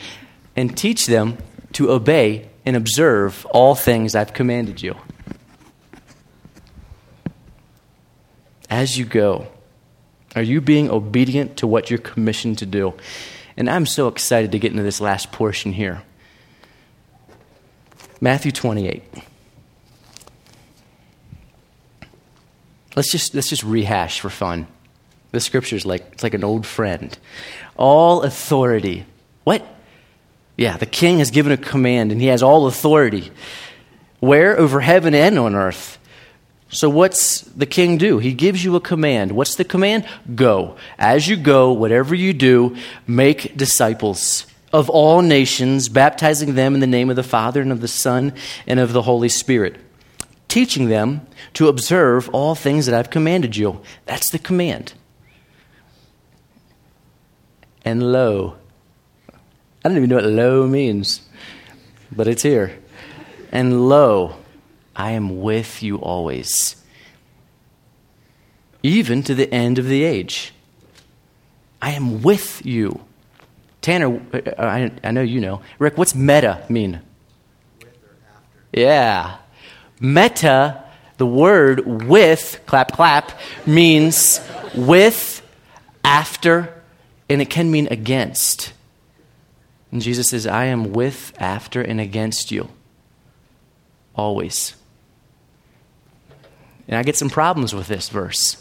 and 0.57 0.77
teach 0.77 1.07
them 1.07 1.39
to 1.73 1.91
obey 1.91 2.49
and 2.65 2.77
observe 2.77 3.47
all 3.47 3.75
things 3.75 4.15
I've 4.15 4.33
commanded 4.33 4.83
you. 4.83 4.97
As 8.69 8.99
you 8.99 9.05
go, 9.05 9.47
are 10.35 10.43
you 10.43 10.61
being 10.61 10.91
obedient 10.91 11.59
to 11.59 11.67
what 11.67 11.91
you're 11.91 11.99
commissioned 11.99 12.59
to 12.59 12.67
do? 12.67 12.95
And 13.57 13.71
I'm 13.71 13.87
so 13.87 14.09
excited 14.09 14.53
to 14.53 14.59
get 14.59 14.73
into 14.73 14.83
this 14.83 15.01
last 15.01 15.33
portion 15.33 15.73
here. 15.73 16.03
Matthew 18.27 18.51
28. 18.51 19.05
Let's 22.97 23.13
just, 23.13 23.37
let's 23.37 23.49
just 23.49 23.63
rehash 23.63 24.19
for 24.19 24.31
fun. 24.31 24.67
The 25.31 25.39
scripture 25.39 25.77
is 25.77 25.87
like, 25.87 26.05
it's 26.11 26.25
like 26.25 26.35
an 26.35 26.43
old 26.43 26.67
friend. 26.67 27.17
All 27.77 28.25
authority. 28.25 29.07
What? 29.45 29.65
Yeah, 30.57 30.77
the 30.77 30.87
king 30.87 31.21
has 31.21 31.31
given 31.31 31.53
a 31.53 31.57
command 31.57 32.11
and 32.11 32.21
he 32.21 32.27
has 32.27 32.43
all 32.43 32.67
authority. 32.67 33.31
Where? 34.19 34.59
Over 34.59 34.81
heaven 34.81 35.15
and 35.15 35.39
on 35.39 35.55
earth. 35.55 35.97
So, 36.69 36.91
what's 36.91 37.43
the 37.43 37.65
king 37.65 37.97
do? 37.97 38.19
He 38.19 38.33
gives 38.33 38.65
you 38.65 38.75
a 38.75 38.81
command. 38.81 39.31
What's 39.31 39.55
the 39.55 39.63
command? 39.63 40.05
Go. 40.35 40.75
As 40.99 41.29
you 41.29 41.37
go, 41.37 41.71
whatever 41.73 42.13
you 42.13 42.33
do, 42.33 42.77
make 43.07 43.57
disciples 43.57 44.47
of 44.73 44.91
all 44.91 45.23
nations, 45.23 45.89
baptizing 45.89 46.55
them 46.55 46.75
in 46.75 46.81
the 46.81 46.87
name 46.87 47.11
of 47.11 47.17
the 47.17 47.23
Father 47.23 47.61
and 47.61 47.73
of 47.73 47.81
the 47.81 47.89
Son 47.89 48.33
and 48.67 48.81
of 48.81 48.93
the 48.93 49.03
Holy 49.03 49.29
Spirit, 49.29 49.77
teaching 50.49 50.89
them 50.89 51.27
to 51.55 51.69
observe 51.69 52.29
all 52.31 52.55
things 52.55 52.87
that 52.87 52.95
I've 52.95 53.11
commanded 53.11 53.57
you. 53.57 53.81
That's 54.05 54.31
the 54.31 54.39
command. 54.39 54.93
And 57.85 58.13
lo, 58.13 58.57
I 59.85 59.89
don't 59.89 59.97
even 59.97 60.11
know 60.11 60.17
what 60.17 60.25
lo 60.25 60.67
means, 60.67 61.21
but 62.11 62.27
it's 62.27 62.43
here. 62.43 62.77
And 63.53 63.89
lo, 63.89 64.37
I 64.97 65.13
am 65.13 65.41
with 65.41 65.83
you 65.83 65.99
always, 65.99 66.83
even 68.83 69.23
to 69.23 69.35
the 69.35 69.53
end 69.55 69.79
of 69.79 69.87
the 69.87 70.03
age. 70.03 70.53
I 71.81 71.93
am 71.93 72.23
with 72.23 72.67
you. 72.67 73.05
Tanner, 73.87 74.21
uh, 74.35 74.41
I, 74.59 74.91
I 75.05 75.13
know 75.13 75.23
you 75.23 75.41
know. 75.41 75.63
Rick, 75.79 75.97
what's 75.97 76.13
meta 76.13 76.67
mean? 76.69 77.01
Yeah. 78.73 79.37
Meta, 80.01 80.83
the 81.19 81.27
word 81.27 81.87
with, 81.87 82.61
clap, 82.67 82.91
clap, 82.91 83.39
means 83.65 84.41
with, 84.75 85.41
after, 86.03 86.83
and 87.29 87.41
it 87.41 87.49
can 87.49 87.71
mean 87.71 87.87
against. 87.89 88.73
And 89.93 90.03
Jesus 90.03 90.31
says, 90.31 90.49
I 90.49 90.65
am 90.65 90.93
with, 90.93 91.33
after, 91.39 91.81
and 91.81 92.01
against 92.01 92.51
you. 92.51 92.69
Always. 94.17 94.75
And 96.89 96.97
I 96.99 97.05
get 97.05 97.17
some 97.17 97.31
problems 97.31 97.73
with 97.73 97.87
this 97.87 98.09
verse 98.09 98.57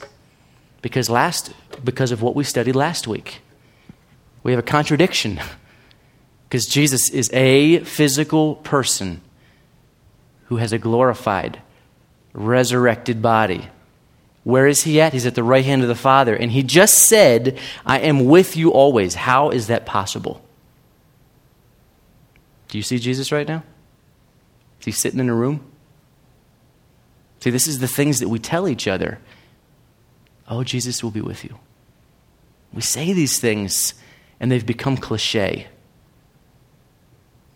because 0.83 1.09
last 1.09 1.51
because 1.83 2.11
of 2.11 2.21
what 2.21 2.35
we 2.35 2.43
studied 2.43 2.75
last 2.75 3.07
week. 3.07 3.41
We 4.45 4.51
have 4.51 4.59
a 4.59 4.61
contradiction 4.61 5.39
because 6.47 6.67
Jesus 6.67 7.09
is 7.09 7.31
a 7.33 7.79
physical 7.79 8.57
person 8.57 9.21
who 10.45 10.57
has 10.57 10.71
a 10.71 10.77
glorified, 10.77 11.63
resurrected 12.31 13.23
body. 13.23 13.69
Where 14.43 14.67
is 14.67 14.83
he 14.83 15.01
at? 15.01 15.13
He's 15.13 15.25
at 15.25 15.33
the 15.33 15.41
right 15.41 15.65
hand 15.65 15.81
of 15.81 15.87
the 15.87 15.95
Father. 15.95 16.35
And 16.35 16.51
he 16.51 16.61
just 16.61 16.99
said, 17.09 17.57
I 17.87 18.01
am 18.01 18.25
with 18.25 18.55
you 18.55 18.71
always. 18.71 19.15
How 19.15 19.49
is 19.49 19.65
that 19.65 19.87
possible? 19.87 20.45
Do 22.67 22.77
you 22.77 22.83
see 22.83 22.99
Jesus 22.99 23.31
right 23.31 23.47
now? 23.47 23.63
Is 24.79 24.85
he 24.85 24.91
sitting 24.91 25.19
in 25.19 25.27
a 25.27 25.33
room? 25.33 25.65
See, 27.39 27.49
this 27.49 27.67
is 27.67 27.79
the 27.79 27.87
things 27.87 28.19
that 28.19 28.29
we 28.29 28.37
tell 28.37 28.67
each 28.67 28.87
other. 28.87 29.17
Oh, 30.47 30.63
Jesus 30.63 31.03
will 31.03 31.09
be 31.09 31.21
with 31.21 31.43
you. 31.43 31.57
We 32.71 32.83
say 32.83 33.11
these 33.11 33.39
things, 33.39 33.95
and 34.39 34.51
they've 34.51 34.65
become 34.65 34.97
cliche. 34.97 35.67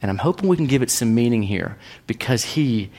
And 0.01 0.09
I'm 0.09 0.19
hoping 0.19 0.47
we 0.47 0.55
can 0.55 0.67
give 0.67 0.81
it 0.81 0.89
some 0.89 1.13
meaning 1.13 1.43
here 1.43 1.77
because 2.07 2.43
he 2.43 2.89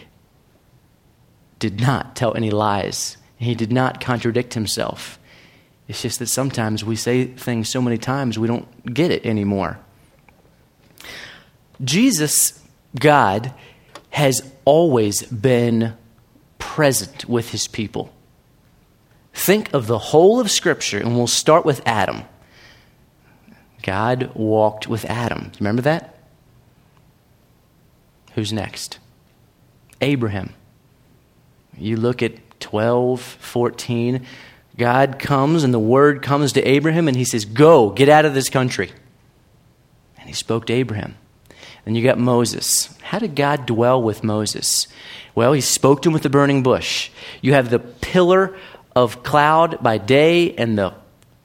did 1.59 1.81
not 1.81 2.15
tell 2.15 2.35
any 2.35 2.51
lies. 2.51 3.17
He 3.37 3.55
did 3.55 3.73
not 3.73 4.01
contradict 4.01 4.55
himself. 4.55 5.19
It's 5.89 6.03
just 6.03 6.19
that 6.19 6.27
sometimes 6.27 6.85
we 6.85 6.95
say 6.95 7.25
things 7.25 7.69
so 7.69 7.83
many 7.83 7.99
times 7.99 8.39
we 8.39 8.47
don't 8.47 8.95
get 8.95 9.11
it 9.11 9.25
anymore. 9.25 9.79
Jesus, 11.83 12.63
God, 12.99 13.55
has 14.11 14.53
always 14.65 15.23
been 15.23 15.97
present 16.59 17.29
with 17.29 17.51
his 17.51 17.67
people. 17.67 18.13
Think 19.33 19.73
of 19.73 19.87
the 19.87 19.99
whole 19.99 20.39
of 20.39 20.51
Scripture, 20.51 20.99
and 20.99 21.17
we'll 21.17 21.27
start 21.27 21.65
with 21.65 21.81
Adam. 21.87 22.23
God 23.83 24.33
walked 24.35 24.87
with 24.87 25.05
Adam. 25.07 25.53
Remember 25.59 25.83
that? 25.83 26.17
Who's 28.35 28.53
next? 28.53 28.99
Abraham. 30.01 30.55
You 31.77 31.97
look 31.97 32.23
at 32.23 32.61
12, 32.61 33.21
14. 33.21 34.27
God 34.77 35.19
comes, 35.19 35.65
and 35.65 35.75
the 35.75 35.79
word 35.79 36.23
comes 36.23 36.53
to 36.53 36.63
Abraham, 36.63 37.09
and 37.09 37.17
he 37.17 37.25
says, 37.25 37.45
Go, 37.45 37.91
get 37.91 38.09
out 38.09 38.25
of 38.25 38.35
this 38.35 38.49
country. 38.49 38.91
And 40.19 40.29
he 40.29 40.35
spoke 40.35 40.67
to 40.67 40.73
Abraham. 40.73 41.17
Then 41.85 41.95
you 41.95 42.03
got 42.03 42.19
Moses. 42.19 42.97
How 43.03 43.19
did 43.19 43.35
God 43.35 43.67
dwell 43.67 44.03
with 44.03 44.23
Moses? 44.23 44.87
Well, 45.35 45.53
he 45.53 45.61
spoke 45.61 46.03
to 46.03 46.09
him 46.09 46.13
with 46.13 46.23
the 46.23 46.31
burning 46.31 46.63
bush. 46.63 47.11
You 47.41 47.55
have 47.55 47.71
the 47.71 47.79
pillar 47.79 48.57
of 48.95 49.23
cloud 49.23 49.83
by 49.83 49.99
day 49.99 50.55
and 50.55 50.77
the 50.77 50.95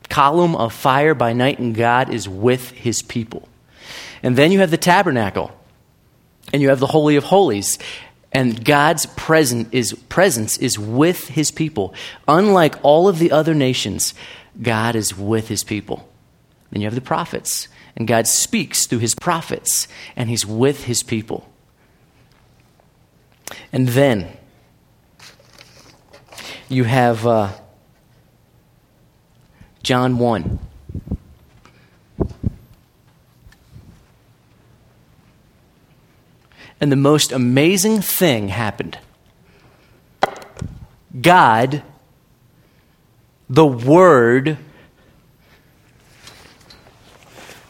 column 0.09 0.55
of 0.55 0.73
fire 0.73 1.13
by 1.13 1.33
night, 1.33 1.59
and 1.59 1.75
God 1.75 2.13
is 2.13 2.27
with 2.27 2.71
his 2.71 3.01
people. 3.01 3.47
And 4.23 4.35
then 4.35 4.51
you 4.51 4.59
have 4.59 4.71
the 4.71 4.77
tabernacle, 4.77 5.51
and 6.51 6.61
you 6.61 6.69
have 6.69 6.79
the 6.79 6.87
Holy 6.87 7.15
of 7.15 7.25
Holies. 7.25 7.77
And 8.31 8.65
God's 8.65 9.05
present 9.05 9.73
is, 9.73 9.93
presence 10.09 10.57
is 10.57 10.77
with 10.77 11.29
his 11.29 11.51
people. 11.51 11.93
Unlike 12.27 12.83
all 12.83 13.07
of 13.07 13.19
the 13.19 13.31
other 13.31 13.53
nations, 13.53 14.13
God 14.61 14.95
is 14.95 15.17
with 15.17 15.47
his 15.47 15.63
people. 15.63 16.09
Then 16.71 16.81
you 16.81 16.87
have 16.87 16.95
the 16.95 17.01
prophets, 17.01 17.67
and 17.95 18.07
God 18.07 18.27
speaks 18.27 18.87
through 18.87 18.99
his 18.99 19.15
prophets, 19.15 19.87
and 20.15 20.29
he's 20.29 20.45
with 20.45 20.83
his 20.85 21.03
people. 21.03 21.47
And 23.71 23.89
then 23.89 24.35
you 26.67 26.83
have 26.83 27.25
uh, 27.25 27.51
John 29.85 30.17
1. 30.17 30.57
And 36.81 36.91
the 36.91 36.95
most 36.95 37.31
amazing 37.31 38.01
thing 38.01 38.47
happened. 38.47 38.97
God, 41.21 41.83
the 43.47 43.67
Word, 43.67 44.57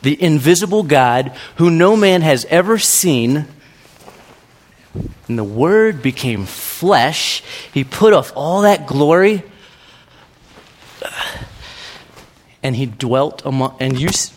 the 0.02 0.24
invisible 0.24 0.84
God, 0.84 1.36
who 1.58 1.70
no 1.70 1.98
man 1.98 2.22
has 2.22 2.46
ever 2.46 2.78
seen, 2.78 3.46
and 5.28 5.38
the 5.38 5.44
Word 5.44 6.02
became 6.02 6.46
flesh. 6.46 7.44
He 7.74 7.84
put 7.84 8.14
off 8.14 8.32
all 8.38 8.62
that 8.62 8.88
glory. 8.88 9.44
And 12.66 12.76
he 12.76 12.88
dwelt 12.88 13.46
among, 13.46 13.78
and 13.80 14.00
you, 14.00 14.08
it's 14.08 14.32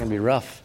to 0.00 0.04
be 0.04 0.18
rough. 0.18 0.64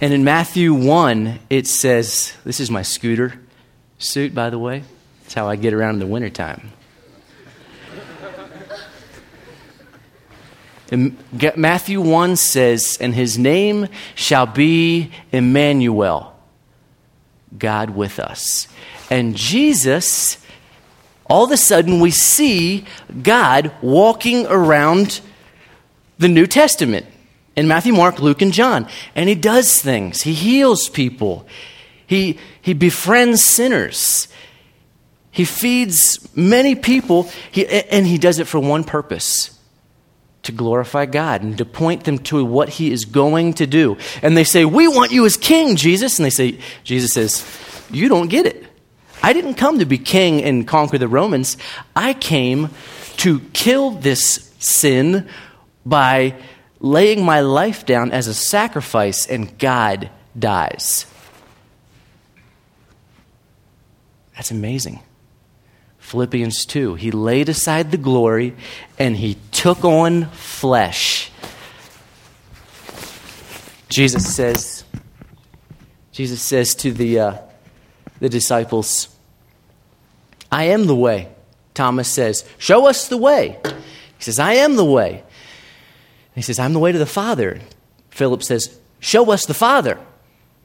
And 0.00 0.12
in 0.12 0.24
Matthew 0.24 0.74
1, 0.74 1.38
it 1.48 1.68
says, 1.68 2.32
This 2.44 2.58
is 2.58 2.72
my 2.72 2.82
scooter 2.82 3.38
suit, 3.98 4.34
by 4.34 4.50
the 4.50 4.58
way. 4.58 4.82
That's 5.22 5.34
how 5.34 5.48
I 5.48 5.54
get 5.54 5.74
around 5.74 5.94
in 5.94 6.00
the 6.00 6.08
wintertime. 6.08 6.72
Matthew 11.54 12.00
1 12.00 12.34
says, 12.34 12.98
And 13.00 13.14
his 13.14 13.38
name 13.38 13.86
shall 14.16 14.46
be 14.46 15.12
Emmanuel, 15.30 16.36
God 17.56 17.90
with 17.90 18.18
us. 18.18 18.66
And 19.08 19.36
Jesus, 19.36 20.41
all 21.32 21.44
of 21.44 21.50
a 21.50 21.56
sudden, 21.56 21.98
we 21.98 22.10
see 22.10 22.84
God 23.22 23.72
walking 23.80 24.46
around 24.48 25.22
the 26.18 26.28
New 26.28 26.46
Testament 26.46 27.06
in 27.56 27.66
Matthew, 27.66 27.94
Mark, 27.94 28.18
Luke, 28.18 28.42
and 28.42 28.52
John. 28.52 28.86
And 29.14 29.30
he 29.30 29.34
does 29.34 29.80
things, 29.80 30.20
he 30.20 30.34
heals 30.34 30.90
people, 30.90 31.46
he, 32.06 32.38
he 32.60 32.74
befriends 32.74 33.42
sinners. 33.42 34.28
He 35.30 35.46
feeds 35.46 36.28
many 36.36 36.74
people, 36.74 37.30
he, 37.50 37.66
and 37.66 38.06
he 38.06 38.18
does 38.18 38.38
it 38.38 38.46
for 38.46 38.60
one 38.60 38.84
purpose 38.84 39.58
to 40.42 40.52
glorify 40.52 41.06
God 41.06 41.42
and 41.42 41.56
to 41.56 41.64
point 41.64 42.04
them 42.04 42.18
to 42.24 42.44
what 42.44 42.68
he 42.68 42.92
is 42.92 43.06
going 43.06 43.54
to 43.54 43.66
do. 43.66 43.96
And 44.20 44.36
they 44.36 44.44
say, 44.44 44.66
We 44.66 44.86
want 44.86 45.10
you 45.10 45.24
as 45.24 45.38
king, 45.38 45.76
Jesus. 45.76 46.18
And 46.18 46.26
they 46.26 46.30
say, 46.30 46.58
Jesus 46.84 47.14
says, 47.14 47.46
You 47.90 48.10
don't 48.10 48.28
get 48.28 48.44
it. 48.44 48.66
I 49.22 49.32
didn't 49.32 49.54
come 49.54 49.78
to 49.78 49.86
be 49.86 49.98
king 49.98 50.42
and 50.42 50.66
conquer 50.66 50.98
the 50.98 51.08
Romans. 51.08 51.56
I 51.94 52.14
came 52.14 52.70
to 53.18 53.40
kill 53.52 53.90
this 53.90 54.52
sin 54.58 55.28
by 55.86 56.34
laying 56.80 57.24
my 57.24 57.40
life 57.40 57.86
down 57.86 58.10
as 58.10 58.26
a 58.26 58.34
sacrifice, 58.34 59.26
and 59.26 59.56
God 59.58 60.10
dies. 60.36 61.06
That's 64.34 64.50
amazing. 64.50 65.00
Philippians 65.98 66.66
2. 66.66 66.96
He 66.96 67.10
laid 67.10 67.48
aside 67.48 67.90
the 67.90 67.96
glory 67.96 68.54
and 68.98 69.16
he 69.16 69.38
took 69.50 69.84
on 69.84 70.26
flesh. 70.30 71.30
Jesus 73.88 74.34
says, 74.34 74.84
Jesus 76.10 76.42
says 76.42 76.74
to 76.76 76.92
the, 76.92 77.20
uh, 77.20 77.38
the 78.22 78.28
disciples, 78.28 79.08
I 80.50 80.66
am 80.66 80.86
the 80.86 80.94
way. 80.94 81.28
Thomas 81.74 82.08
says, 82.08 82.48
Show 82.56 82.86
us 82.86 83.08
the 83.08 83.16
way. 83.16 83.58
He 84.16 84.22
says, 84.22 84.38
I 84.38 84.52
am 84.52 84.76
the 84.76 84.84
way. 84.84 85.24
He 86.36 86.42
says, 86.42 86.60
I'm 86.60 86.72
the 86.72 86.78
way 86.78 86.92
to 86.92 86.98
the 86.98 87.04
Father. 87.04 87.60
Philip 88.10 88.44
says, 88.44 88.78
Show 89.00 89.32
us 89.32 89.44
the 89.44 89.54
Father. 89.54 89.98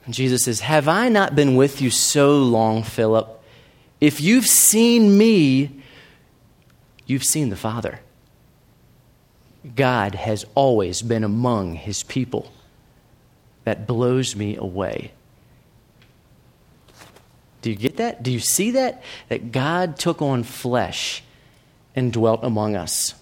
And 0.05 0.14
Jesus 0.14 0.43
says, 0.43 0.60
Have 0.60 0.88
I 0.88 1.10
not 1.10 1.34
been 1.34 1.55
with 1.55 1.82
you 1.82 1.89
so 1.89 2.38
long, 2.38 2.84
Philip? 2.84 3.28
If 3.99 4.22
you've 4.22 4.45
seen 4.45 5.18
me, 5.18 5.82
you've 7.08 7.24
seen 7.24 7.49
the 7.49 7.55
Father. 7.55 8.01
God 9.76 10.14
has 10.14 10.45
always 10.53 11.01
been 11.01 11.24
among 11.24 11.74
his 11.74 12.03
people. 12.03 12.51
That 13.64 13.88
blows 13.88 14.36
me 14.36 14.55
away. 14.58 15.12
Do 17.62 17.70
you 17.70 17.76
get 17.76 17.97
that? 17.97 18.24
Do 18.24 18.32
you 18.32 18.39
see 18.39 18.72
that? 18.72 19.03
That 19.30 19.51
God 19.51 19.97
took 19.97 20.22
on 20.22 20.43
flesh 20.43 21.24
and 21.95 22.14
dwelt 22.14 22.41
among 22.43 22.76
us. 22.76 23.16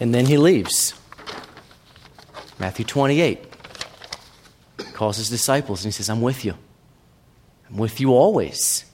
And 0.00 0.14
then 0.14 0.26
he 0.26 0.36
leaves. 0.36 0.94
Matthew 2.58 2.84
28 2.84 3.46
calls 4.92 5.16
his 5.16 5.30
disciples 5.30 5.84
and 5.84 5.92
he 5.92 5.96
says, 5.96 6.10
I'm 6.10 6.20
with 6.20 6.44
you. 6.44 6.54
I'm 7.70 7.78
with 7.78 8.00
you 8.00 8.12
always, 8.12 8.84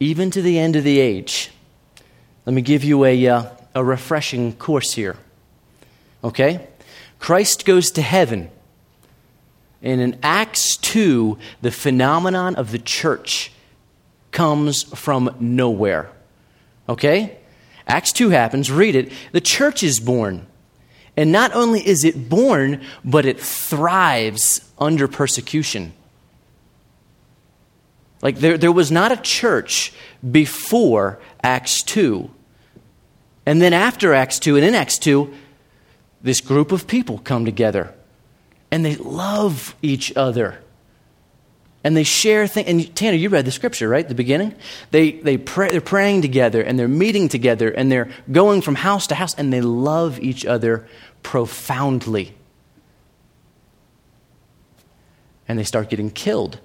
even 0.00 0.30
to 0.32 0.42
the 0.42 0.58
end 0.58 0.76
of 0.76 0.84
the 0.84 1.00
age. 1.00 1.50
Let 2.44 2.54
me 2.54 2.62
give 2.62 2.84
you 2.84 3.04
a, 3.04 3.28
uh, 3.28 3.44
a 3.74 3.84
refreshing 3.84 4.54
course 4.54 4.94
here. 4.94 5.16
Okay? 6.24 6.66
Christ 7.18 7.64
goes 7.64 7.90
to 7.92 8.02
heaven. 8.02 8.50
And 9.82 10.00
in 10.00 10.18
Acts 10.22 10.76
2, 10.76 11.38
the 11.62 11.70
phenomenon 11.70 12.56
of 12.56 12.72
the 12.72 12.78
church 12.78 13.52
comes 14.32 14.82
from 14.82 15.34
nowhere. 15.38 16.10
Okay? 16.88 17.38
Acts 17.86 18.12
2 18.12 18.30
happens, 18.30 18.70
read 18.70 18.96
it. 18.96 19.12
The 19.32 19.40
church 19.40 19.82
is 19.82 20.00
born. 20.00 20.46
And 21.16 21.32
not 21.32 21.54
only 21.54 21.86
is 21.86 22.04
it 22.04 22.28
born, 22.28 22.82
but 23.04 23.26
it 23.26 23.40
thrives 23.40 24.60
under 24.78 25.08
persecution. 25.08 25.92
Like 28.20 28.38
there, 28.38 28.58
there 28.58 28.72
was 28.72 28.90
not 28.90 29.12
a 29.12 29.16
church 29.16 29.92
before 30.28 31.20
Acts 31.42 31.82
2. 31.82 32.30
And 33.46 33.62
then 33.62 33.72
after 33.72 34.12
Acts 34.12 34.38
2 34.38 34.56
and 34.56 34.64
in 34.64 34.74
Acts 34.74 34.98
2, 34.98 35.32
this 36.20 36.40
group 36.40 36.72
of 36.72 36.86
people 36.86 37.18
come 37.18 37.44
together 37.44 37.94
and 38.70 38.84
they 38.84 38.96
love 38.96 39.74
each 39.82 40.14
other. 40.16 40.60
And 41.84 41.96
they 41.96 42.02
share 42.02 42.46
things. 42.46 42.68
And 42.68 42.94
Tanner, 42.96 43.16
you 43.16 43.28
read 43.28 43.44
the 43.44 43.50
scripture, 43.50 43.88
right? 43.88 44.06
The 44.06 44.14
beginning? 44.14 44.54
They, 44.90 45.12
they 45.12 45.38
pray, 45.38 45.70
they're 45.70 45.80
praying 45.80 46.22
together 46.22 46.60
and 46.60 46.78
they're 46.78 46.88
meeting 46.88 47.28
together 47.28 47.70
and 47.70 47.90
they're 47.90 48.10
going 48.30 48.62
from 48.62 48.74
house 48.74 49.06
to 49.08 49.14
house 49.14 49.34
and 49.34 49.52
they 49.52 49.60
love 49.60 50.18
each 50.20 50.44
other 50.44 50.86
profoundly. 51.22 52.34
And 55.46 55.58
they 55.58 55.64
start 55.64 55.88
getting 55.88 56.10
killed. 56.10 56.58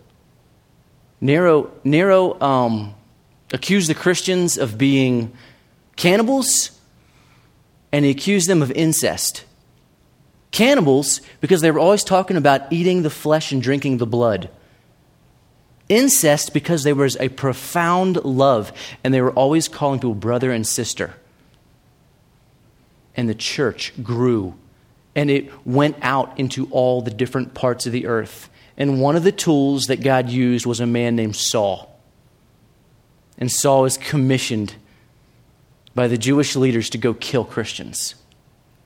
Nero, 1.22 1.72
Nero 1.86 2.39
um, 2.41 2.95
accused 3.54 3.89
the 3.89 3.95
Christians 3.95 4.58
of 4.58 4.78
being 4.78 5.32
cannibals 5.95 6.78
and 7.93 8.04
he 8.04 8.12
accused 8.12 8.49
them 8.49 8.62
of 8.62 8.72
incest. 8.72 9.45
Cannibals, 10.54 11.20
because 11.41 11.62
they 11.62 11.72
were 11.72 11.80
always 11.80 12.04
talking 12.04 12.38
about 12.38 12.72
eating 12.72 13.01
the 13.01 13.10
flesh 13.10 13.51
and 13.51 13.62
drinking 13.62 13.97
the 13.97 14.06
blood. 14.06 14.49
Incest, 15.89 16.54
because 16.54 16.84
there 16.84 16.93
was 16.93 17.18
a 17.18 17.30
profound 17.30 18.24
love, 18.24 18.72
and 19.04 19.12
they 19.12 19.22
were 19.22 19.32
always 19.32 19.68
calling 19.68 19.99
people 19.99 20.14
brother 20.14 20.51
and 20.51 20.66
sister. 20.66 21.16
And 23.18 23.28
the 23.28 23.36
church 23.36 23.93
grew, 24.04 24.54
and 25.16 25.32
it 25.32 25.51
went 25.66 25.97
out 26.04 26.39
into 26.39 26.68
all 26.70 27.01
the 27.01 27.12
different 27.12 27.56
parts 27.56 27.88
of 27.88 27.91
the 27.91 28.06
earth. 28.06 28.47
And 28.78 29.01
one 29.01 29.16
of 29.16 29.24
the 29.24 29.32
tools 29.32 29.88
that 29.88 30.04
God 30.04 30.30
used 30.30 30.68
was 30.68 30.80
a 30.80 30.86
man 30.86 31.16
named 31.16 31.36
Saul. 31.36 31.99
And 33.39 33.51
Saul 33.51 33.86
is 33.86 33.97
commissioned 33.97 34.76
by 35.95 36.08
the 36.08 36.18
Jewish 36.18 36.56
leaders 36.56 36.91
to 36.91 36.99
go 36.99 37.16
kill 37.16 37.43
Christians. 37.43 38.14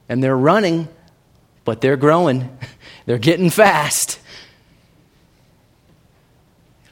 And 0.07 0.23
they're 0.23 0.37
running 0.37 0.87
but 1.67 1.81
they're 1.81 1.97
growing, 1.97 2.57
they're 3.05 3.17
getting 3.17 3.49
fast. 3.49 4.21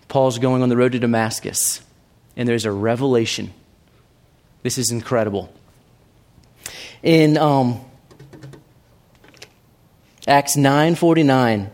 Paul's 0.09 0.37
going 0.37 0.61
on 0.63 0.67
the 0.67 0.75
road 0.75 0.91
to 0.91 0.99
Damascus, 0.99 1.81
and 2.35 2.47
there's 2.47 2.65
a 2.65 2.73
revelation. 2.73 3.53
This 4.63 4.77
is 4.77 4.91
incredible. 4.91 5.49
In 7.01 7.37
um, 7.37 7.79
Acts 10.27 10.57
9:49, 10.57 11.69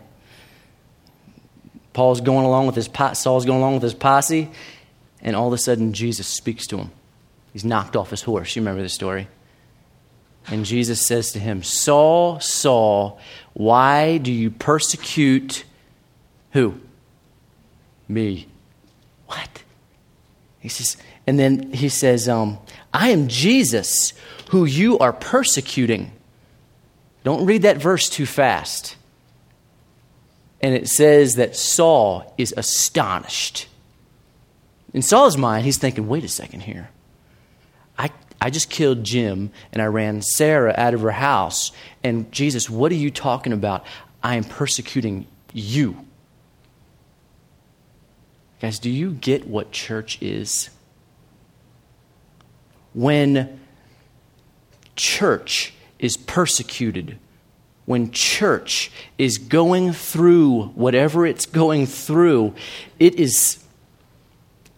Paul's 1.92 2.20
going 2.20 2.46
along 2.46 2.66
with 2.66 2.76
his 2.76 2.88
Saul's 3.14 3.44
going 3.44 3.58
along 3.58 3.74
with 3.74 3.82
his 3.82 3.94
posse, 3.94 4.48
and 5.20 5.34
all 5.34 5.48
of 5.48 5.52
a 5.52 5.58
sudden 5.58 5.92
Jesus 5.92 6.28
speaks 6.28 6.68
to 6.68 6.78
him. 6.78 6.92
He's 7.52 7.64
knocked 7.64 7.96
off 7.96 8.10
his 8.10 8.22
horse. 8.22 8.54
You 8.54 8.62
remember 8.62 8.80
the 8.80 8.88
story? 8.88 9.26
And 10.46 10.64
Jesus 10.64 11.06
says 11.06 11.32
to 11.32 11.38
him, 11.38 11.62
Saul, 11.62 12.40
Saul, 12.40 13.20
why 13.52 14.18
do 14.18 14.32
you 14.32 14.50
persecute 14.50 15.64
who? 16.52 16.80
Me. 18.08 18.46
What? 19.26 19.62
He 20.60 20.68
says, 20.68 20.96
and 21.26 21.38
then 21.38 21.72
he 21.72 21.88
says, 21.88 22.28
um, 22.28 22.58
I 22.92 23.10
am 23.10 23.28
Jesus 23.28 24.12
who 24.50 24.64
you 24.64 24.98
are 24.98 25.12
persecuting. 25.12 26.12
Don't 27.24 27.46
read 27.46 27.62
that 27.62 27.78
verse 27.78 28.08
too 28.08 28.26
fast. 28.26 28.96
And 30.60 30.74
it 30.74 30.88
says 30.88 31.36
that 31.36 31.56
Saul 31.56 32.34
is 32.38 32.52
astonished. 32.56 33.68
In 34.92 35.02
Saul's 35.02 35.36
mind, 35.36 35.64
he's 35.64 35.78
thinking, 35.78 36.06
wait 36.06 36.24
a 36.24 36.28
second 36.28 36.60
here. 36.60 36.90
I, 37.98 38.10
I 38.42 38.50
just 38.50 38.70
killed 38.70 39.04
Jim 39.04 39.52
and 39.72 39.80
I 39.80 39.84
ran 39.86 40.20
Sarah 40.20 40.74
out 40.76 40.94
of 40.94 41.02
her 41.02 41.12
house. 41.12 41.70
And 42.02 42.30
Jesus, 42.32 42.68
what 42.68 42.90
are 42.90 42.96
you 42.96 43.08
talking 43.08 43.52
about? 43.52 43.86
I 44.20 44.34
am 44.34 44.42
persecuting 44.42 45.28
you. 45.52 46.04
Guys, 48.60 48.80
do 48.80 48.90
you 48.90 49.12
get 49.12 49.46
what 49.46 49.70
church 49.70 50.20
is? 50.20 50.70
When 52.94 53.60
church 54.96 55.72
is 56.00 56.16
persecuted, 56.16 57.18
when 57.86 58.10
church 58.10 58.90
is 59.18 59.38
going 59.38 59.92
through 59.92 60.64
whatever 60.70 61.24
it's 61.24 61.46
going 61.46 61.86
through, 61.86 62.56
it 62.98 63.14
is 63.14 63.62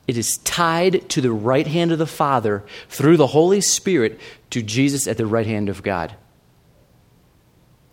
it 0.07 0.17
is 0.19 0.39
tied 0.39 1.09
to 1.11 1.21
the 1.21 1.33
right 1.33 1.67
hand 1.67 1.93
of 1.93 1.99
the 1.99 2.07
Father 2.07 2.65
through 2.89 3.17
the 3.17 3.29
Holy 3.29 3.61
Spirit 3.61 4.21
to 4.51 4.63
Jesus 4.63 5.07
at 5.07 5.17
the 5.17 5.27
right 5.27 5.47
hand 5.47 5.69
of 5.69 5.83
God. 5.83 6.15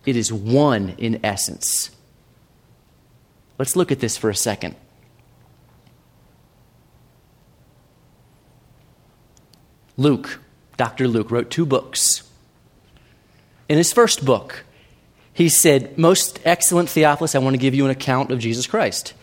It 0.04 0.16
is 0.16 0.32
one 0.32 0.94
in 0.98 1.20
essence. 1.24 1.90
Let's 3.58 3.76
look 3.76 3.92
at 3.92 4.00
this 4.00 4.16
for 4.16 4.28
a 4.28 4.34
second. 4.34 4.74
Luke, 9.96 10.40
Dr. 10.76 11.06
Luke, 11.06 11.30
wrote 11.30 11.50
two 11.50 11.66
books. 11.66 12.28
In 13.68 13.78
his 13.78 13.92
first 13.92 14.24
book, 14.24 14.64
he 15.32 15.48
said, 15.48 15.96
Most 15.96 16.40
excellent 16.44 16.88
Theophilus, 16.88 17.34
I 17.34 17.38
want 17.38 17.54
to 17.54 17.58
give 17.58 17.74
you 17.74 17.84
an 17.84 17.90
account 17.90 18.32
of 18.32 18.38
Jesus 18.38 18.66
Christ. 18.66 19.14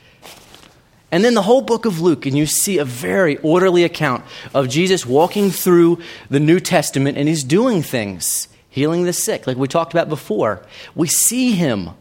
And 1.12 1.24
then 1.24 1.34
the 1.34 1.42
whole 1.42 1.62
book 1.62 1.86
of 1.86 2.00
Luke, 2.00 2.26
and 2.26 2.38
you 2.38 2.46
see 2.46 2.78
a 2.78 2.86
very 2.86 3.38
orderly 3.38 3.84
account 3.84 4.24
of 4.54 4.70
Jesus 4.70 5.06
walking 5.06 5.50
through 5.50 6.00
the 6.30 6.40
New 6.40 6.60
Testament 6.60 7.18
and 7.18 7.28
he's 7.28 7.44
doing 7.44 7.82
things, 7.82 8.48
healing 8.70 9.04
the 9.04 9.14
sick, 9.14 9.48
like 9.48 9.58
we 9.58 9.68
talked 9.68 9.94
about 9.94 10.08
before. 10.08 10.64
We 10.94 11.08
see 11.08 11.54
him, 11.54 11.92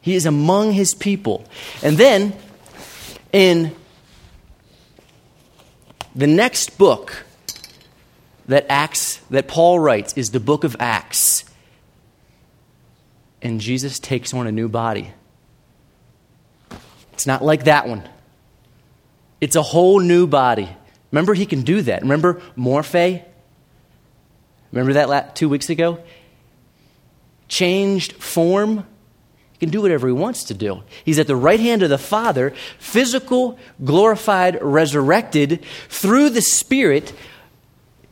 he 0.00 0.14
is 0.14 0.26
among 0.26 0.72
his 0.72 0.94
people. 0.94 1.44
And 1.82 1.96
then 1.96 2.34
in 3.32 3.76
the 6.14 6.26
next 6.26 6.78
book 6.78 7.24
that 8.46 8.66
Acts 8.68 9.18
that 9.30 9.46
Paul 9.46 9.78
writes 9.78 10.14
is 10.14 10.32
the 10.32 10.40
book 10.40 10.64
of 10.64 10.76
Acts. 10.80 11.44
And 13.40 13.60
Jesus 13.60 13.98
takes 14.00 14.34
on 14.34 14.46
a 14.46 14.52
new 14.52 14.68
body. 14.68 15.12
It's 17.12 17.26
not 17.26 17.44
like 17.44 17.64
that 17.64 17.86
one. 17.86 18.08
It's 19.42 19.56
a 19.56 19.62
whole 19.62 19.98
new 19.98 20.28
body. 20.28 20.68
Remember, 21.10 21.34
he 21.34 21.46
can 21.46 21.62
do 21.62 21.82
that. 21.82 22.02
Remember 22.02 22.40
Morphe? 22.56 23.24
Remember 24.70 24.92
that 24.92 25.34
two 25.34 25.48
weeks 25.48 25.68
ago? 25.68 25.98
Changed 27.48 28.12
form. 28.12 28.86
He 29.50 29.58
can 29.58 29.70
do 29.70 29.82
whatever 29.82 30.06
he 30.06 30.12
wants 30.12 30.44
to 30.44 30.54
do. 30.54 30.84
He's 31.04 31.18
at 31.18 31.26
the 31.26 31.34
right 31.34 31.58
hand 31.58 31.82
of 31.82 31.90
the 31.90 31.98
Father, 31.98 32.54
physical, 32.78 33.58
glorified, 33.84 34.62
resurrected 34.62 35.64
through 35.88 36.30
the 36.30 36.40
Spirit. 36.40 37.12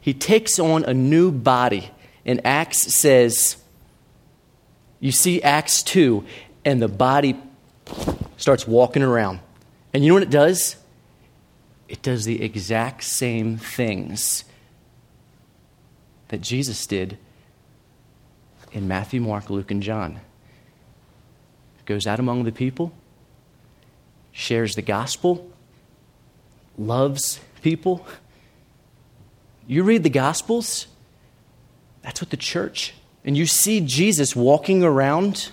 He 0.00 0.12
takes 0.12 0.58
on 0.58 0.84
a 0.84 0.92
new 0.92 1.30
body. 1.30 1.92
And 2.26 2.44
Acts 2.44 2.92
says, 2.96 3.56
you 4.98 5.12
see 5.12 5.40
Acts 5.42 5.84
2, 5.84 6.24
and 6.64 6.82
the 6.82 6.88
body 6.88 7.40
starts 8.36 8.66
walking 8.66 9.04
around. 9.04 9.38
And 9.94 10.04
you 10.04 10.08
know 10.08 10.14
what 10.14 10.24
it 10.24 10.30
does? 10.30 10.74
It 11.90 12.02
does 12.02 12.24
the 12.24 12.40
exact 12.40 13.02
same 13.02 13.58
things 13.58 14.44
that 16.28 16.40
Jesus 16.40 16.86
did 16.86 17.18
in 18.70 18.86
Matthew, 18.86 19.20
Mark, 19.20 19.50
Luke, 19.50 19.72
and 19.72 19.82
John. 19.82 20.20
Goes 21.86 22.06
out 22.06 22.20
among 22.20 22.44
the 22.44 22.52
people, 22.52 22.92
shares 24.30 24.76
the 24.76 24.82
gospel, 24.82 25.50
loves 26.78 27.40
people. 27.60 28.06
You 29.66 29.82
read 29.82 30.04
the 30.04 30.10
gospels, 30.10 30.86
that's 32.02 32.20
what 32.20 32.30
the 32.30 32.36
church, 32.36 32.94
and 33.24 33.36
you 33.36 33.46
see 33.46 33.80
Jesus 33.80 34.36
walking 34.36 34.84
around. 34.84 35.50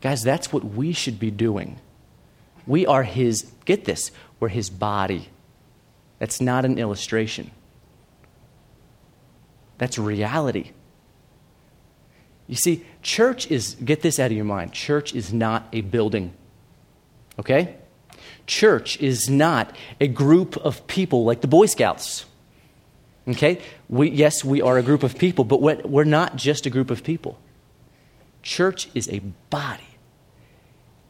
Guys, 0.00 0.22
that's 0.22 0.52
what 0.52 0.64
we 0.64 0.92
should 0.92 1.18
be 1.18 1.32
doing. 1.32 1.80
We 2.68 2.86
are 2.86 3.02
his, 3.02 3.50
get 3.64 3.86
this, 3.86 4.12
we're 4.38 4.48
his 4.48 4.70
body. 4.70 5.30
That's 6.20 6.40
not 6.40 6.64
an 6.64 6.78
illustration, 6.78 7.50
that's 9.78 9.98
reality. 9.98 10.70
You 12.46 12.56
see, 12.56 12.84
church 13.02 13.50
is, 13.50 13.74
get 13.74 14.00
this 14.02 14.18
out 14.18 14.30
of 14.30 14.36
your 14.36 14.44
mind, 14.44 14.72
church 14.72 15.14
is 15.14 15.32
not 15.32 15.66
a 15.72 15.80
building. 15.80 16.32
Okay? 17.38 17.76
Church 18.46 18.98
is 19.00 19.28
not 19.28 19.76
a 20.00 20.08
group 20.08 20.56
of 20.56 20.86
people 20.86 21.24
like 21.24 21.40
the 21.40 21.46
Boy 21.46 21.66
Scouts. 21.66 22.24
Okay? 23.28 23.60
We, 23.88 24.10
yes, 24.10 24.44
we 24.44 24.62
are 24.62 24.78
a 24.78 24.82
group 24.82 25.02
of 25.02 25.18
people, 25.18 25.44
but 25.44 25.60
we're 25.60 26.04
not 26.04 26.36
just 26.36 26.64
a 26.66 26.70
group 26.70 26.90
of 26.90 27.04
people. 27.04 27.38
Church 28.42 28.88
is 28.94 29.08
a 29.10 29.18
body. 29.50 29.87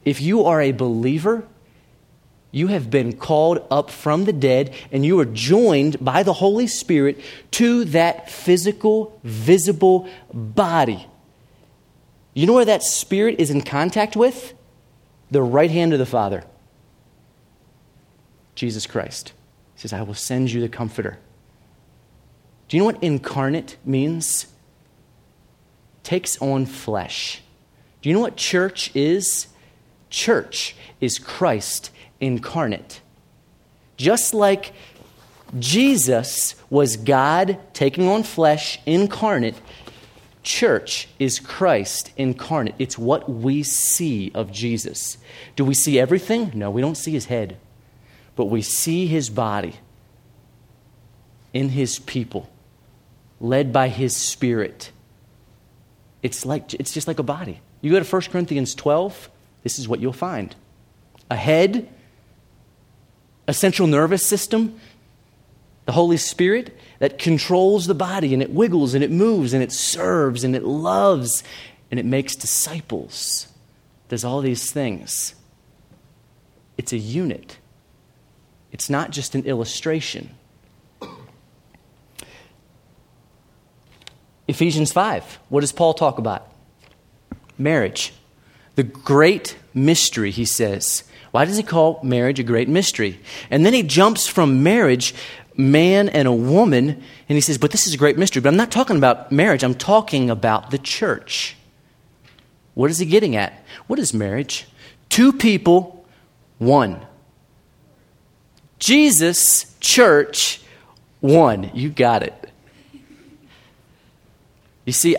If 0.09 0.21
you 0.21 0.45
are 0.45 0.61
a 0.63 0.73
believer, 0.73 1.47
You 2.51 2.69
have 2.69 2.91
been 2.91 3.17
called 3.17 3.67
up 3.71 3.91
from 3.91 4.25
the 4.25 4.33
dead, 4.33 4.75
and 4.91 5.05
you 5.05 5.21
are 5.21 5.27
joined 5.27 6.03
by 6.03 6.23
the 6.23 6.33
Holy 6.33 6.67
Spirit 6.67 7.21
to 7.53 7.85
that 7.87 8.31
physical, 8.31 9.19
visible 9.23 10.09
body. 10.33 11.07
You 12.33 12.47
know 12.47 12.55
where 12.55 12.65
that 12.65 12.83
spirit 12.83 13.39
is 13.39 13.51
in 13.51 13.61
contact 13.61 14.17
with? 14.17 14.55
The 15.31 15.43
right 15.43 15.71
hand 15.71 15.93
of 15.93 15.99
the 15.99 16.07
Father. 16.07 16.45
Jesus 18.55 18.87
Christ. 18.87 19.35
He 19.75 19.83
says, 19.83 19.93
I 19.93 20.03
will 20.03 20.15
send 20.15 20.51
you 20.51 20.61
the 20.61 20.69
Comforter. 20.69 21.19
Do 22.69 22.77
you 22.77 22.81
know 22.81 22.87
what 22.87 23.03
incarnate 23.03 23.77
means? 23.85 24.47
Takes 26.03 26.41
on 26.41 26.65
flesh. 26.65 27.43
Do 28.01 28.09
you 28.09 28.15
know 28.15 28.21
what 28.21 28.37
church 28.37 28.91
is? 28.95 29.49
Church 30.11 30.75
is 31.01 31.19
Christ 31.19 31.91
incarnate. 32.21 33.01
Just 33.97 34.35
like 34.35 34.73
Jesus 35.59 36.55
was 36.71 36.97
God 36.97 37.59
taking 37.73 38.09
on 38.09 38.23
flesh 38.23 38.79
incarnate, 38.87 39.61
church 40.43 41.09
is 41.19 41.41
Christ 41.41 42.13
incarnate. 42.17 42.75
It's 42.79 42.99
what 42.99 43.29
we 43.29 43.63
see 43.63 44.31
of 44.35 44.53
Jesus. 44.53 45.19
Do 45.57 45.65
we 45.65 45.75
see 45.75 45.99
everything? 45.99 46.53
No, 46.55 46.71
we 46.71 46.81
don't 46.81 46.97
see 46.97 47.13
his 47.13 47.27
head, 47.27 47.57
but 48.37 48.47
we 48.47 48.63
see 48.63 49.07
his 49.07 49.31
body 49.31 49.77
in 51.53 51.71
his 51.71 51.99
people, 51.99 52.49
led 53.41 53.73
by 53.73 53.89
his 53.89 54.15
spirit. 54.15 54.93
It's, 56.23 56.45
like, 56.45 56.75
it's 56.75 56.93
just 56.93 57.09
like 57.09 57.19
a 57.19 57.25
body. 57.25 57.61
You 57.81 57.91
go 57.93 58.01
to 58.01 58.05
1 58.05 58.23
Corinthians 58.23 58.75
12, 58.75 59.31
this 59.63 59.79
is 59.79 59.89
what 59.89 60.01
you'll 60.01 60.13
find 60.13 60.55
a 61.31 61.37
head 61.37 61.89
a 63.49 63.55
central 63.55 63.89
nervous 63.89 64.25
system, 64.25 64.79
the 65.87 65.93
Holy 65.93 66.19
Spirit, 66.19 66.79
that 66.99 67.19
controls 67.19 67.87
the 67.87 67.95
body 67.95 68.35
and 68.35 68.43
it 68.43 68.51
wiggles 68.51 68.93
and 68.93 69.03
it 69.03 69.11
moves 69.11 69.55
and 69.55 69.63
it 69.63 69.73
serves 69.73 70.45
and 70.45 70.55
it 70.55 70.63
loves 70.63 71.43
and 71.91 71.99
it 71.99 72.05
makes 72.05 72.37
disciples. 72.37 73.49
Does 74.11 74.23
all 74.23 74.43
these 74.43 74.71
things. 74.71 75.35
It's 76.77 76.93
a 76.93 76.99
unit, 76.99 77.59
it's 78.71 78.89
not 78.89 79.11
just 79.11 79.35
an 79.35 79.45
illustration. 79.47 80.31
Ephesians 84.47 84.93
5, 84.93 85.41
what 85.49 85.61
does 85.61 85.73
Paul 85.73 85.93
talk 85.93 86.19
about? 86.19 86.51
Marriage. 87.59 88.13
The 88.79 88.85
great 88.85 89.57
mystery, 89.75 90.31
he 90.31 90.45
says, 90.45 91.03
why 91.33 91.45
does 91.45 91.57
he 91.57 91.65
call 91.65 91.99
marriage 92.05 92.39
a 92.39 92.45
great 92.45 92.69
mystery? 92.69 93.19
And 93.51 93.67
then 93.67 93.73
he 93.73 93.83
jumps 93.83 94.29
from 94.29 94.63
marriage, 94.63 95.17
man 95.57 96.09
and 96.09 96.29
a 96.29 96.33
woman, 96.33 96.91
and 96.91 97.37
he 97.37 97.41
says, 97.41 97.59
But 97.59 97.73
this 97.73 97.89
is 97.89 97.95
a 97.95 97.97
great 97.97 98.17
mystery. 98.17 98.41
But 98.41 98.51
I'm 98.51 98.57
not 98.57 98.71
talking 98.71 98.97
about 98.97 99.33
marriage, 99.33 99.65
I'm 99.65 99.75
talking 99.75 100.31
about 100.31 100.71
the 100.71 100.79
church. 100.79 101.57
What 102.75 102.89
is 102.89 102.99
he 102.99 103.07
getting 103.07 103.35
at? 103.35 103.53
What 103.89 103.99
is 103.99 104.15
marriage? 104.15 104.69
Two 105.09 105.33
people, 105.33 106.07
one. 106.59 107.05
Jesus, 108.79 109.75
church, 109.81 110.63
one. 111.19 111.73
You 111.75 111.91
got 111.91 112.23
it. 112.23 112.49
You 114.85 114.93
see, 114.93 115.17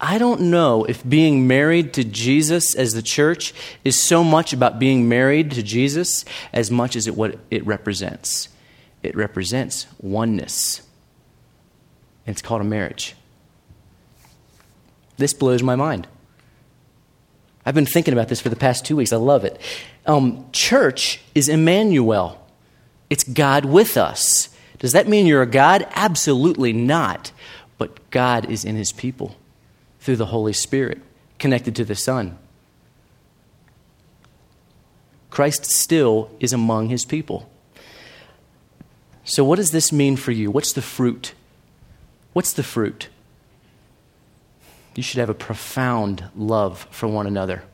I 0.00 0.18
don't 0.18 0.42
know 0.42 0.84
if 0.84 1.08
being 1.08 1.46
married 1.46 1.94
to 1.94 2.04
Jesus 2.04 2.74
as 2.74 2.92
the 2.92 3.02
church 3.02 3.54
is 3.82 4.00
so 4.00 4.22
much 4.22 4.52
about 4.52 4.78
being 4.78 5.08
married 5.08 5.52
to 5.52 5.62
Jesus 5.62 6.24
as 6.52 6.70
much 6.70 6.96
as 6.96 7.06
it, 7.06 7.16
what 7.16 7.38
it 7.50 7.66
represents. 7.66 8.50
It 9.02 9.16
represents 9.16 9.86
oneness. 10.00 10.80
And 12.26 12.34
It's 12.34 12.42
called 12.42 12.60
a 12.60 12.64
marriage. 12.64 13.14
This 15.16 15.32
blows 15.32 15.62
my 15.62 15.76
mind. 15.76 16.06
I've 17.64 17.74
been 17.74 17.86
thinking 17.86 18.12
about 18.12 18.28
this 18.28 18.40
for 18.40 18.50
the 18.50 18.56
past 18.56 18.84
two 18.84 18.96
weeks. 18.96 19.12
I 19.12 19.16
love 19.16 19.44
it. 19.44 19.58
Um, 20.04 20.46
church 20.52 21.20
is 21.34 21.48
Emmanuel, 21.48 22.46
it's 23.08 23.24
God 23.24 23.64
with 23.64 23.96
us. 23.96 24.50
Does 24.78 24.92
that 24.92 25.08
mean 25.08 25.26
you're 25.26 25.42
a 25.42 25.46
God? 25.46 25.86
Absolutely 25.94 26.74
not. 26.74 27.32
But 27.78 28.10
God 28.10 28.50
is 28.50 28.64
in 28.64 28.76
his 28.76 28.92
people 28.92 29.36
through 30.06 30.14
the 30.14 30.26
Holy 30.26 30.52
Spirit, 30.52 31.02
connected 31.40 31.74
to 31.74 31.84
the 31.84 31.96
Son. 31.96 32.38
Christ 35.30 35.64
still 35.64 36.30
is 36.38 36.52
among 36.52 36.90
his 36.90 37.04
people. 37.04 37.50
So, 39.24 39.42
what 39.42 39.56
does 39.56 39.72
this 39.72 39.90
mean 39.90 40.14
for 40.14 40.30
you? 40.30 40.48
What's 40.48 40.72
the 40.72 40.80
fruit? 40.80 41.34
What's 42.34 42.52
the 42.52 42.62
fruit? 42.62 43.08
You 44.94 45.02
should 45.02 45.18
have 45.18 45.28
a 45.28 45.34
profound 45.34 46.30
love 46.36 46.86
for 46.92 47.08
one 47.08 47.26
another. 47.26 47.64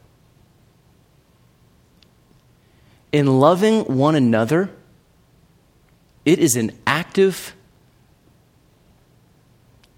In 3.13 3.41
loving 3.41 3.85
one 3.85 4.15
another, 4.15 4.71
it 6.25 6.39
is 6.39 6.57
an 6.57 6.73
active 6.87 7.55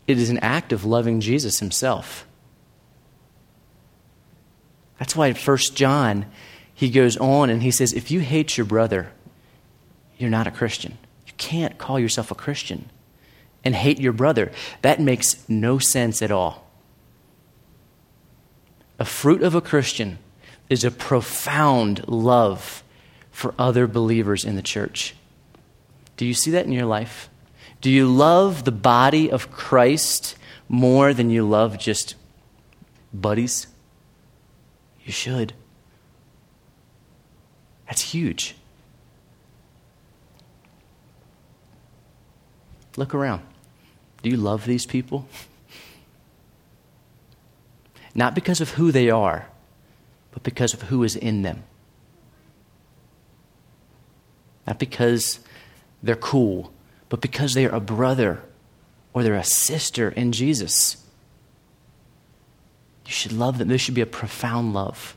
it 0.07 0.18
is 0.18 0.30
an 0.30 0.38
act 0.38 0.72
of 0.72 0.84
loving 0.84 1.20
Jesus 1.20 1.59
himself. 1.59 2.26
That's 4.98 5.16
why 5.16 5.28
in 5.28 5.34
1 5.34 5.57
John, 5.74 6.26
he 6.72 6.90
goes 6.90 7.16
on 7.16 7.50
and 7.50 7.62
he 7.62 7.70
says, 7.70 7.92
If 7.92 8.11
you 8.11 8.20
hate 8.20 8.57
your 8.57 8.66
brother, 8.66 9.12
you're 10.18 10.30
not 10.30 10.46
a 10.46 10.52
Christian. 10.52 10.98
You 11.26 11.32
can't 11.36 11.78
call 11.78 11.98
yourself 11.98 12.30
a 12.30 12.34
Christian 12.34 12.90
and 13.64 13.74
hate 13.74 14.00
your 14.00 14.12
brother. 14.12 14.52
That 14.82 15.00
makes 15.00 15.48
no 15.48 15.78
sense 15.78 16.22
at 16.22 16.30
all. 16.30 16.66
A 18.98 19.05
fruit 19.05 19.42
of 19.42 19.55
a 19.55 19.61
Christian 19.61 20.18
is 20.68 20.84
a 20.84 20.90
profound 20.90 22.07
love 22.09 22.82
for 23.30 23.55
other 23.59 23.86
believers 23.86 24.44
in 24.44 24.55
the 24.57 24.62
church. 24.62 25.14
Do 26.16 26.24
you 26.24 26.34
see 26.34 26.52
that 26.52 26.66
in 26.66 26.72
your 26.72 26.86
life? 26.86 27.28
Do 27.85 27.91
you 27.91 28.07
love 28.07 28.64
the 28.64 28.72
body 28.72 29.30
of 29.30 29.51
Christ 29.51 30.37
more 30.70 31.12
than 31.12 31.28
you 31.28 31.47
love 31.47 31.78
just 31.78 32.14
buddies? 33.12 33.66
You 35.05 35.12
should. 35.12 35.53
That's 37.87 38.01
huge. 38.01 38.57
Look 42.97 43.14
around. 43.14 43.43
Do 44.22 44.30
you 44.30 44.39
love 44.39 44.64
these 44.64 44.87
people? 44.87 45.28
Not 48.14 48.35
because 48.35 48.62
of 48.62 48.70
who 48.70 48.93
they 48.93 49.11
are, 49.11 49.49
but 50.32 50.43
because 50.43 50.72
of 50.72 50.85
who 50.85 51.03
is 51.03 51.16
in 51.16 51.43
them. 51.43 51.64
Not 54.66 54.78
because 54.78 55.41
they're 56.03 56.16
cool, 56.16 56.72
but 57.15 57.21
because 57.21 57.55
they 57.55 57.65
are 57.65 57.73
a 57.73 57.79
brother 57.79 58.43
or 59.12 59.23
they're 59.23 59.37
a 59.37 59.45
sister 59.45 60.09
in 60.09 60.33
Jesus. 60.33 60.97
You 63.07 63.12
should 63.12 63.31
love 63.31 63.59
them. 63.59 63.69
There 63.69 63.79
should 63.79 63.95
be 63.95 64.01
a 64.01 64.07
profound 64.07 64.75
love. 64.75 65.15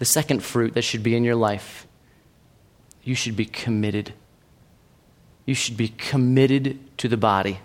The 0.00 0.04
second 0.04 0.42
fruit 0.42 0.74
that 0.74 0.82
should 0.82 1.04
be 1.04 1.14
in 1.14 1.22
your 1.22 1.36
life, 1.36 1.86
you 3.04 3.14
should 3.14 3.36
be 3.36 3.44
committed. 3.44 4.12
You 5.46 5.54
should 5.54 5.76
be 5.76 5.86
committed 5.86 6.80
to 6.98 7.06
the 7.06 7.16
body. 7.16 7.60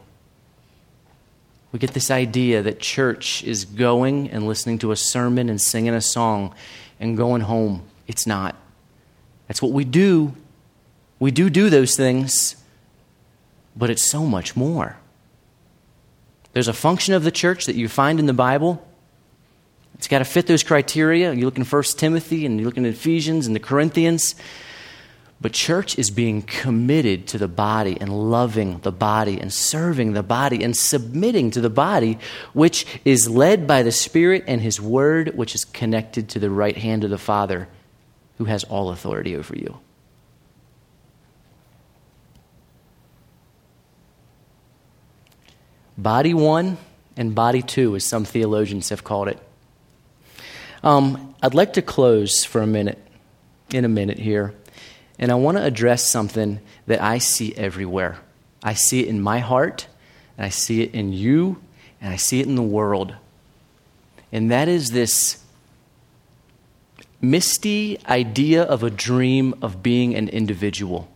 We 1.71 1.79
get 1.79 1.95
this 1.95 2.11
idea 2.11 2.61
that 2.61 2.79
church 2.79 3.43
is 3.43 3.65
going 3.65 4.29
and 4.29 4.45
listening 4.45 4.77
to 4.77 4.91
a 4.91 4.95
sermon 4.95 5.49
and 5.49 5.59
singing 5.59 5.95
a 5.95 6.01
song 6.01 6.53
and 6.99 7.17
going 7.17 7.41
home. 7.41 7.81
It's 8.05 8.27
not. 8.27 8.55
That's 9.47 9.59
what 9.59 9.71
we 9.71 9.85
do. 9.85 10.35
We 11.17 11.31
do 11.31 11.49
do 11.49 11.71
those 11.71 11.95
things, 11.95 12.57
but 13.77 13.89
it's 13.89 14.01
so 14.01 14.25
much 14.25 14.55
more. 14.55 14.97
There's 16.53 16.67
a 16.67 16.73
function 16.73 17.13
of 17.13 17.23
the 17.23 17.31
church 17.31 17.67
that 17.67 17.75
you 17.75 17.87
find 17.87 18.19
in 18.19 18.25
the 18.25 18.33
Bible. 18.33 18.85
It's 19.93 20.07
got 20.07 20.19
to 20.19 20.25
fit 20.25 20.47
those 20.47 20.63
criteria. 20.63 21.33
You 21.33 21.45
look 21.45 21.57
in 21.57 21.63
1 21.63 21.83
Timothy 21.97 22.45
and 22.45 22.59
you 22.59 22.65
look 22.65 22.77
in 22.77 22.85
Ephesians 22.85 23.45
and 23.45 23.55
the 23.55 23.59
Corinthians. 23.59 24.35
But 25.39 25.53
church 25.53 25.99
is 25.99 26.09
being 26.09 26.41
committed 26.41 27.27
to 27.27 27.37
the 27.37 27.47
body 27.47 27.95
and 28.01 28.31
loving 28.31 28.79
the 28.79 28.91
body 28.91 29.39
and 29.39 29.53
serving 29.53 30.13
the 30.13 30.23
body 30.23 30.63
and 30.63 30.75
submitting 30.75 31.51
to 31.51 31.61
the 31.61 31.69
body, 31.69 32.17
which 32.53 32.87
is 33.05 33.29
led 33.29 33.67
by 33.67 33.83
the 33.83 33.91
Spirit 33.91 34.43
and 34.47 34.61
His 34.61 34.81
Word, 34.81 35.37
which 35.37 35.53
is 35.53 35.63
connected 35.63 36.27
to 36.29 36.39
the 36.39 36.49
right 36.49 36.75
hand 36.75 37.03
of 37.03 37.11
the 37.11 37.19
Father, 37.19 37.67
who 38.39 38.45
has 38.45 38.63
all 38.63 38.89
authority 38.89 39.35
over 39.35 39.55
you. 39.55 39.79
Body 45.97 46.33
one 46.33 46.77
and 47.15 47.33
body 47.33 47.61
two, 47.61 47.95
as 47.95 48.05
some 48.05 48.23
theologians 48.23 48.89
have 48.89 49.03
called 49.03 49.27
it. 49.27 49.39
Um, 50.83 51.35
I'd 51.41 51.55
like 51.55 51.73
to 51.73 51.81
close 51.81 52.43
for 52.45 52.61
a 52.61 52.67
minute, 52.67 52.99
in 53.73 53.83
a 53.83 53.89
minute 53.89 54.19
here, 54.19 54.53
And 55.19 55.31
I 55.31 55.35
want 55.35 55.57
to 55.57 55.63
address 55.63 56.03
something 56.03 56.59
that 56.85 57.01
I 57.01 57.17
see 57.17 57.55
everywhere. 57.55 58.19
I 58.63 58.73
see 58.73 59.01
it 59.01 59.07
in 59.07 59.21
my 59.21 59.39
heart, 59.39 59.87
and 60.37 60.45
I 60.45 60.49
see 60.49 60.81
it 60.81 60.93
in 60.93 61.11
you, 61.13 61.61
and 62.01 62.13
I 62.13 62.17
see 62.17 62.39
it 62.39 62.47
in 62.47 62.55
the 62.55 62.61
world. 62.61 63.15
And 64.31 64.51
that 64.51 64.67
is 64.67 64.91
this 64.91 65.43
misty 67.19 67.97
idea 68.07 68.61
of 68.61 68.83
a 68.83 68.91
dream 68.91 69.55
of 69.61 69.81
being 69.81 70.13
an 70.15 70.29
individual 70.29 71.09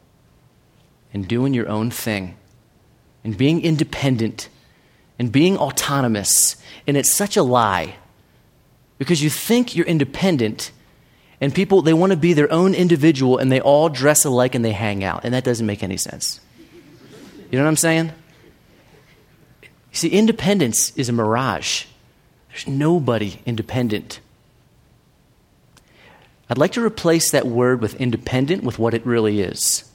and 1.13 1.27
doing 1.27 1.53
your 1.53 1.69
own 1.69 1.91
thing 1.91 2.35
and 3.23 3.37
being 3.37 3.61
independent 3.61 4.49
and 5.21 5.31
being 5.31 5.55
autonomous. 5.55 6.55
And 6.87 6.97
it's 6.97 7.13
such 7.13 7.37
a 7.37 7.43
lie 7.43 7.93
because 8.97 9.21
you 9.21 9.29
think 9.29 9.75
you're 9.75 9.85
independent 9.85 10.71
and 11.39 11.53
people 11.53 11.83
they 11.83 11.93
want 11.93 12.11
to 12.11 12.17
be 12.17 12.33
their 12.33 12.51
own 12.51 12.73
individual 12.73 13.37
and 13.37 13.51
they 13.51 13.61
all 13.61 13.87
dress 13.87 14.25
alike 14.25 14.55
and 14.55 14.65
they 14.65 14.71
hang 14.71 15.03
out 15.03 15.23
and 15.23 15.31
that 15.35 15.43
doesn't 15.43 15.67
make 15.67 15.83
any 15.83 15.95
sense. 15.95 16.39
You 17.51 17.59
know 17.59 17.63
what 17.63 17.69
i'm 17.69 17.75
saying? 17.75 18.11
See 19.91 20.09
independence 20.09 20.91
is 20.97 21.07
a 21.07 21.13
mirage. 21.13 21.85
There's 22.49 22.67
nobody 22.67 23.41
independent. 23.45 24.21
I'd 26.49 26.57
like 26.57 26.71
to 26.71 26.83
replace 26.83 27.29
that 27.29 27.45
word 27.45 27.79
with 27.79 27.93
independent 28.01 28.63
with 28.63 28.79
what 28.79 28.95
it 28.95 29.05
really 29.05 29.41
is. 29.41 29.87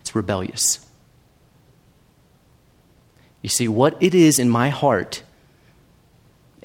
It's 0.00 0.12
rebellious 0.12 0.85
you 3.46 3.50
see 3.50 3.68
what 3.68 3.96
it 4.02 4.12
is 4.12 4.40
in 4.40 4.50
my 4.50 4.70
heart 4.70 5.22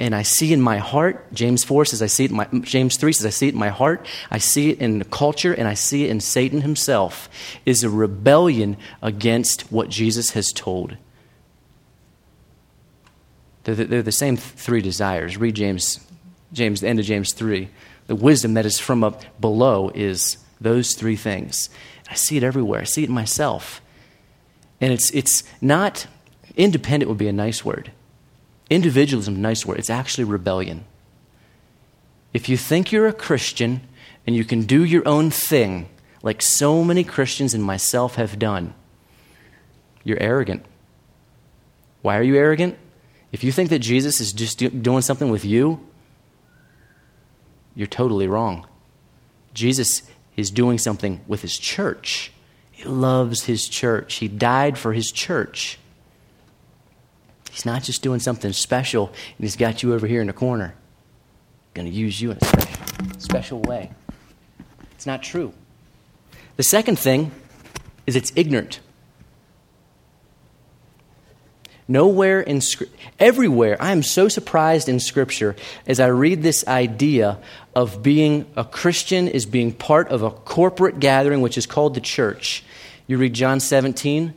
and 0.01 0.15
I 0.15 0.23
see 0.23 0.51
in 0.51 0.61
my 0.61 0.79
heart, 0.79 1.32
James 1.32 1.63
4 1.63 1.86
says, 1.86 2.01
I 2.01 2.07
see 2.07 2.25
it 2.25 2.32
in 2.32 2.38
my, 2.38 2.47
James 2.61 2.97
3 2.97 3.13
says, 3.13 3.23
I 3.23 3.29
see 3.29 3.49
it 3.49 3.53
in 3.53 3.59
my 3.59 3.69
heart, 3.69 4.07
I 4.32 4.39
see 4.39 4.71
it 4.71 4.79
in 4.79 4.97
the 4.97 5.05
culture, 5.05 5.53
and 5.53 5.67
I 5.67 5.75
see 5.75 6.05
it 6.05 6.09
in 6.09 6.19
Satan 6.21 6.61
himself, 6.61 7.29
is 7.67 7.84
a 7.84 7.89
rebellion 7.89 8.77
against 9.03 9.71
what 9.71 9.89
Jesus 9.89 10.32
has 10.32 10.51
told. 10.51 10.97
They're 13.63 13.75
the, 13.75 13.86
they're 13.86 14.01
the 14.01 14.11
same 14.11 14.38
three 14.38 14.82
desires. 14.82 15.38
Read 15.38 15.53
James, 15.53 15.99
James, 16.51 16.82
the 16.82 16.88
end 16.88 16.99
of 16.99 17.05
James 17.05 17.32
3. 17.32 17.69
The 18.07 18.15
wisdom 18.15 18.55
that 18.55 18.65
is 18.65 18.79
from 18.79 19.03
up 19.03 19.21
below 19.39 19.91
is 19.93 20.38
those 20.59 20.95
three 20.95 21.15
things. 21.15 21.69
I 22.09 22.15
see 22.15 22.38
it 22.38 22.43
everywhere. 22.43 22.82
I 22.82 22.86
see 22.86 23.03
it 23.03 23.09
in 23.09 23.13
myself. 23.13 23.84
And 24.79 24.91
it's, 24.91 25.11
it's 25.11 25.43
not, 25.61 26.07
independent 26.56 27.10
would 27.10 27.18
be 27.18 27.28
a 27.28 27.34
nice 27.34 27.64
word. 27.64 27.91
Individualism, 28.70 29.41
nice 29.41 29.66
word, 29.66 29.80
it's 29.80 29.89
actually 29.89 30.24
rebellion. 30.24 30.86
If 32.34 32.47
you 32.47 32.58
think 32.58 32.91
you're 32.91 33.08
a 33.08 33.14
Christian 33.14 33.82
and 34.26 34.36
you 34.36 34.45
can 34.45 34.64
do 34.64 34.84
your 34.84 35.08
own 35.08 35.30
thing, 35.30 35.89
like 36.24 36.41
so 36.41 36.84
many 36.84 37.04
Christians 37.04 37.54
and 37.54 37.64
myself 37.64 38.16
have 38.16 38.39
done, 38.39 38.74
you're 40.04 40.22
arrogant. 40.22 40.66
Why 42.02 42.18
are 42.18 42.24
you 42.24 42.36
arrogant? 42.36 42.78
If 43.32 43.43
you 43.43 43.52
think 43.52 43.70
that 43.70 43.80
Jesus 43.80 44.20
is 44.20 44.34
just 44.34 44.58
do- 44.58 44.70
doing 44.70 45.02
something 45.02 45.30
with 45.30 45.45
you, 45.45 45.80
you're 47.76 47.88
totally 47.88 48.28
wrong. 48.28 48.66
Jesus 49.54 50.04
is 50.36 50.52
doing 50.52 50.78
something 50.78 51.22
with 51.28 51.41
his 51.41 51.58
church. 51.58 52.32
He 52.72 52.84
loves 52.84 53.43
his 53.43 53.68
church. 53.68 54.16
He 54.16 54.28
died 54.28 54.78
for 54.78 54.93
his 54.93 55.12
church. 55.12 55.78
He's 57.52 57.66
not 57.66 57.84
just 57.84 58.02
doing 58.02 58.20
something 58.20 58.54
special 58.54 59.08
and 59.08 59.39
he's 59.39 59.58
got 59.58 59.84
you 59.84 59.93
over 59.93 60.08
here 60.08 60.22
in 60.22 60.28
the 60.28 60.34
corner. 60.34 60.74
Going 61.74 61.88
to 61.88 61.93
use 61.93 62.20
you 62.20 62.32
in 62.32 62.38
a 62.41 62.45
special, 62.45 63.20
special 63.20 63.62
way. 63.62 63.91
It's 64.93 65.06
not 65.06 65.22
true. 65.22 65.54
The 66.56 66.64
second 66.64 66.97
thing 66.97 67.32
is 68.08 68.16
it's 68.16 68.32
ignorant. 68.36 68.80
Nowhere 71.88 72.39
in 72.39 72.62
Scripture, 72.62 72.95
everywhere, 73.20 73.76
I 73.82 73.91
am 73.91 74.02
so 74.02 74.30
surprised 74.30 74.88
in 74.88 75.02
Scripture 75.02 75.58
as 75.86 75.99
I 75.99 76.08
read 76.08 76.41
this 76.41 76.66
idea 76.68 77.38
of 77.76 78.02
being 78.02 78.45
a 78.56 78.64
Christian 78.64 79.28
is 79.28 79.45
being 79.45 79.74
part 79.74 80.08
of 80.08 80.24
a 80.24 80.32
corporate 80.32 80.99
gathering 80.99 81.41
which 81.41 81.58
is 81.58 81.66
called 81.66 81.95
the 81.95 82.02
church. 82.02 82.64
You 83.08 83.18
read 83.18 83.34
John 83.34 83.60
17, 83.60 84.34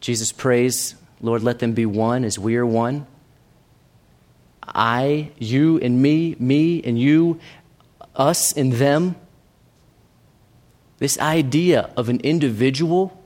Jesus 0.00 0.32
prays, 0.32 0.94
Lord, 1.20 1.42
let 1.42 1.58
them 1.58 1.72
be 1.72 1.86
one 1.86 2.24
as 2.24 2.38
we 2.38 2.56
are 2.56 2.66
one. 2.66 3.06
I, 4.62 5.30
you, 5.38 5.78
and 5.78 6.00
me, 6.00 6.36
me 6.38 6.82
and 6.82 6.98
you, 6.98 7.40
us 8.14 8.52
and 8.52 8.74
them. 8.74 9.16
This 10.98 11.18
idea 11.18 11.90
of 11.96 12.08
an 12.08 12.20
individual, 12.20 13.20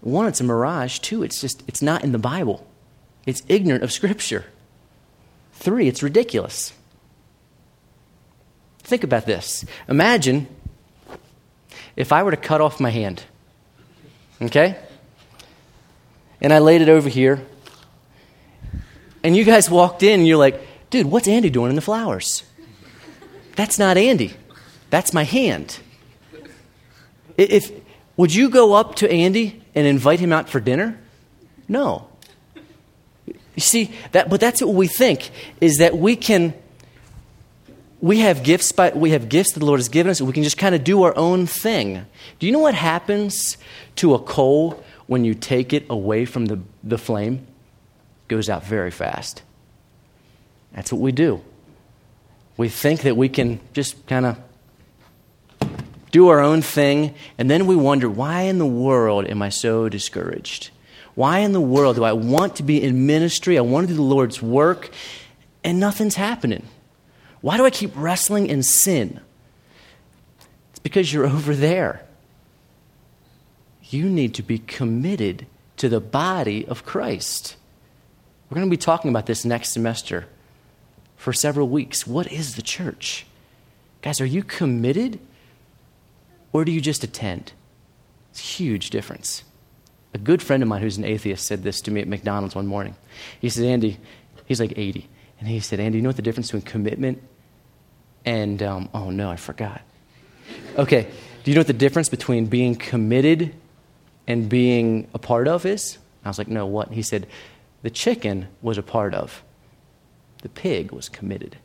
one, 0.00 0.26
it's 0.26 0.40
a 0.40 0.44
mirage. 0.44 0.98
Two, 0.98 1.22
it's 1.22 1.40
just, 1.40 1.62
it's 1.68 1.82
not 1.82 2.02
in 2.02 2.12
the 2.12 2.18
Bible. 2.18 2.66
It's 3.26 3.42
ignorant 3.48 3.84
of 3.84 3.92
Scripture. 3.92 4.46
Three, 5.52 5.88
it's 5.88 6.02
ridiculous. 6.02 6.72
Think 8.80 9.04
about 9.04 9.26
this. 9.26 9.64
Imagine 9.88 10.48
if 11.94 12.12
I 12.12 12.22
were 12.22 12.30
to 12.30 12.36
cut 12.36 12.60
off 12.60 12.80
my 12.80 12.90
hand. 12.90 13.24
Okay? 14.40 14.78
And 16.40 16.52
I 16.52 16.58
laid 16.58 16.80
it 16.82 16.88
over 16.88 17.08
here. 17.08 17.44
And 19.22 19.36
you 19.36 19.44
guys 19.44 19.68
walked 19.68 20.02
in 20.02 20.20
and 20.20 20.28
you're 20.28 20.38
like, 20.38 20.60
dude, 20.90 21.06
what's 21.06 21.28
Andy 21.28 21.50
doing 21.50 21.70
in 21.70 21.76
the 21.76 21.82
flowers? 21.82 22.44
That's 23.56 23.78
not 23.78 23.96
Andy. 23.96 24.34
That's 24.90 25.12
my 25.12 25.24
hand. 25.24 25.80
If, 27.36 27.72
would 28.16 28.34
you 28.34 28.48
go 28.50 28.74
up 28.74 28.96
to 28.96 29.10
Andy 29.10 29.62
and 29.74 29.86
invite 29.86 30.20
him 30.20 30.32
out 30.32 30.48
for 30.48 30.60
dinner? 30.60 30.98
No. 31.68 32.08
You 33.26 33.60
see, 33.60 33.92
that, 34.12 34.30
but 34.30 34.40
that's 34.40 34.62
what 34.62 34.74
we 34.74 34.86
think, 34.86 35.30
is 35.60 35.78
that 35.78 35.96
we 35.98 36.14
can, 36.14 36.54
we 38.00 38.20
have 38.20 38.44
gifts, 38.44 38.70
by, 38.70 38.90
we 38.90 39.10
have 39.10 39.28
gifts 39.28 39.52
that 39.52 39.60
the 39.60 39.66
Lord 39.66 39.80
has 39.80 39.88
given 39.88 40.10
us, 40.10 40.20
and 40.20 40.28
we 40.28 40.32
can 40.32 40.44
just 40.44 40.58
kind 40.58 40.74
of 40.74 40.84
do 40.84 41.02
our 41.02 41.16
own 41.16 41.46
thing. 41.46 42.06
Do 42.38 42.46
you 42.46 42.52
know 42.52 42.60
what 42.60 42.74
happens 42.74 43.56
to 43.96 44.14
a 44.14 44.18
coal 44.20 44.82
when 45.08 45.24
you 45.24 45.34
take 45.34 45.72
it 45.72 45.86
away 45.90 46.24
from 46.24 46.46
the, 46.46 46.60
the 46.84 46.98
flame, 46.98 47.44
goes 48.28 48.48
out 48.48 48.62
very 48.62 48.90
fast. 48.90 49.42
That's 50.72 50.92
what 50.92 51.00
we 51.00 51.12
do. 51.12 51.42
We 52.56 52.68
think 52.68 53.00
that 53.00 53.16
we 53.16 53.28
can 53.28 53.58
just 53.72 54.06
kind 54.06 54.26
of 54.26 54.38
do 56.10 56.28
our 56.28 56.40
own 56.40 56.62
thing, 56.62 57.14
and 57.38 57.50
then 57.50 57.66
we 57.66 57.74
wonder, 57.74 58.08
why 58.08 58.42
in 58.42 58.58
the 58.58 58.66
world 58.66 59.26
am 59.26 59.42
I 59.42 59.48
so 59.48 59.88
discouraged? 59.88 60.70
Why 61.14 61.38
in 61.38 61.52
the 61.52 61.60
world 61.60 61.96
do 61.96 62.04
I 62.04 62.12
want 62.12 62.56
to 62.56 62.62
be 62.62 62.82
in 62.82 63.06
ministry? 63.06 63.56
I 63.58 63.62
want 63.62 63.88
to 63.88 63.92
do 63.92 63.96
the 63.96 64.02
Lord's 64.02 64.42
work, 64.42 64.90
and 65.64 65.80
nothing's 65.80 66.16
happening. 66.16 66.66
Why 67.40 67.56
do 67.56 67.64
I 67.64 67.70
keep 67.70 67.92
wrestling 67.94 68.46
in 68.46 68.62
sin? 68.62 69.20
It's 70.70 70.80
because 70.80 71.12
you're 71.12 71.26
over 71.38 71.54
there 71.54 72.07
you 73.90 74.08
need 74.08 74.34
to 74.34 74.42
be 74.42 74.58
committed 74.58 75.46
to 75.76 75.88
the 75.88 76.00
body 76.00 76.66
of 76.66 76.84
Christ. 76.84 77.56
We're 78.48 78.56
going 78.56 78.66
to 78.66 78.70
be 78.70 78.76
talking 78.76 79.10
about 79.10 79.26
this 79.26 79.44
next 79.44 79.70
semester 79.72 80.26
for 81.16 81.32
several 81.32 81.68
weeks. 81.68 82.06
What 82.06 82.30
is 82.32 82.56
the 82.56 82.62
church? 82.62 83.26
Guys, 84.02 84.20
are 84.20 84.26
you 84.26 84.42
committed 84.42 85.18
or 86.52 86.64
do 86.64 86.72
you 86.72 86.80
just 86.80 87.04
attend? 87.04 87.52
It's 88.30 88.40
a 88.40 88.42
huge 88.42 88.90
difference. 88.90 89.44
A 90.14 90.18
good 90.18 90.42
friend 90.42 90.62
of 90.62 90.68
mine 90.68 90.82
who's 90.82 90.96
an 90.96 91.04
atheist 91.04 91.46
said 91.46 91.62
this 91.62 91.80
to 91.82 91.90
me 91.90 92.00
at 92.00 92.08
McDonald's 92.08 92.54
one 92.54 92.66
morning. 92.66 92.96
He 93.40 93.50
said, 93.50 93.64
Andy, 93.64 93.98
he's 94.46 94.60
like 94.60 94.76
80. 94.76 95.08
And 95.38 95.48
he 95.48 95.60
said, 95.60 95.80
Andy, 95.80 95.98
you 95.98 96.02
know 96.02 96.08
what 96.08 96.16
the 96.16 96.22
difference 96.22 96.48
between 96.48 96.62
commitment 96.62 97.22
and, 98.24 98.62
um, 98.62 98.88
oh 98.94 99.10
no, 99.10 99.30
I 99.30 99.36
forgot. 99.36 99.82
Okay, 100.76 101.08
do 101.44 101.50
you 101.50 101.54
know 101.54 101.60
what 101.60 101.66
the 101.66 101.72
difference 101.72 102.08
between 102.08 102.46
being 102.46 102.74
committed 102.74 103.54
and 104.28 104.48
being 104.48 105.08
a 105.14 105.18
part 105.18 105.48
of 105.48 105.66
is? 105.66 105.98
I 106.24 106.28
was 106.28 106.38
like, 106.38 106.46
no, 106.46 106.66
what? 106.66 106.92
He 106.92 107.02
said, 107.02 107.26
the 107.82 107.90
chicken 107.90 108.46
was 108.60 108.76
a 108.78 108.82
part 108.82 109.14
of, 109.14 109.42
the 110.42 110.50
pig 110.50 110.92
was 110.92 111.08
committed. 111.08 111.56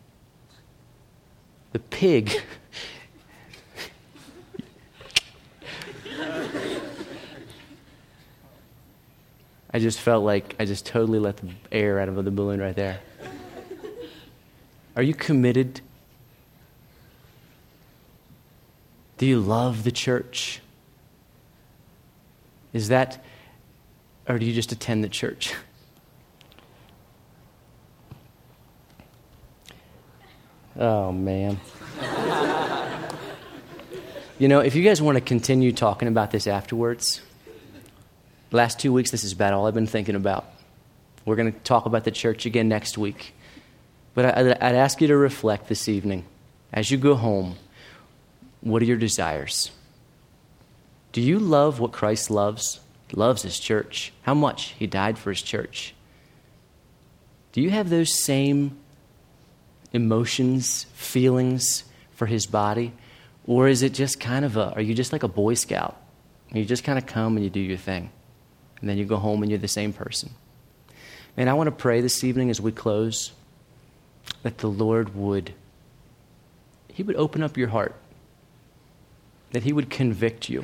The 1.74 1.80
pig. 1.80 2.32
I 9.76 9.80
just 9.80 9.99
felt 9.99 10.24
like 10.24 10.55
I 10.59 10.66
just 10.66 10.86
totally 10.86 11.20
let 11.20 11.38
the 11.38 11.49
air 11.72 11.99
out 11.99 12.07
of 12.07 12.24
the 12.24 12.32
balloon 12.32 12.61
right 12.61 12.76
there. 12.76 12.99
Are 14.95 15.01
you 15.01 15.16
committed? 15.16 15.82
Do 19.18 19.26
you 19.26 19.39
love 19.39 19.84
the 19.84 19.91
church? 19.91 20.61
Is 22.74 22.89
that, 22.89 23.24
or 24.28 24.39
do 24.39 24.45
you 24.45 24.53
just 24.53 24.71
attend 24.71 25.03
the 25.03 25.09
church? 25.09 25.53
Oh, 30.76 31.11
man. 31.11 31.59
You 34.39 34.47
know, 34.47 34.59
if 34.59 34.76
you 34.76 34.84
guys 34.84 35.01
want 35.01 35.17
to 35.17 35.21
continue 35.21 35.71
talking 35.71 36.07
about 36.07 36.32
this 36.32 36.47
afterwards, 36.47 37.21
last 38.51 38.80
two 38.80 38.91
weeks, 38.91 39.11
this 39.11 39.24
is 39.24 39.34
about 39.34 39.53
all 39.53 39.67
I've 39.67 39.76
been 39.76 39.86
thinking 39.86 40.15
about. 40.15 40.45
We're 41.26 41.36
going 41.36 41.53
to 41.53 41.59
talk 41.59 41.86
about 41.86 42.03
the 42.03 42.11
church 42.11 42.45
again 42.45 42.67
next 42.67 42.97
week. 42.97 43.36
But 44.15 44.38
I'd 44.38 44.76
ask 44.76 44.99
you 44.99 45.07
to 45.07 45.15
reflect 45.15 45.67
this 45.69 45.88
evening 45.88 46.26
as 46.74 46.91
you 46.91 46.97
go 46.97 47.15
home. 47.15 47.55
What 48.61 48.82
are 48.82 48.86
your 48.86 48.97
desires? 48.97 49.71
Do 51.14 51.22
you 51.22 51.39
love 51.39 51.80
what 51.80 51.93
Christ 51.93 52.30
loves? 52.30 52.82
He 53.07 53.16
loves 53.16 53.43
his 53.43 53.59
church. 53.59 54.11
How 54.24 54.34
much? 54.34 54.76
He 54.78 54.88
died 54.88 55.18
for 55.18 55.30
his 55.30 55.41
church. 55.41 55.93
Do 57.53 57.61
you 57.61 57.70
have 57.70 57.89
those 57.89 58.24
same 58.24 58.78
emotions, 59.93 60.86
feelings 60.93 61.84
for 62.11 62.26
his 62.26 62.47
body? 62.47 62.93
Or 63.45 63.68
is 63.68 63.84
it 63.84 63.93
just 63.93 64.20
kind 64.20 64.43
of 64.43 64.57
a, 64.57 64.74
are 64.74 64.82
you 64.82 64.95
just 64.95 65.14
like 65.14 65.24
a 65.24 65.28
Boy 65.28 65.53
Scout? 65.53 65.95
You 66.51 66.66
just 66.66 66.84
kind 66.84 66.97
of 66.97 67.05
come 67.05 67.36
and 67.36 67.43
you 67.43 67.49
do 67.49 67.59
your 67.59 67.78
thing. 67.78 68.09
And 68.80 68.89
then 68.89 68.97
you 68.97 69.05
go 69.05 69.18
home 69.18 69.43
and 69.43 69.51
you're 69.51 69.59
the 69.59 69.68
same 69.68 69.93
person. 69.93 70.32
And 71.38 71.49
I 71.49 71.53
want 71.53 71.68
to 71.68 71.72
pray 71.72 72.01
this 72.01 72.24
evening 72.24 72.49
as 72.49 72.59
we 72.59 72.72
close 72.72 73.32
that 74.41 74.57
the 74.59 74.68
Lord 74.68 75.16
would, 75.16 75.53
He 76.88 77.03
would 77.03 77.16
open 77.16 77.43
up 77.43 77.57
your 77.57 77.70
heart, 77.70 77.95
that 79.51 79.64
He 79.64 79.74
would 79.74 79.89
convict 79.89 80.49
you, 80.49 80.64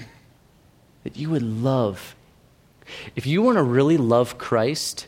that 1.10 1.20
you 1.20 1.30
would 1.32 1.42
love. 1.42 2.16
If 3.16 3.26
you 3.26 3.42
want 3.42 3.58
to 3.58 3.64
really 3.64 3.98
love 3.98 4.38
Christ, 4.38 5.08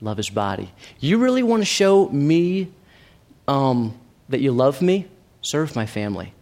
love 0.00 0.16
His 0.16 0.30
body. 0.30 0.70
You 0.98 1.18
really 1.18 1.42
want 1.42 1.62
to 1.62 1.66
show 1.66 2.08
me 2.08 2.70
um, 3.48 3.98
that 4.28 4.40
you 4.40 4.52
love 4.52 4.82
me, 4.82 5.06
serve 5.40 5.74
my 5.74 5.86
family. 5.86 6.32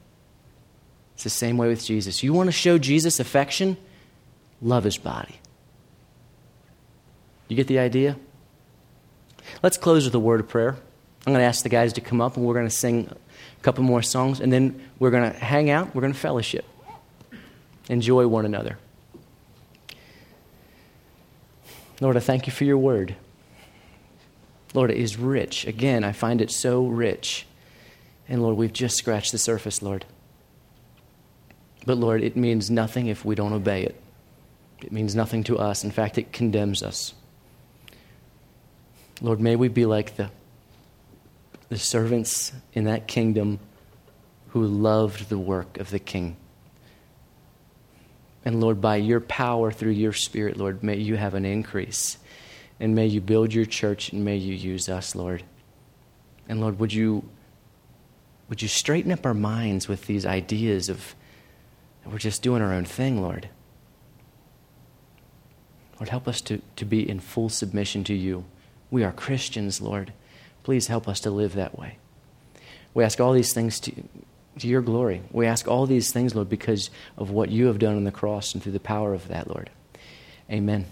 It's 1.15 1.25
the 1.25 1.31
same 1.31 1.57
way 1.57 1.69
with 1.69 1.85
Jesus. 1.85 2.23
You 2.23 2.33
want 2.33 2.49
to 2.49 2.53
show 2.53 2.79
Jesus 2.79 3.19
affection? 3.19 3.77
Love 4.61 4.85
his 4.85 4.97
body. 4.99 5.41
You 7.49 7.57
get 7.57 7.67
the 7.67 7.79
idea? 7.79 8.17
Let's 9.63 9.77
close 9.77 10.05
with 10.05 10.15
a 10.15 10.19
word 10.21 10.41
of 10.41 10.49
prayer. 10.49 10.77
I'm 11.27 11.33
going 11.33 11.41
to 11.41 11.47
ask 11.47 11.63
the 11.63 11.69
guys 11.69 11.95
to 11.95 12.01
come 12.01 12.21
up 12.21 12.37
and 12.37 12.47
we're 12.47 12.55
going 12.55 12.69
to 12.69 12.75
sing 12.75 13.09
a 13.11 13.63
couple 13.63 13.83
more 13.83 14.03
songs 14.03 14.41
and 14.41 14.53
then 14.53 14.81
we're 14.99 15.11
going 15.11 15.33
to 15.33 15.37
hang 15.37 15.71
out, 15.71 15.95
we're 15.95 16.03
going 16.03 16.13
to 16.13 16.19
fellowship, 16.19 16.65
enjoy 17.89 18.27
one 18.27 18.45
another. 18.45 18.79
Lord, 22.01 22.17
I 22.17 22.21
thank 22.21 22.47
you 22.47 22.53
for 22.53 22.65
your 22.65 22.79
word. 22.79 23.17
Lord, 24.75 24.91
it 24.91 24.99
is 24.99 25.17
rich. 25.17 25.67
Again, 25.67 26.05
I 26.05 26.13
find 26.13 26.41
it 26.41 26.51
so 26.51 26.87
rich. 26.87 27.47
And 28.29 28.43
Lord, 28.43 28.57
we've 28.57 28.73
just 28.73 28.97
scratched 28.97 29.33
the 29.33 29.39
surface, 29.39 29.83
Lord. 29.83 30.05
But 31.87 31.97
Lord, 31.97 32.23
it 32.23 32.37
means 32.37 32.71
nothing 32.71 33.07
if 33.07 33.25
we 33.25 33.35
don't 33.35 33.53
obey 33.53 33.85
it. 33.85 34.01
It 34.83 34.93
means 34.93 35.15
nothing 35.15 35.43
to 35.45 35.59
us. 35.59 35.83
In 35.83 35.91
fact, 35.91 36.19
it 36.19 36.33
condemns 36.33 36.83
us. 36.83 37.15
Lord, 39.21 39.41
may 39.41 39.57
we 39.57 39.69
be 39.69 39.87
like 39.87 40.17
the, 40.17 40.31
the 41.69 41.79
servants 41.79 42.53
in 42.75 42.85
that 42.85 43.09
kingdom 43.09 43.59
who 44.51 44.65
loved 44.65 45.29
the 45.29 45.39
work 45.39 45.79
of 45.79 45.91
the 45.91 45.99
king. 45.99 46.37
And 48.45 48.61
Lord, 48.61 48.81
by 48.81 48.97
your 48.97 49.21
power 49.21 49.71
through 49.71 49.93
your 49.93 50.13
spirit, 50.13 50.57
Lord, 50.57 50.83
may 50.83 50.97
you 50.97 51.17
have 51.17 51.35
an 51.35 51.45
increase. 51.45 52.19
And 52.81 52.95
may 52.95 53.07
you 53.07 53.21
build 53.21 53.53
your 53.53 53.67
church 53.67 54.13
and 54.13 54.25
may 54.25 54.37
you 54.37 54.55
use 54.55 54.89
us, 54.89 55.15
Lord. 55.15 55.43
And 56.49 56.61
Lord, 56.61 56.79
would 56.79 56.93
you, 56.93 57.29
would 58.49 58.63
you 58.63 58.69
straighten 58.69 59.13
up 59.13 59.27
our 59.27 59.35
minds 59.35 59.89
with 59.89 60.07
these 60.07 60.25
ideas 60.25 60.89
of 60.89 61.15
we're 62.11 62.19
just 62.19 62.43
doing 62.43 62.63
our 62.63 62.73
own 62.73 62.85
thing, 62.85 63.21
Lord. 63.21 63.49
Lord, 65.99 66.09
help 66.09 66.29
us 66.29 66.41
to, 66.43 66.63
to 66.77 66.85
be 66.85 67.09
in 67.09 67.21
full 67.21 67.49
submission 67.49 68.05
to 68.05 68.15
you. 68.15 68.45
We 68.91 69.05
are 69.05 69.13
Christians, 69.13 69.81
Lord. 69.81 70.13
Please 70.63 70.87
help 70.87 71.09
us 71.09 71.21
to 71.21 71.31
live 71.31 71.55
that 71.55 71.79
way. 71.79 71.99
We 72.95 73.05
ask 73.05 73.21
all 73.21 73.33
these 73.33 73.53
things 73.53 73.79
to, 73.81 73.93
to 74.61 74.69
your 74.69 74.83
glory. 74.83 75.23
We 75.31 75.47
ask 75.47 75.69
all 75.69 75.87
these 75.87 76.13
things, 76.13 76.35
Lord, 76.35 76.49
because 76.49 76.91
of 77.17 77.31
what 77.31 77.51
you 77.51 77.67
have 77.67 77.79
done 77.79 77.97
on 77.97 78.05
the 78.05 78.13
cross 78.13 78.55
and 78.55 78.63
through 78.63 78.73
the 78.73 78.81
power 78.81 79.15
of 79.15 79.29
that, 79.29 79.49
Lord. 79.49 79.71
Amen. 80.51 80.87